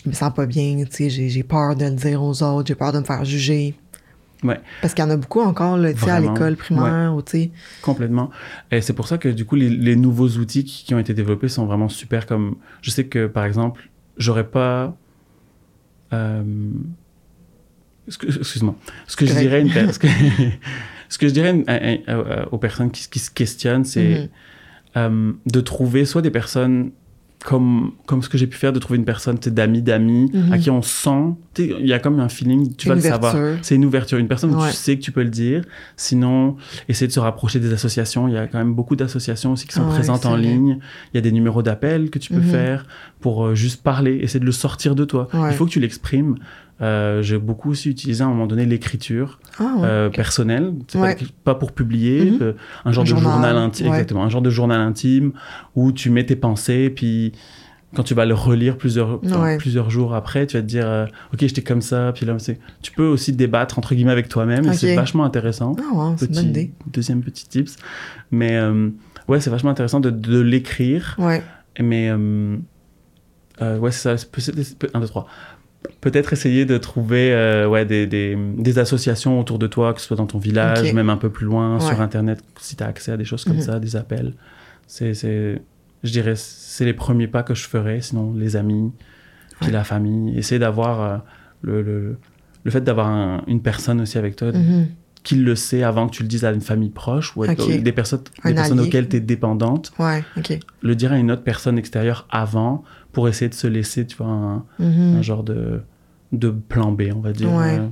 je 0.05 0.09
me 0.09 0.15
sens 0.15 0.33
pas 0.33 0.47
bien 0.47 0.77
tu 0.85 0.91
sais 0.97 1.11
j'ai 1.11 1.29
j'ai 1.29 1.43
peur 1.43 1.75
de 1.75 1.85
le 1.87 1.91
dire 1.97 2.23
aux 2.23 2.41
autres 2.45 2.69
j'ai 2.69 2.77
peur 2.77 2.93
de 2.93 3.01
me 3.01 3.05
faire 3.05 3.25
juger 3.25 3.75
Ouais. 4.45 4.59
parce 4.81 4.95
qu'il 4.95 5.05
y 5.05 5.07
en 5.07 5.11
a 5.11 5.17
beaucoup 5.17 5.41
encore 5.41 5.77
là 5.77 5.93
tu 5.93 5.99
sais 5.99 6.11
à 6.11 6.21
l'école 6.21 6.55
primaire 6.57 7.13
ou 7.15 7.21
tu 7.23 7.31
sais 7.33 7.51
Complètement. 7.83 8.31
Et 8.71 8.81
c'est 8.81 8.93
pour 8.95 9.07
ça 9.09 9.19
que 9.19 9.29
du 9.29 9.45
coup, 9.45 9.55
les, 9.57 9.69
les 9.69 9.97
nouveaux 9.97 10.29
outils 10.29 10.65
qui, 10.65 10.85
qui 10.85 10.95
ont 10.95 10.99
été 11.01 11.13
développés 11.13 11.49
sont 11.49 11.67
vraiment 11.67 11.89
super. 11.91 12.25
Comme 12.25 12.57
je 12.83 12.91
sais 12.91 13.05
que 13.05 13.27
par 13.27 13.45
exemple, 13.45 13.91
j'aurais 14.17 14.47
pas. 14.47 14.97
euh, 16.15 16.43
ce 18.09 18.17
que- 18.17 18.29
Excuse-moi. 18.29 18.75
Ce 19.07 19.17
que 19.17 19.27
je 19.27 19.35
dirais, 19.35 19.61
une 19.61 19.71
per- 19.71 19.89
ce 21.11 21.19
que, 21.19 21.29
je 21.29 21.33
dirais 21.35 21.63
à- 21.67 21.75
à- 21.75 22.15
à- 22.43 22.49
aux 22.51 22.59
personnes 22.59 22.91
qui, 22.91 23.07
qui 23.11 23.19
se 23.19 23.31
questionnent, 23.31 23.85
c'est 23.85 24.23
Mhm. 24.23 24.29
euh, 24.97 25.33
de 25.47 25.61
trouver 25.61 26.05
soit 26.07 26.23
des 26.23 26.31
personnes 26.31 26.91
comme, 27.43 27.93
comme 28.05 28.23
ce 28.23 28.29
que 28.29 28.37
j'ai 28.37 28.47
pu 28.47 28.59
faire, 28.59 28.71
de 28.71 28.79
trouver 28.79 28.99
une 28.99 29.07
personne, 29.07 29.39
d'amis, 29.39 29.81
d'amis, 29.81 30.31
Mhm. 30.35 30.53
à 30.53 30.59
qui 30.59 30.69
on 30.69 30.83
sent, 30.83 31.37
il 31.59 31.87
y 31.87 31.95
a 31.95 31.99
comme 31.99 32.21
un 32.21 32.29
feeling, 32.29 32.75
tu 32.77 32.87
vas 32.89 32.95
le 32.97 33.01
savoir. 33.01 33.35
C'est 33.63 33.75
une 33.77 33.87
ouverture, 33.87 34.19
une 34.19 34.29
personne 34.29 34.55
où 34.55 34.67
tu 34.67 34.73
sais 34.75 34.97
que 34.99 35.01
tu 35.03 35.11
peux 35.11 35.23
le 35.23 35.31
dire. 35.31 35.65
Sinon, 35.97 36.57
essayer 36.91 37.07
de 37.07 37.13
se 37.13 37.21
rapprocher 37.21 37.59
des 37.59 37.73
associations. 37.73 38.29
Il 38.29 38.35
y 38.35 38.37
a 38.37 38.47
quand 38.47 38.59
même 38.59 38.75
beaucoup 38.75 38.95
d'associations 38.95 39.53
aussi 39.53 39.67
qui 39.67 39.73
sont 39.73 39.87
présentes 39.89 40.27
en 40.27 40.37
ligne. 40.37 40.81
Il 41.15 41.17
y 41.17 41.19
a 41.19 41.23
des 41.23 41.33
numéros 41.33 41.63
d'appel 41.63 42.11
que 42.11 42.19
tu 42.19 42.31
peux 42.35 42.41
Mhm. 42.41 42.51
faire 42.51 42.87
pour 43.21 43.47
euh, 43.47 43.55
juste 43.55 43.83
parler, 43.83 44.17
essayer 44.17 44.41
de 44.41 44.45
le 44.45 44.53
sortir 44.53 44.95
de 44.95 45.07
toi. 45.07 45.29
Ouais. 45.33 45.49
Il 45.51 45.55
faut 45.57 45.65
que 45.65 45.71
tu 45.71 45.81
l'exprimes. 45.81 46.37
Euh, 46.83 47.21
j'ai 47.23 47.37
beaucoup 47.39 47.71
aussi 47.71 47.91
utilisé 47.91 48.23
à 48.25 48.27
un 48.27 48.31
moment 48.31 48.47
donné 48.47 48.65
l'écriture 48.65 49.39
ah 49.59 49.65
ouais 49.77 49.81
euh, 49.85 50.09
personnelle, 50.09 50.73
Ouais. 50.95 51.15
pas, 51.15 51.53
pas 51.53 51.55
pour 51.55 51.73
publier, 51.73 52.31
Mhm. 52.31 52.39
euh, 52.41 52.53
un 52.87 52.93
genre 52.93 53.03
Un 53.03 53.05
de 53.05 53.09
journal, 53.11 53.33
journal 53.33 53.57
intime, 53.59 53.87
ouais. 53.89 53.93
exactement, 53.93 54.25
un 54.25 54.29
genre 54.31 54.41
de 54.41 54.49
journal 54.51 54.81
intime 54.81 55.33
où 55.77 55.93
tu 55.93 56.09
mets 56.09 56.25
tes 56.25 56.37
pensées, 56.37 56.89
puis 56.89 57.33
quand 57.95 58.03
tu 58.05 58.15
vas 58.15 58.25
le 58.25 58.35
relire 58.35 58.79
plusieurs, 58.79 59.21
plusieurs 59.59 59.91
jours 59.91 60.15
après, 60.15 60.47
tu 60.47 60.57
vas 60.57 60.63
te 60.63 60.67
dire, 60.69 60.87
euh, 60.87 61.07
ok, 61.35 61.41
j'étais 61.41 61.61
comme 61.61 61.83
ça, 61.83 62.13
puis 62.15 62.25
là, 62.25 62.39
c'est... 62.39 62.59
tu 62.83 62.93
peux 62.93 63.07
aussi 63.07 63.33
débattre 63.33 63.79
entre 63.79 63.95
guillemets 63.95 64.13
avec 64.13 64.29
toi-même, 64.29 64.65
et 64.67 64.73
c'est 64.73 64.95
vachement 64.97 65.25
intéressant. 65.25 65.77
ah 65.79 66.15
bonne 66.19 66.45
idée 66.47 66.73
deuxième 66.93 67.21
petit 67.21 67.47
tips, 67.47 67.77
mais 68.31 68.59
ouais, 69.29 69.41
c'est 69.41 69.51
vachement 69.51 69.71
intéressant 69.71 70.01
de, 70.01 70.09
de 70.09 70.41
l'écrire, 70.41 71.17
mais 71.79 72.11
ouais, 73.61 73.91
c'est 73.91 74.17
ça, 74.17 74.27
un, 74.95 75.01
deux, 75.01 75.07
trois. 75.09 75.27
Peut-être 76.01 76.33
essayer 76.33 76.65
de 76.67 76.77
trouver 76.79 77.33
euh, 77.33 77.67
ouais, 77.69 77.85
des, 77.87 78.07
des, 78.07 78.37
des 78.37 78.79
associations 78.79 79.41
autour 79.41 79.59
de 79.59 79.67
toi, 79.67 79.95
que 79.95 80.01
ce 80.01 80.07
soit 80.07 80.17
dans 80.17 80.27
ton 80.27 80.39
village, 80.39 80.93
même 80.93 81.11
un 81.11 81.17
peu 81.17 81.31
plus 81.31 81.47
loin, 81.47 81.75
Ouais. 81.75 81.81
sur 81.81 82.01
Internet, 82.01 82.43
si 82.59 82.77
tu 82.77 82.83
as 82.85 82.87
accès 82.87 83.13
à 83.13 83.17
des 83.17 83.25
choses 83.25 83.45
comme 83.45 83.57
Mhm. 83.57 83.63
ça, 83.63 83.81
des 83.81 83.97
appels. 83.97 84.35
C'est, 84.87 85.15
c'est, 85.15 85.61
je 86.03 86.11
dirais, 86.11 86.35
c'est 86.37 86.85
les 86.85 86.93
premiers 86.95 87.29
pas 87.29 87.43
que 87.43 87.55
je 87.55 87.67
ferais, 87.67 88.01
sinon 88.03 88.35
les 88.35 88.57
amis, 88.57 88.93
puis 89.59 89.67
Ouais. 89.69 89.73
la 89.73 89.85
famille. 89.85 90.37
Essayer 90.39 90.59
d'avoir 90.59 91.01
euh, 91.01 91.17
le, 91.63 91.83
le, 91.83 92.19
le 92.65 92.71
fait 92.71 92.83
d'avoir 92.83 93.07
un- 93.09 93.43
une 93.47 93.63
personne 93.63 94.01
aussi 94.03 94.19
avec 94.19 94.37
toi, 94.37 94.53
Mhm. 94.53 94.87
Qui 95.23 95.37
le 95.37 95.55
sait 95.55 95.83
avant 95.83 96.07
que 96.09 96.13
tu 96.17 96.23
le 96.23 96.29
dises 96.29 96.45
à 96.45 96.53
une 96.53 96.61
famille 96.63 96.89
proche 96.91 97.37
ou 97.37 97.43
à 97.43 97.49
des 97.49 97.55
personnes, 97.93 98.23
des 98.45 98.55
personnes 98.55 98.81
auxquelles 98.81 99.09
tu 99.09 99.17
es 99.17 99.21
dépendante, 99.21 99.93
ouais 99.99 100.25
ok 100.39 100.59
le 100.83 100.95
dire 100.95 101.13
à 101.13 101.19
une 101.19 101.31
autre 101.31 101.43
personne 101.43 101.79
extérieure 101.79 102.27
avant 102.31 102.83
pour 103.13 103.29
essayer 103.29 103.49
de 103.49 103.55
se 103.55 103.67
laisser, 103.67 104.07
tu 104.07 104.17
vois, 104.17 104.29
un, 104.29 104.65
Mhm. 104.79 105.17
un 105.19 105.23
genre 105.23 105.43
de, 105.43 105.83
de 106.33 106.51
plan 106.51 106.93
B, 106.93 107.03
on 107.15 107.21
va 107.21 107.33
dire. 107.33 107.53
Ouais. 107.53 107.79
Euh, 107.81 107.87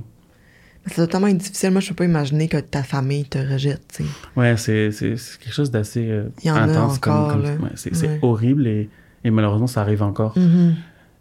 C'est 0.87 0.95
totalement 0.95 1.27
difficile. 1.27 1.71
Moi, 1.71 1.81
je 1.81 1.89
peux 1.89 1.95
pas 1.95 2.05
imaginer 2.05 2.47
que 2.47 2.57
ta 2.57 2.83
famille 2.83 3.25
te 3.25 3.37
rejette. 3.37 4.01
Ouais, 4.37 4.55
c'est 4.57 4.89
quelque 4.97 5.53
chose 5.53 5.69
d'assez 5.71 6.07
euh, 6.09 6.29
Il 6.43 6.47
y 6.47 6.51
en 6.51 6.55
a 6.55 6.61
intense. 6.61 6.97
encore, 6.97 7.33
comme, 7.33 7.41
comme- 7.43 7.63
ouais, 7.65 7.69
c'est 7.75 7.93
Ouais. 8.07 8.19
horrible 8.21 8.65
et, 8.65 8.89
et 9.25 9.29
malheureusement, 9.29 9.67
ça 9.67 9.81
arrive 9.81 10.01
encore. 10.01 10.35
Mhm. 10.37 10.75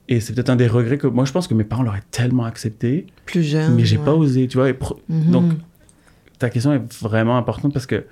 Et 0.09 0.21
c'est 0.21 0.33
peut-être 0.33 0.49
un 0.49 0.57
des 0.57 0.69
regrets 0.69 0.97
que 0.97 1.07
moi, 1.09 1.25
je 1.27 1.33
pense 1.33 1.49
que 1.49 1.55
mes 1.55 1.65
parents 1.65 1.83
l'auraient 1.83 2.01
tellement 2.13 2.45
accepté, 2.45 3.09
Plus 3.27 3.43
jeune. 3.43 3.75
mais 3.75 3.85
j'ai 3.85 3.99
ouais. 3.99 4.05
pas 4.05 4.15
osé, 4.15 4.47
tu 4.49 4.57
vois. 4.57 4.71
et 4.71 4.75
pro- 4.75 5.01
Mhm. 5.11 5.31
Donc, 5.33 5.53
ta 6.39 6.51
question 6.51 6.73
est 6.73 7.03
vraiment 7.03 7.37
importante 7.37 7.73
parce 7.73 7.87
que 7.87 8.05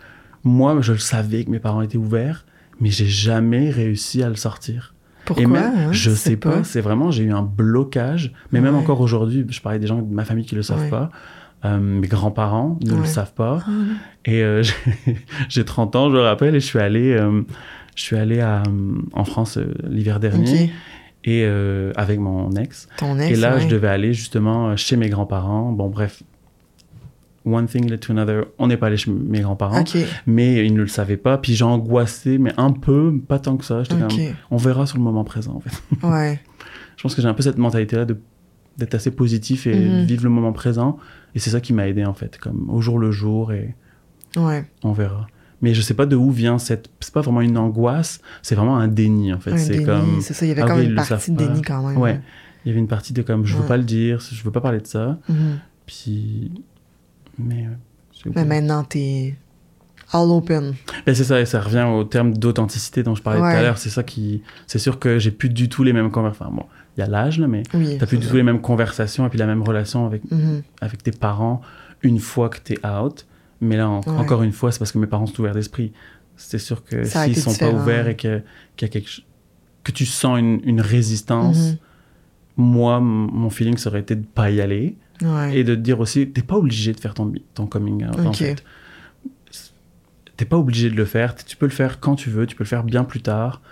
moi, 0.44 0.76
je 0.80 0.92
le 0.92 0.98
savais 0.98 1.44
que 1.44 1.50
mes 1.50 1.58
parents 1.58 1.82
étaient 1.82 1.98
ouverts, 1.98 2.44
mais 2.80 2.90
j'ai 2.90 3.06
jamais 3.06 3.70
réussi 3.70 4.22
à 4.22 4.28
le 4.28 4.36
sortir. 4.36 4.94
Pourquoi? 5.24 5.42
et 5.42 5.46
même, 5.46 5.72
hein? 5.76 5.92
je 5.92 6.10
sais 6.10 6.36
pas, 6.36 6.62
c'est 6.62 6.80
vraiment, 6.80 7.10
j'ai 7.10 7.24
eu 7.24 7.32
un 7.32 7.42
blocage. 7.42 8.32
Mais 8.52 8.60
même 8.60 8.76
encore 8.76 9.00
aujourd'hui, 9.00 9.44
je 9.48 9.60
parlais 9.60 9.78
des 9.80 9.86
gens 9.88 10.00
de 10.00 10.12
ma 10.14 10.24
famille 10.24 10.44
qui 10.46 10.54
le 10.54 10.62
savent 10.62 10.82
Ouais. 10.82 10.90
pas. 10.90 11.10
Euh, 11.64 11.78
mes 11.80 12.06
grands-parents 12.06 12.78
ne 12.84 12.94
le 12.94 13.04
savent 13.06 13.32
pas. 13.32 13.58
Ah, 13.66 13.70
Et 14.24 14.42
euh, 14.44 14.62
j'ai- 15.06 15.16
j'ai 15.48 15.64
30 15.64 15.96
ans, 15.96 16.10
je 16.10 16.14
me 16.16 16.20
rappelle, 16.20 16.54
et 16.54 16.60
je 16.60 16.66
suis 16.66 16.78
allé, 16.78 17.12
euh, 17.12 17.42
je 17.96 18.02
suis 18.02 18.16
allé 18.16 18.40
à, 18.40 18.62
en 19.14 19.24
France 19.24 19.58
l'hiver 19.88 20.20
dernier 20.20 20.70
et 21.24 21.44
avec 21.96 22.20
mon 22.20 22.52
ex. 22.52 22.86
Ton 22.98 23.18
ex. 23.18 23.36
et 23.36 23.40
là, 23.40 23.58
je 23.58 23.66
devais 23.66 23.88
aller 23.88 24.12
justement 24.12 24.76
chez 24.76 24.96
mes 24.96 25.08
grands-parents. 25.08 25.72
Bon, 25.72 25.88
bref, 25.88 26.22
one 27.46 27.66
thing 27.66 27.88
led 27.88 28.00
to 28.00 28.12
another. 28.12 28.44
On 28.58 28.66
n'est 28.66 28.76
pas 28.76 28.88
allé 28.88 28.96
chez 28.96 29.10
mes 29.10 29.40
grands-parents, 29.40 29.84
mais 30.26 30.66
ils 30.66 30.74
ne 30.74 30.80
le 30.82 30.88
savaient 30.88 31.16
pas. 31.16 31.38
Puis 31.38 31.54
j'ai 31.54 31.64
angoissé, 31.64 32.36
mais 32.38 32.52
un 32.58 32.72
peu, 32.72 33.14
pas 33.26 33.38
tant 33.38 33.56
que 33.56 33.64
ça. 33.64 33.82
On 34.50 34.56
verra 34.56 34.86
sur 34.86 34.98
le 34.98 35.02
moment 35.04 35.24
présent, 35.24 35.54
en 35.54 35.60
fait. 35.60 35.70
Ouais. 36.06 36.40
Je 36.96 37.02
pense 37.02 37.14
que 37.14 37.22
j'ai 37.22 37.28
un 37.28 37.34
peu 37.34 37.42
cette 37.42 37.58
mentalité-là 37.58 38.04
de 38.04 38.18
d'être 38.78 38.94
assez 38.94 39.10
positif 39.10 39.66
et 39.66 39.74
Mhm. 39.74 40.04
vivre 40.04 40.22
le 40.24 40.28
moment 40.28 40.52
présent. 40.52 40.98
Et 41.34 41.38
c'est 41.38 41.48
ça 41.48 41.60
qui 41.62 41.72
m'a 41.72 41.88
aidé, 41.88 42.04
en 42.04 42.12
fait, 42.12 42.36
comme 42.38 42.68
au 42.68 42.82
jour 42.82 42.98
le 42.98 43.10
jour, 43.10 43.52
et 43.54 43.74
Ouais. 44.36 44.66
on 44.84 44.92
verra. 44.92 45.26
Mais 45.62 45.72
je 45.72 45.80
sais 45.80 45.94
pas 45.94 46.04
de 46.04 46.14
où 46.14 46.30
vient 46.30 46.58
cette... 46.58 46.90
C'est 47.00 47.14
pas 47.14 47.22
vraiment 47.22 47.40
une 47.40 47.56
angoisse, 47.56 48.20
c'est 48.42 48.54
vraiment 48.54 48.76
un 48.76 48.86
déni, 48.88 49.32
en 49.32 49.40
fait. 49.40 49.56
C'est 49.56 49.82
comme... 49.82 50.20
C'est 50.20 50.34
ça, 50.34 50.44
il 50.44 50.50
y 50.50 50.52
avait 50.52 50.60
Ah 50.60 50.78
ils 50.78 50.90
une 50.90 50.94
partie 50.94 51.30
de 51.32 51.36
déni 51.38 51.62
quand 51.62 51.88
même. 51.88 51.96
Ouais. 51.96 52.20
Il 52.64 52.68
y 52.68 52.70
avait 52.72 52.78
une 52.80 52.86
partie 52.86 53.14
de 53.14 53.22
comme, 53.22 53.46
je 53.46 53.54
veux 53.54 53.62
Ouais. 53.62 53.66
pas 53.68 53.76
le 53.78 53.84
dire, 53.84 54.20
je 54.20 54.44
veux 54.44 54.50
pas 54.50 54.60
parler 54.60 54.80
de 54.80 54.86
ça. 54.86 55.18
Mhm. 55.30 55.58
Puis... 55.86 56.52
Mais... 57.38 57.66
euh, 57.66 58.30
Mais 58.34 58.44
maintenant, 58.44 58.84
t'es 58.84 59.34
all 60.12 60.30
open. 60.30 60.74
Ben, 61.04 61.14
c'est 61.14 61.24
ça, 61.24 61.40
et 61.40 61.46
ça 61.46 61.60
revient 61.60 61.82
au 61.92 62.04
terme 62.04 62.32
d'authenticité 62.36 63.02
dont 63.02 63.14
je 63.14 63.22
parlais 63.22 63.40
tout 63.40 63.44
à 63.44 63.62
l'heure. 63.62 63.78
C'est 63.78 63.90
ça 63.90 64.02
qui... 64.02 64.42
C'est 64.66 64.78
sûr 64.78 64.98
que 64.98 65.18
j'ai 65.18 65.30
plus 65.30 65.48
du 65.48 65.68
tout 65.68 65.82
les 65.84 65.92
mêmes 65.92 66.10
conversations. 66.10 66.46
Enfin, 66.46 66.56
bon, 66.56 66.66
il 66.96 67.00
y 67.00 67.02
a 67.02 67.06
l'âge, 67.06 67.38
là, 67.38 67.46
mais 67.48 67.62
Oui. 67.74 67.96
t'as 67.98 68.06
plus 68.06 68.18
du 68.18 68.24
ça. 68.24 68.30
tout 68.30 68.36
les 68.36 68.42
mêmes 68.42 68.60
conversations 68.60 69.26
et 69.26 69.28
puis 69.28 69.38
la 69.38 69.46
même 69.46 69.62
relation 69.62 70.06
avec 70.06 70.22
Mhm. 70.30 70.62
avec 70.80 71.02
tes 71.02 71.10
parents 71.10 71.60
une 72.02 72.18
fois 72.20 72.48
que 72.48 72.58
t'es 72.58 72.78
out. 72.86 73.26
Mais 73.60 73.76
là, 73.76 73.88
en- 73.88 74.00
Ouais. 74.00 74.08
encore 74.18 74.42
une 74.42 74.52
fois, 74.52 74.70
c'est 74.72 74.78
parce 74.78 74.92
que 74.92 74.98
mes 74.98 75.06
parents 75.06 75.26
sont 75.26 75.40
ouverts 75.40 75.54
d'esprit. 75.54 75.92
C'est 76.36 76.58
sûr 76.58 76.84
que 76.84 77.04
Ça 77.04 77.22
s'ils 77.24 77.32
été 77.32 77.40
sont 77.40 77.50
différent. 77.50 77.72
pas 77.72 77.78
ouverts 77.78 78.08
et 78.08 78.16
que, 78.16 78.42
qu'il 78.76 78.86
y 78.86 78.90
a 78.90 78.92
quelque 78.92 79.10
que 79.82 79.92
tu 79.92 80.04
sens 80.06 80.38
une, 80.38 80.60
une 80.64 80.80
résistance, 80.80 81.58
Mhm. 81.58 81.76
moi, 82.56 83.00
mon 83.00 83.50
feeling 83.50 83.76
serait 83.76 84.00
été 84.00 84.14
de 84.16 84.24
pas 84.24 84.50
y 84.50 84.60
aller 84.60 84.96
Ouais. 85.22 85.56
et 85.58 85.64
de 85.64 85.74
te 85.74 85.80
dire 85.80 85.98
aussi, 86.00 86.28
t'es 86.30 86.42
pas 86.42 86.56
obligé 86.56 86.92
de 86.92 87.00
faire 87.00 87.14
ton, 87.14 87.32
ton 87.54 87.66
coming 87.66 88.04
out, 88.06 88.18
en 88.20 88.26
Ok. 88.28 88.36
fait. 88.36 88.62
T'es 90.36 90.44
pas 90.44 90.58
obligé 90.58 90.90
de 90.90 90.96
le 90.96 91.04
faire. 91.06 91.34
Tu 91.34 91.56
peux 91.56 91.66
le 91.66 91.72
faire 91.72 91.98
quand 92.00 92.14
tu 92.14 92.28
veux. 92.28 92.46
Tu 92.46 92.54
peux 92.56 92.64
le 92.64 92.68
faire 92.68 92.84
bien 92.84 93.04
plus 93.04 93.22
tard. 93.22 93.62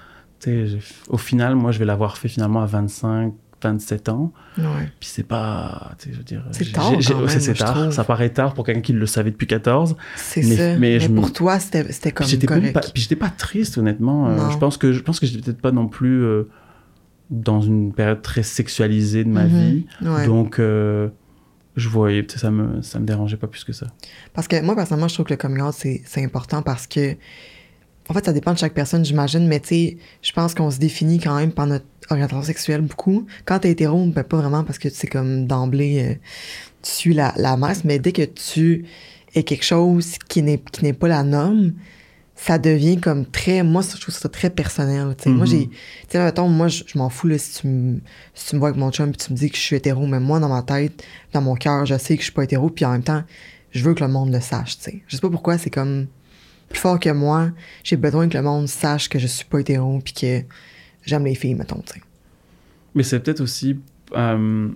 Au 1.08 1.16
final, 1.18 1.54
moi, 1.56 1.72
je 1.72 1.78
vais 1.78 1.84
l'avoir 1.84 2.16
fait 2.18 2.28
finalement 2.28 2.60
à 2.62 2.66
25, 2.66 3.32
27 3.62 4.08
ans. 4.10 4.32
Ouais. 4.58 4.64
Puis 5.00 5.08
c'est 5.10 5.22
pas. 5.22 5.92
je 6.06 6.16
veux 6.16 6.22
dire. 6.22 6.44
C'est 6.52 6.70
tard 6.72 6.92
j'ai- 7.00 7.12
quand 7.14 7.22
ouais, 7.22 7.28
c'est- 7.38 7.54
tard. 7.54 7.74
trouve. 7.74 7.90
Ça 7.90 8.04
paraît 8.04 8.30
tard 8.30 8.52
pour 8.54 8.64
quelqu'un 8.64 8.80
qui 8.82 8.92
le 8.92 9.06
savait 9.06 9.30
depuis 9.30 9.46
14. 9.46 9.96
C'est 10.16 10.42
Mais- 10.42 10.56
ça. 10.56 10.78
mais 10.78 10.98
Mais, 10.98 11.08
pour 11.10 11.32
toi, 11.32 11.58
c'était 11.58 11.90
c'était 11.92 12.12
comme 12.12 12.26
j'étais 12.26 12.46
correct. 12.46 12.72
pas, 12.74 12.80
puis 12.80 13.02
j'étais 13.02 13.16
pas 13.16 13.30
triste, 13.30 13.78
honnêtement. 13.78 14.28
Euh, 14.28 14.50
je 14.50 14.56
pense 14.58 14.76
que 14.76 14.92
je 14.92 15.00
pense 15.00 15.18
que 15.20 15.26
j'étais 15.26 15.42
peut-être 15.42 15.60
pas 15.62 15.72
non 15.72 15.88
plus 15.88 16.22
euh, 16.22 16.44
dans 17.30 17.60
une 17.62 17.92
période 17.94 18.20
très 18.22 18.42
sexualisée 18.42 19.24
de 19.24 19.30
ma 19.30 19.44
Mhm. 19.44 19.60
vie. 19.70 19.86
Ouais. 20.02 20.26
Donc, 20.26 20.58
euh, 20.58 21.08
je 21.76 21.88
voyais, 21.88 22.26
ça 22.36 22.50
me, 22.50 22.82
ça 22.82 22.98
me 22.98 23.06
dérangeait 23.06 23.36
pas 23.36 23.46
plus 23.46 23.64
que 23.64 23.72
ça. 23.72 23.86
Parce 24.32 24.48
que 24.48 24.60
moi, 24.62 24.74
personnellement, 24.74 25.08
je 25.08 25.14
trouve 25.14 25.26
que 25.26 25.32
le 25.32 25.36
coming 25.36 25.62
out, 25.62 25.74
c'est 25.74 26.24
important 26.24 26.62
parce 26.62 26.86
que, 26.86 27.16
en 28.08 28.14
fait, 28.14 28.24
ça 28.24 28.32
dépend 28.32 28.52
de 28.52 28.58
chaque 28.58 28.74
personne, 28.74 29.04
j'imagine, 29.04 29.46
mais 29.48 29.60
tu 29.60 29.68
sais, 29.68 29.96
je 30.22 30.32
pense 30.32 30.54
qu'on 30.54 30.70
se 30.70 30.78
définit 30.78 31.18
quand 31.18 31.36
même 31.36 31.52
par 31.52 31.66
notre 31.66 31.86
orientation 32.10 32.42
sexuelle 32.42 32.82
beaucoup. 32.82 33.26
Quand 33.44 33.60
t'es 33.60 33.70
hétéro, 33.70 34.06
ben 34.06 34.22
pas 34.22 34.36
vraiment 34.36 34.62
parce 34.62 34.78
que 34.78 34.90
c'est 34.90 35.06
comme 35.06 35.46
d'emblée, 35.46 36.04
euh, 36.04 36.14
tu 36.82 36.90
suis 36.90 37.14
la, 37.14 37.32
la 37.36 37.56
masse, 37.56 37.84
mais 37.84 37.98
dès 37.98 38.12
que 38.12 38.22
tu 38.22 38.84
es 39.34 39.42
quelque 39.42 39.64
chose 39.64 40.18
qui 40.28 40.42
n'est 40.42 40.58
pas 40.58 41.08
la 41.08 41.22
norme, 41.22 41.72
ça 42.36 42.58
devient 42.58 42.98
comme 43.00 43.24
très, 43.26 43.62
moi, 43.62 43.82
je 43.82 44.00
trouve 44.00 44.14
ça 44.14 44.28
très 44.28 44.50
personnel, 44.50 45.14
tu 45.16 45.24
sais. 45.24 45.30
Moi, 45.30 45.44
Mhm. 45.44 45.50
j'ai, 45.50 45.68
tu 45.68 45.76
sais, 46.10 46.18
mettons, 46.24 46.48
moi, 46.48 46.68
je, 46.68 46.82
je 46.86 46.98
m'en 46.98 47.08
fous, 47.08 47.28
là, 47.28 47.38
si 47.38 47.60
tu 47.60 47.66
me, 47.68 48.00
si 48.34 48.48
tu 48.48 48.54
me 48.56 48.60
vois 48.60 48.70
avec 48.70 48.80
mon 48.80 48.90
chum 48.90 49.10
puis 49.12 49.18
tu 49.24 49.32
me 49.32 49.36
dis 49.38 49.50
que 49.50 49.56
je 49.56 49.62
suis 49.62 49.76
hétéro, 49.76 50.06
mais 50.06 50.18
moi, 50.20 50.40
dans 50.40 50.48
ma 50.48 50.62
tête, 50.62 51.04
dans 51.32 51.40
mon 51.42 51.54
cœur, 51.54 51.86
je 51.86 51.96
sais 51.96 52.14
que 52.16 52.20
je 52.22 52.24
suis 52.26 52.32
pas 52.32 52.42
hétéro, 52.44 52.70
puis 52.70 52.84
en 52.84 52.90
même 52.92 53.04
temps, 53.04 53.22
je 53.70 53.82
veux 53.84 53.94
que 53.94 54.02
le 54.04 54.10
monde 54.10 54.32
le 54.32 54.40
sache, 54.40 54.76
sais. 54.78 55.02
Je 55.06 55.14
sais 55.16 55.20
pas 55.20 55.30
pourquoi, 55.30 55.58
c'est 55.58 55.70
comme 55.70 56.06
plus 56.68 56.78
fort 56.80 56.98
que 56.98 57.10
moi. 57.10 57.50
J'ai 57.84 57.96
besoin 57.96 58.28
que 58.28 58.36
le 58.36 58.42
monde 58.42 58.66
sache 58.68 59.08
que 59.08 59.18
je 59.20 59.26
suis 59.28 59.44
pas 59.44 59.60
hétéro, 59.60 60.00
puis 60.04 60.12
que 60.14 60.42
j'aime 61.06 61.24
les 61.24 61.34
filles, 61.36 61.54
mettons, 61.54 61.82
tu 61.86 61.94
sais. 61.94 62.00
Mais 62.96 63.02
c'est 63.04 63.20
peut-être 63.20 63.40
aussi 63.40 63.78
euh, 64.16 64.68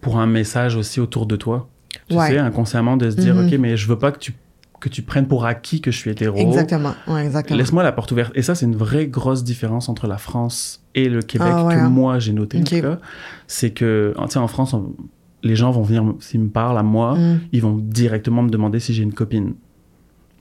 pour 0.00 0.18
un 0.18 0.26
message 0.26 0.76
aussi 0.76 1.00
autour 1.00 1.26
de 1.26 1.36
toi. 1.36 1.68
Tu 2.08 2.14
Ouais. 2.16 2.28
sais, 2.28 2.38
inconsciemment 2.38 2.96
de 2.96 3.10
se 3.10 3.16
dire, 3.16 3.34
Mhm. 3.36 3.46
ok, 3.46 3.52
mais 3.58 3.76
je 3.76 3.86
veux 3.88 3.98
pas 3.98 4.12
que 4.12 4.18
tu 4.18 4.34
que 4.80 4.88
tu 4.88 5.02
prennes 5.02 5.28
pour 5.28 5.44
acquis 5.44 5.80
que 5.80 5.90
je 5.90 5.96
suis 5.98 6.10
hétéro. 6.10 6.36
Exactement. 6.38 6.94
Ouais, 7.06 7.24
exactement. 7.24 7.58
Laisse-moi 7.58 7.82
la 7.82 7.92
porte 7.92 8.10
ouverte. 8.12 8.32
Et 8.34 8.42
ça, 8.42 8.54
c'est 8.54 8.64
une 8.66 8.76
vraie 8.76 9.06
grosse 9.06 9.44
différence 9.44 9.88
entre 9.88 10.06
la 10.06 10.16
France 10.18 10.82
et 10.94 11.08
le 11.08 11.20
Québec 11.22 11.48
Ah 11.50 11.64
ouais, 11.66 11.74
que 11.74 11.80
hein. 11.80 11.88
moi 11.90 12.18
j'ai 12.18 12.32
noté 12.32 12.58
en 12.58 12.62
Ok. 12.62 12.68
tout 12.70 12.80
cas. 12.80 12.98
C'est 13.46 13.70
que, 13.70 14.14
tu 14.16 14.28
sais, 14.30 14.38
en 14.38 14.48
France, 14.48 14.72
on- 14.74 14.94
les 15.42 15.54
gens 15.56 15.70
vont 15.70 15.82
venir, 15.82 16.02
s'ils 16.20 16.40
me 16.40 16.48
parlent 16.48 16.78
à 16.78 16.82
moi, 16.82 17.14
Mm. 17.16 17.40
ils 17.52 17.62
vont 17.62 17.76
directement 17.76 18.42
me 18.42 18.50
demander 18.50 18.80
si 18.80 18.92
j'ai 18.94 19.02
une 19.02 19.12
copine. 19.14 19.54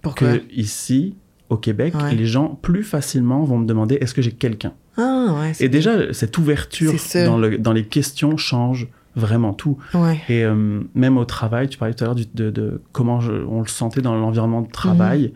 Pourquoi? 0.01 0.37
Que 0.37 0.41
ici, 0.53 1.15
au 1.49 1.57
Québec, 1.57 1.93
Ouais. 1.95 2.15
les 2.15 2.25
gens 2.25 2.57
plus 2.61 2.83
facilement 2.83 3.43
vont 3.43 3.57
me 3.57 3.65
demander 3.65 3.95
est-ce 3.95 4.13
que 4.13 4.21
j'ai 4.21 4.31
quelqu'un? 4.31 4.73
Ah, 4.97 5.35
ouais. 5.39 5.51
Et 5.59 5.69
déjà, 5.69 6.13
cette 6.13 6.37
ouverture 6.37 6.93
le, 7.37 7.57
dans 7.57 7.73
les 7.73 7.85
questions 7.85 8.37
change 8.37 8.87
vraiment 9.15 9.53
tout. 9.53 9.77
Ouais. 9.93 10.19
Et 10.29 10.43
euh, 10.45 10.81
même 10.95 11.17
au 11.17 11.25
travail, 11.25 11.67
tu 11.67 11.77
parlais 11.77 11.93
tout 11.93 12.03
à 12.03 12.07
l'heure 12.07 12.15
de, 12.15 12.49
de 12.51 12.81
comment 12.91 13.19
je- 13.19 13.31
on 13.31 13.61
le 13.61 13.67
sentait 13.67 14.01
dans 14.01 14.15
l'environnement 14.15 14.61
de 14.61 14.69
travail. 14.71 15.21
Mhm. 15.23 15.31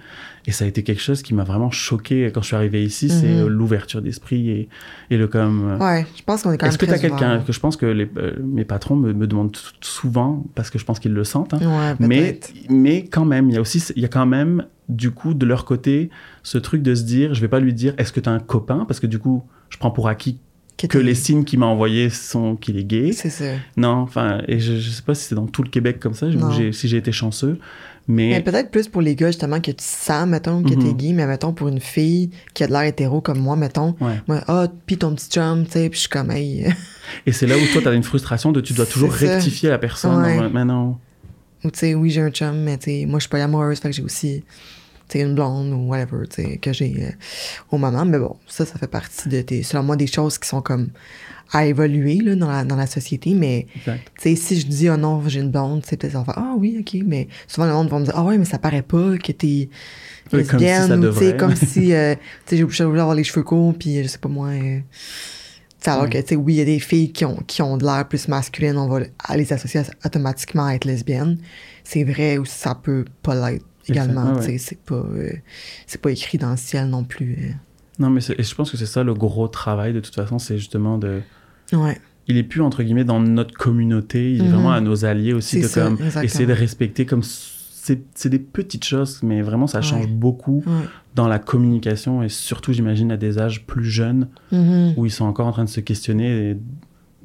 Et 0.46 0.52
ça 0.52 0.66
a 0.66 0.68
été 0.68 0.84
quelque 0.84 1.02
chose 1.02 1.22
qui 1.22 1.34
m'a 1.34 1.44
vraiment 1.46 1.72
choqué 1.72 2.30
quand 2.34 2.42
je 2.42 2.48
suis 2.48 2.56
arrivé 2.56 2.84
ici. 2.84 3.10
C'est 3.10 3.28
Mhm. 3.34 3.46
euh, 3.46 3.48
l'ouverture 3.50 4.02
d'esprit 4.02 4.50
et, 4.50 4.70
et 5.10 5.18
le 5.18 5.28
comme. 5.28 5.70
euh, 5.72 5.78
Ouais, 5.80 6.06
je 6.16 6.22
pense 6.24 6.44
qu'on 6.44 6.52
est 6.52 6.58
quand 6.58 6.66
même 6.66 6.70
Est-ce 6.72 6.78
que 6.78 6.86
tu 6.86 6.92
as 6.92 7.00
quelqu'un 7.00 7.40
que 7.40 7.52
je 7.54 7.60
pense 7.60 7.78
que 7.78 7.86
les, 7.86 8.10
euh, 8.18 8.34
mes 8.44 8.66
patrons 8.66 8.96
me, 8.96 9.14
me 9.14 9.26
demandent 9.28 9.56
souvent 9.82 10.46
parce 10.56 10.70
que 10.70 10.78
je 10.80 10.86
pense 10.86 11.00
qu'ils 11.00 11.14
le 11.14 11.24
sentent. 11.24 11.54
hein. 11.54 11.60
Ouais, 11.62 11.96
mais, 12.00 12.40
mais 12.70 13.06
quand 13.06 13.26
même, 13.26 13.50
il 13.50 13.56
y 13.56 13.58
a 13.58 13.62
aussi, 13.62 13.84
il 13.96 14.02
y 14.02 14.06
a 14.06 14.10
quand 14.10 14.26
même, 14.26 14.66
du 14.90 15.12
coup, 15.12 15.34
de 15.34 15.46
leur 15.46 15.66
côté, 15.66 16.10
ce 16.44 16.58
truc 16.58 16.82
de 16.82 16.94
se 16.96 17.04
dire, 17.04 17.34
je 17.34 17.42
vais 17.42 17.48
pas 17.48 17.60
lui 17.60 17.74
dire, 17.74 17.94
est-ce 17.98 18.12
que 18.12 18.20
tu 18.20 18.30
as 18.30 18.34
un 18.34 18.40
copain? 18.40 18.86
Parce 18.88 19.00
que 19.00 19.08
du 19.08 19.20
coup, 19.20 19.44
je 19.70 19.78
prends 19.78 19.92
pour 19.92 20.08
acquis 20.10 20.40
que 20.88 20.98
les 20.98 21.16
signes 21.16 21.44
qu'il 21.44 21.60
m'a 21.60 21.66
envoyés 21.66 22.10
sont 22.10 22.56
qu'il 22.56 22.78
est 22.78 22.84
gay. 22.84 23.12
C'est 23.14 23.30
ça. 23.30 23.46
Non, 23.78 23.96
enfin, 23.98 24.42
et 24.48 24.60
je, 24.60 24.78
je 24.78 24.90
sais 24.90 25.02
pas 25.02 25.16
si 25.16 25.26
c'est 25.26 25.36
dans 25.36 25.48
tout 25.48 25.64
le 25.64 25.70
Québec 25.70 26.00
comme 26.00 26.14
ça, 26.14 26.28
si 26.72 26.88
j'ai 26.88 26.98
été 26.98 27.12
chanceux, 27.12 27.58
mais, 28.08 28.30
Mais 28.32 28.42
peut-être 28.42 28.70
plus 28.70 28.90
pour 28.90 29.02
les 29.02 29.16
gars, 29.16 29.28
justement, 29.28 29.62
que 29.62 29.72
tu 29.72 29.84
sens, 29.84 30.28
mettons, 30.28 30.62
que 30.62 30.74
Mhm. 30.76 30.84
t'es 30.84 30.94
gay, 30.94 31.14
mais 31.14 31.26
mettons, 31.26 31.54
pour 31.54 31.70
une 31.70 31.80
fille 31.80 32.32
qui 32.54 32.64
a 32.64 32.68
de 32.68 32.74
l'air 32.74 32.82
hétéro 32.84 33.22
comme 33.22 33.40
moi, 33.40 33.56
mettons, 33.56 33.96
ouais. 34.02 34.16
moi, 34.28 34.42
ah, 34.50 34.68
pis 34.86 34.98
ton 34.98 35.16
petit 35.16 35.30
chum, 35.30 35.64
tu 35.66 35.72
sais, 35.72 35.90
pis 35.90 35.96
je 35.96 36.00
suis 36.02 36.10
comme, 36.10 36.30
hey. 36.32 36.66
Et 37.26 37.32
c'est 37.32 37.48
là 37.48 37.56
où 37.58 37.62
toi, 37.72 37.82
tu 37.82 37.88
as 37.88 37.94
une 37.94 38.04
frustration 38.04 38.52
de 38.52 38.60
tu 38.60 38.74
dois 38.74 38.86
toujours 38.94 39.14
ça. 39.16 39.28
rectifier 39.36 39.70
la 39.70 39.78
personne. 39.78 40.22
Ouais. 40.22 40.38
en- 40.38 40.50
Mais 40.50 40.66
non. 40.66 40.98
Ou 41.64 41.72
tu 41.72 41.80
sais, 41.80 41.96
oui, 41.96 42.10
j'ai 42.10 42.20
un 42.20 42.30
chum, 42.30 42.58
mais 42.58 42.78
tu 42.78 42.86
sais, 42.92 43.06
moi, 43.06 43.20
je 43.20 43.24
suis 43.24 43.30
pas 43.30 43.42
amoureuse, 43.42 43.80
fait 43.80 43.90
que 43.90 43.96
j'ai 43.96 44.04
aussi, 44.04 44.44
une 45.16 45.36
blonde 45.36 45.72
ou 45.74 45.90
whatever, 45.90 46.26
que 46.62 46.74
j'ai 46.74 46.96
euh, 47.00 47.12
au 47.72 47.78
moment. 47.78 48.06
Mais 48.06 48.20
bon, 48.20 48.36
ça, 48.48 48.66
ça 48.66 48.78
fait 48.78 48.88
partie 48.88 49.30
de 49.30 49.42
tes, 49.42 49.64
selon 49.64 49.84
moi, 49.84 49.96
des 49.96 50.08
choses 50.08 50.38
qui 50.38 50.48
sont 50.48 50.62
comme 50.62 50.90
à 51.52 51.66
évoluer, 51.66 52.16
là, 52.16 52.36
dans 52.36 52.50
la, 52.50 52.64
dans 52.64 52.76
la 52.76 52.88
société, 52.88 53.36
mais 53.36 53.68
si 54.18 54.60
je 54.60 54.66
dis, 54.66 54.90
oh 54.90 54.98
non, 54.98 55.22
j'ai 55.28 55.40
une 55.40 55.52
blonde, 55.52 55.86
sais, 55.86 55.98
peut-être 55.98 56.14
va 56.14 56.24
faire, 56.26 56.38
ah 56.38 56.56
oui, 56.58 56.78
ok, 56.80 57.00
mais 57.06 57.28
souvent, 57.48 57.68
le 57.68 57.74
monde 57.74 57.90
va 57.90 58.00
me 58.00 58.06
dire, 58.06 58.14
ah 58.18 58.24
ouais, 58.24 58.40
mais 58.40 58.46
ça 58.46 58.58
paraît 58.58 58.82
pas 58.82 59.18
que 59.18 59.32
t'es 59.32 59.70
lesbienne, 60.32 61.06
ou 61.06 61.14
tu 61.14 61.38
comme 61.38 61.56
si, 61.56 61.94
euh, 61.94 62.16
tu 62.48 62.50
sais, 62.50 62.58
j'ai 62.58 62.64
obligé 62.64 62.84
d'avoir 62.84 63.14
les 63.14 63.24
cheveux 63.24 63.44
courts, 63.44 63.76
puis 63.78 64.02
je 64.02 64.08
sais 64.08 64.18
pas 64.18 64.30
moi, 64.30 64.48
euh, 64.48 64.80
alors 65.86 66.10
que, 66.10 66.18
tu 66.18 66.28
sais, 66.30 66.36
oui, 66.36 66.54
il 66.54 66.58
y 66.58 66.62
a 66.62 66.66
des 66.66 66.80
filles 66.80 67.12
qui 67.12 67.26
ont, 67.26 67.38
qui 67.46 67.62
ont 67.62 67.78
de 67.78 67.84
l'air 67.84 68.08
plus 68.08 68.28
masculine, 68.28 68.78
on 68.78 68.88
va 68.88 69.02
les 69.36 69.54
associer 69.54 69.82
automatiquement 70.06 70.66
à 70.66 70.76
être 70.76 70.86
lesbiennes. 70.86 71.38
C'est 71.84 72.04
vrai, 72.04 72.38
ou 72.38 72.46
ça 72.46 72.76
peut 72.76 73.06
pas 73.22 73.36
l'être 73.36 73.66
également, 73.88 74.34
ouais, 74.36 74.58
c'est 74.58 74.80
pas, 74.80 74.96
euh, 74.96 75.30
pas 76.02 76.12
écrit 76.12 76.38
dans 76.38 76.52
le 76.52 76.58
ciel 76.58 76.88
non 76.90 77.04
plus. 77.04 77.56
Non, 78.00 78.10
mais 78.10 78.22
et 78.38 78.44
je 78.44 78.56
pense 78.56 78.72
que 78.72 78.78
c'est 78.78 78.86
ça 78.86 79.04
le 79.04 79.14
gros 79.14 79.48
travail 79.48 79.94
de 79.94 80.00
toute 80.00 80.16
façon, 80.16 80.40
c'est 80.40 80.58
justement 80.58 80.98
de, 80.98 81.22
euh. 81.74 81.78
Ouais. 81.78 82.00
il 82.28 82.38
est 82.38 82.44
plus 82.44 82.62
entre 82.62 82.82
guillemets 82.84 83.04
dans 83.04 83.20
notre 83.20 83.54
communauté, 83.54 84.32
il 84.34 84.42
est 84.42 84.44
Mhm. 84.46 84.52
vraiment 84.52 84.72
à 84.72 84.82
nos 84.82 85.06
alliés 85.06 85.34
aussi 85.34 85.62
de 85.62 85.68
ça, 85.68 85.84
comme 85.84 85.94
exactement. 85.96 86.24
essayer 86.24 86.46
de 86.46 86.54
respecter 86.54 87.06
comme 87.06 87.22
c'est 87.24 88.30
des 88.30 88.40
petites 88.40 88.86
choses, 88.86 89.22
mais 89.24 89.42
vraiment 89.42 89.68
ça 89.68 89.82
change 89.82 90.06
Ouais. 90.06 90.12
beaucoup 90.12 90.64
Ouais. 90.66 90.86
dans 91.16 91.28
la 91.28 91.38
communication 91.38 92.24
et 92.24 92.30
surtout 92.30 92.72
j'imagine 92.74 93.12
à 93.12 93.18
des 93.18 93.40
âges 93.40 93.66
plus 93.66 93.84
jeunes 93.86 94.30
Mhm. 94.54 94.94
où 94.98 95.06
ils 95.06 95.12
sont 95.12 95.26
encore 95.26 95.48
en 95.48 95.52
train 95.52 95.66
de 95.66 95.70
se 95.70 95.82
questionner 95.82 96.52
et 96.52 96.58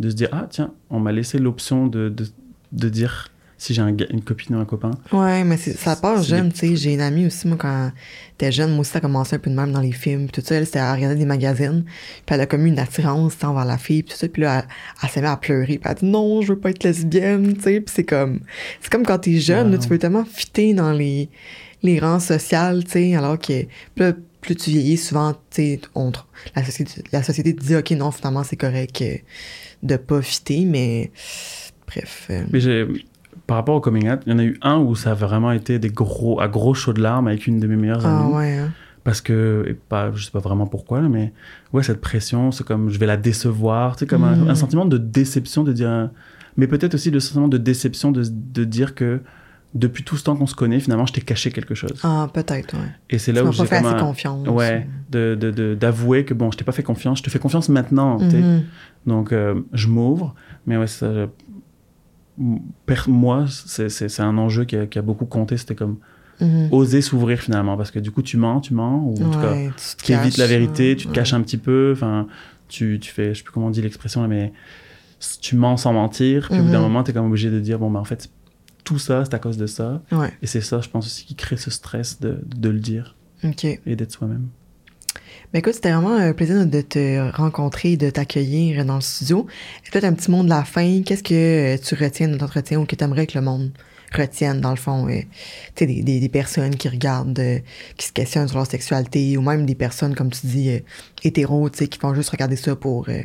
de 0.00 0.10
se 0.10 0.14
dire 0.16 0.28
ah 0.32 0.46
tiens 0.50 0.72
on 0.90 0.98
m'a 1.00 1.12
laissé 1.12 1.38
l'option 1.38 1.86
de, 1.86 2.08
de, 2.08 2.26
de 2.72 2.88
dire 2.88 3.28
si 3.58 3.74
j'ai 3.74 3.82
un 3.82 3.88
une 3.88 4.22
copine 4.22 4.54
ou 4.56 4.60
un 4.60 4.64
copain. 4.64 4.92
Ouais, 5.12 5.42
mais 5.44 5.56
ça 5.56 5.96
part 5.96 6.22
jeune, 6.22 6.52
tu 6.52 6.60
sais. 6.60 6.76
J'ai 6.76 6.94
une 6.94 7.00
amie 7.00 7.26
aussi, 7.26 7.46
moi, 7.48 7.56
quand 7.58 7.90
t'es 8.38 8.52
jeune, 8.52 8.70
moi 8.70 8.80
aussi, 8.80 8.92
ça 8.92 8.98
a 8.98 9.00
commencé 9.00 9.34
un 9.34 9.40
peu 9.40 9.50
de 9.50 9.56
même 9.56 9.72
dans 9.72 9.80
les 9.80 9.92
films. 9.92 10.28
Puis 10.28 10.40
tout 10.40 10.46
ça, 10.46 10.54
elle, 10.54 10.64
c'était 10.66 10.78
à 10.78 10.94
regarder 10.94 11.16
des 11.16 11.24
magazines. 11.26 11.84
Puis 12.24 12.34
elle 12.34 12.40
a 12.40 12.46
comme 12.46 12.64
eu 12.64 12.68
une 12.68 12.78
attirance, 12.78 13.34
envers 13.42 13.64
la 13.64 13.76
fille. 13.76 14.04
Puis 14.04 14.12
tout 14.14 14.18
ça. 14.18 14.28
Puis 14.28 14.42
là, 14.42 14.60
elle, 14.60 14.68
elle 15.02 15.08
s'est 15.10 15.20
mise 15.20 15.30
à 15.30 15.36
pleurer. 15.36 15.66
Puis 15.66 15.80
elle 15.84 15.90
a 15.90 15.94
dit 15.94 16.04
non, 16.06 16.40
je 16.40 16.52
veux 16.52 16.58
pas 16.58 16.70
être 16.70 16.84
lesbienne, 16.84 17.54
tu 17.56 17.62
sais. 17.62 17.80
Puis 17.80 17.92
c'est 17.94 18.04
comme, 18.04 18.40
c'est 18.80 18.90
comme 18.90 19.04
quand 19.04 19.18
t'es 19.18 19.38
jeune, 19.40 19.72
là, 19.72 19.78
tu 19.78 19.88
veux 19.88 19.98
tellement 19.98 20.24
fitter 20.24 20.72
dans 20.72 20.92
les, 20.92 21.28
les 21.82 21.98
rangs 21.98 22.20
sociaux, 22.20 22.80
tu 22.84 22.90
sais. 22.90 23.16
Alors 23.16 23.38
que, 23.38 23.64
là, 23.96 24.12
plus 24.40 24.54
tu 24.54 24.70
vieillis, 24.70 24.96
souvent, 24.98 25.34
tu 25.50 25.80
la 26.54 26.64
société, 26.64 27.02
la 27.12 27.22
société 27.24 27.56
te 27.56 27.64
dit, 27.64 27.74
OK, 27.76 27.90
non, 27.90 28.12
finalement, 28.12 28.44
c'est 28.44 28.56
correct 28.56 29.02
euh, 29.02 29.16
de 29.82 29.96
pas 29.96 30.22
fitter, 30.22 30.64
mais 30.64 31.10
bref. 31.86 32.28
euh, 32.30 32.44
Mais 32.52 32.60
j'ai 32.60 32.86
par 33.48 33.56
rapport 33.56 33.74
au 33.74 33.80
coming 33.80 34.08
out, 34.08 34.20
il 34.26 34.32
y 34.32 34.34
en 34.36 34.38
a 34.38 34.44
eu 34.44 34.56
un 34.62 34.76
où 34.78 34.94
ça 34.94 35.10
a 35.10 35.14
vraiment 35.14 35.50
été 35.50 35.80
des 35.80 35.88
gros 35.88 36.38
à 36.40 36.46
gros 36.46 36.74
chauds 36.74 36.92
de 36.92 37.00
larmes 37.02 37.26
avec 37.26 37.46
une 37.48 37.58
de 37.58 37.66
mes 37.66 37.74
meilleures 37.76 38.06
ah 38.06 38.20
amies. 38.26 38.34
ouais, 38.34 38.58
hein. 38.58 38.70
parce 39.02 39.20
que 39.20 39.64
et 39.66 39.74
pas 39.74 40.12
je 40.14 40.24
sais 40.24 40.30
pas 40.30 40.38
vraiment 40.38 40.66
pourquoi 40.66 41.00
mais 41.00 41.32
ouais 41.72 41.82
cette 41.82 42.00
pression 42.00 42.52
c'est 42.52 42.64
comme 42.64 42.90
je 42.90 42.98
vais 43.00 43.06
la 43.06 43.16
décevoir 43.16 43.96
tu 43.96 44.00
sais 44.00 44.06
comme 44.06 44.22
un, 44.24 44.48
un 44.48 44.54
sentiment 44.54 44.84
de 44.84 44.98
déception 44.98 45.64
de 45.64 45.72
dire 45.72 46.10
mais 46.58 46.66
peut-être 46.66 46.94
aussi 46.94 47.10
le 47.10 47.20
sentiment 47.20 47.48
de 47.48 47.56
déception 47.58 48.12
de, 48.12 48.22
de 48.28 48.64
dire 48.64 48.94
que 48.94 49.20
depuis 49.74 50.02
tout 50.02 50.16
ce 50.16 50.24
temps 50.24 50.34
qu'on 50.36 50.46
se 50.46 50.54
connaît 50.54 50.80
finalement 50.80 51.06
je 51.06 51.12
t'ai 51.14 51.20
caché 51.22 51.50
quelque 51.50 51.74
chose 51.74 51.92
Ah, 52.02 52.28
peut-être, 52.32 52.74
ouais. 52.74 52.88
et 53.10 53.18
c'est 53.18 53.32
là 53.32 53.42
où 53.42 53.46
pas 53.46 53.52
j'ai 53.52 53.64
fait 53.66 53.76
comme 53.78 53.86
assez 53.86 53.96
un- 53.96 54.00
confiance. 54.06 54.48
ouais 54.48 54.86
de 55.10 55.36
de- 55.40 55.50
de- 55.50 55.74
d'avouer 55.74 56.24
que 56.26 56.34
bon 56.34 56.50
je 56.50 56.58
t'ai 56.58 56.64
pas 56.64 56.72
fait 56.72 56.82
confiance 56.82 57.18
je 57.18 57.22
te 57.22 57.30
fais 57.30 57.38
confiance 57.38 57.68
maintenant 57.70 58.18
tu 58.18 58.30
sais. 58.30 58.36
Mhm. 58.42 58.62
donc 59.06 59.32
euh, 59.32 59.54
je 59.72 59.88
m'ouvre 59.88 60.34
mais 60.66 60.76
ouais 60.76 60.86
ça 60.86 61.06
moi 63.08 63.46
c'est 63.48 64.20
un 64.20 64.38
enjeu 64.38 64.64
qui 64.64 64.76
a, 64.76 64.86
qui 64.86 64.98
a 64.98 65.02
beaucoup 65.02 65.26
compté 65.26 65.56
c'était 65.56 65.74
comme 65.74 65.98
Mhm. 66.40 66.68
oser 66.70 67.00
s'ouvrir 67.02 67.40
finalement 67.40 67.76
parce 67.76 67.90
que 67.90 67.98
du 67.98 68.12
coup 68.12 68.22
tu 68.22 68.36
mens 68.36 68.60
tu 68.60 68.72
mens 68.72 69.02
ou 69.04 69.24
en 69.24 69.28
tout 69.28 69.40
cas 69.40 69.54
tu 69.76 69.96
te 69.96 70.02
tu 70.04 70.12
évites 70.12 70.36
la 70.36 70.46
vérité, 70.46 70.94
tu 70.96 71.04
te 71.06 71.08
ouais. 71.08 71.14
caches 71.14 71.32
un 71.32 71.42
petit 71.42 71.56
peu, 71.58 71.90
enfin, 71.96 72.28
tu, 72.68 72.98
tu 73.00 73.10
fais, 73.10 73.34
je 73.34 73.38
sais 73.38 73.42
plus 73.44 73.52
comment 73.52 73.66
on 73.66 73.70
dit 73.70 73.82
l'expression 73.82 74.22
là, 74.22 74.28
mais 74.28 74.52
tu 75.40 75.56
mens 75.56 75.76
sans 75.76 75.92
mentir, 75.92 76.48
puis 76.48 76.60
au 76.60 76.64
bout 76.64 76.70
d'un 76.70 76.78
Mhm. 76.78 76.84
moment, 76.84 77.02
tu 77.02 77.10
es 77.10 77.14
comme 77.14 77.26
obligé 77.26 77.50
de 77.50 77.58
dire, 77.58 77.80
bon, 77.80 77.90
ben 77.90 77.98
en 77.98 78.04
fait, 78.04 78.30
tout 78.84 78.98
ça, 79.00 79.24
c'est 79.24 79.34
à 79.34 79.40
cause 79.40 79.56
de 79.56 79.66
ça. 79.66 80.00
Ouais, 80.12 80.32
Et 80.42 80.46
c'est 80.46 80.60
ça, 80.60 80.80
je 80.80 80.88
pense 80.88 81.06
aussi, 81.06 81.24
qui 81.26 81.34
crée 81.34 81.56
ce 81.56 81.72
stress 81.72 82.20
de, 82.20 82.38
de 82.46 82.68
le 82.68 82.78
dire 82.78 83.16
et 83.84 83.96
d'être 83.96 84.12
soi-même. 84.12 84.46
Ben 85.52 85.60
écoute, 85.60 85.74
c'était 85.74 85.92
vraiment 85.92 86.14
un 86.14 86.34
plaisir 86.34 86.66
de 86.66 86.80
te 86.82 87.30
rencontrer 87.34 87.96
de 87.96 88.10
t'accueillir 88.10 88.84
dans 88.84 88.96
le 88.96 89.00
studio. 89.00 89.46
Peut-être 89.90 90.04
un 90.04 90.12
petit 90.12 90.30
mot 90.30 90.42
de 90.42 90.48
la 90.48 90.62
fin. 90.64 91.02
Qu'est-ce 91.02 91.22
que 91.22 91.76
euh, 91.76 91.78
tu 91.82 91.94
retiens 91.94 92.26
de 92.28 92.32
notre 92.32 92.44
entretien 92.44 92.78
ou 92.78 92.84
que 92.84 92.94
tu 92.94 93.02
aimerais 93.02 93.26
que 93.26 93.38
le 93.38 93.44
monde 93.44 93.70
retienne, 94.14 94.60
dans 94.60 94.70
le 94.70 94.76
fond? 94.76 95.08
euh, 95.08 95.20
tu 95.74 95.86
sais, 95.86 95.86
des, 95.86 96.20
des, 96.20 96.28
personnes 96.28 96.76
qui 96.76 96.88
regardent, 96.90 97.38
euh, 97.38 97.60
qui 97.96 98.06
se 98.08 98.12
questionnent 98.12 98.48
sur 98.48 98.58
leur 98.58 98.66
sexualité, 98.66 99.38
ou 99.38 99.42
même 99.42 99.64
des 99.64 99.74
personnes, 99.74 100.14
comme 100.14 100.30
tu 100.30 100.46
dis, 100.46 100.68
euh, 100.68 100.80
hétéros, 101.24 101.70
tu 101.70 101.78
sais, 101.78 101.88
qui 101.88 101.98
font 101.98 102.14
juste 102.14 102.28
regarder 102.28 102.56
ça 102.56 102.76
pour... 102.76 103.08
euh, 103.08 103.22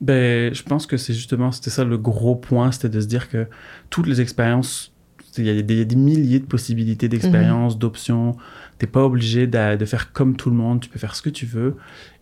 Ben, 0.00 0.54
je 0.54 0.62
pense 0.62 0.86
que 0.86 0.96
c'est 0.96 1.14
justement, 1.14 1.50
c'était 1.50 1.70
ça 1.70 1.82
le 1.82 1.98
gros 1.98 2.36
point, 2.36 2.70
c'était 2.70 2.88
de 2.90 3.00
se 3.00 3.06
dire 3.06 3.28
que 3.28 3.48
toutes 3.90 4.06
les 4.06 4.20
expériences, 4.20 4.92
il 5.38 5.46
y, 5.46 5.50
a 5.50 5.62
des 5.62 5.74
il 5.74 5.78
y 5.78 5.82
a 5.82 5.84
des 5.84 5.96
milliers 5.96 6.40
de 6.40 6.46
possibilités 6.46 7.08
d'expériences, 7.08 7.74
Mhm. 7.74 7.78
d'options. 7.80 8.36
T'es 8.78 8.86
pas 8.86 9.04
obligé 9.04 9.46
de, 9.46 9.76
de 9.76 9.84
faire 9.84 10.12
comme 10.12 10.36
tout 10.36 10.50
le 10.50 10.56
monde, 10.56 10.80
tu 10.80 10.88
peux 10.88 10.98
faire 10.98 11.14
ce 11.16 11.22
que 11.22 11.30
tu 11.30 11.46
veux. 11.46 11.76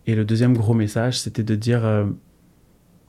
Et 0.05 0.15
le 0.15 0.23
deuxième 0.25 0.55
gros 0.55 0.73
message, 0.73 1.19
c'était 1.19 1.43
de 1.43 1.55
dire 1.55 1.85
euh, 1.85 2.05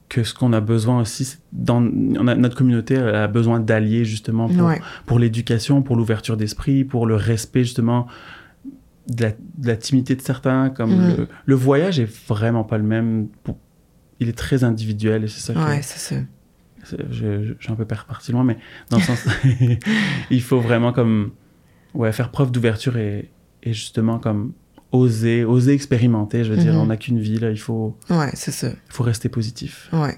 que 0.09 0.23
ce 0.23 0.33
qu'on 0.33 0.53
a 0.53 0.59
besoin 0.59 1.01
aussi, 1.01 1.37
dans 1.53 1.83
on 1.83 2.27
a- 2.27 2.35
notre 2.35 2.55
communauté 2.57 2.95
elle 2.95 3.13
a 3.15 3.27
besoin 3.27 3.59
d'alliés 3.59 4.05
justement 4.05 4.47
pour, 4.49 4.65
Ouais. 4.67 4.81
pour 5.05 5.19
l'éducation, 5.19 5.81
pour 5.83 5.95
l'ouverture 5.95 6.35
d'esprit, 6.35 6.83
pour 6.83 7.05
le 7.05 7.15
respect 7.15 7.63
justement 7.63 8.07
de 9.07 9.23
la, 9.23 9.29
de 9.31 9.67
la 9.67 9.75
timidité 9.77 10.15
de 10.15 10.21
certains. 10.21 10.69
Comme 10.71 10.91
Mhm. 10.95 11.15
le, 11.17 11.27
le 11.45 11.55
voyage 11.55 11.99
est 11.99 12.09
vraiment 12.27 12.63
pas 12.63 12.77
le 12.77 12.83
même. 12.83 13.27
pour- 13.43 13.57
il 14.19 14.27
est 14.27 14.37
très 14.37 14.63
individuel 14.65 15.23
et 15.23 15.27
c'est 15.29 15.53
ça 15.53 15.65
Ouais, 15.65 15.81
c'est 15.81 15.99
ça. 16.15 16.21
C'est- 16.89 17.11
je, 17.11 17.43
je- 17.43 17.53
je 17.57 17.63
suis 17.63 17.71
un 17.71 17.75
peu 17.75 17.85
parti 17.85 18.31
loin, 18.31 18.43
mais 18.43 18.57
dans 18.89 18.97
le 18.97 19.03
sens, 19.03 19.25
il 20.31 20.41
faut 20.41 20.59
vraiment 20.59 20.91
comme 20.93 21.31
ouais 21.93 22.11
faire 22.11 22.29
preuve 22.31 22.51
d'ouverture 22.51 22.97
et, 22.97 23.29
et 23.63 23.73
justement 23.73 24.19
comme 24.19 24.53
oser, 24.91 25.43
oser 25.45 25.73
expérimenter. 25.73 26.43
Je 26.43 26.51
veux 26.53 26.57
dire, 26.57 26.73
Mhm. 26.73 26.79
on 26.79 26.85
n'a 26.87 26.97
qu'une 26.97 27.19
vie 27.19 27.37
là, 27.39 27.51
il 27.51 27.59
faut, 27.59 27.95
Ouais, 28.09 28.31
c'est 28.33 28.51
ça. 28.51 28.67
il 28.69 28.93
faut 28.93 29.03
rester 29.03 29.29
positif. 29.29 29.89
Ouais. 29.93 30.17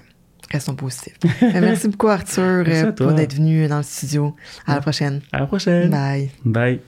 Restons 0.50 0.74
positifs. 0.74 1.14
Ben, 1.40 1.60
merci 1.62 1.88
beaucoup, 1.88 2.08
Arthur, 2.08 2.64
Merci 2.66 2.84
euh, 2.84 2.92
pour 2.92 3.12
d'être 3.14 3.34
venu 3.34 3.66
dans 3.68 3.78
le 3.78 3.82
studio. 3.82 4.34
À 4.66 4.74
la 4.74 4.80
prochaine. 4.82 5.20
À 5.32 5.40
la 5.40 5.46
prochaine. 5.46 5.88
Bye. 5.90 6.30
Bye. 6.44 6.80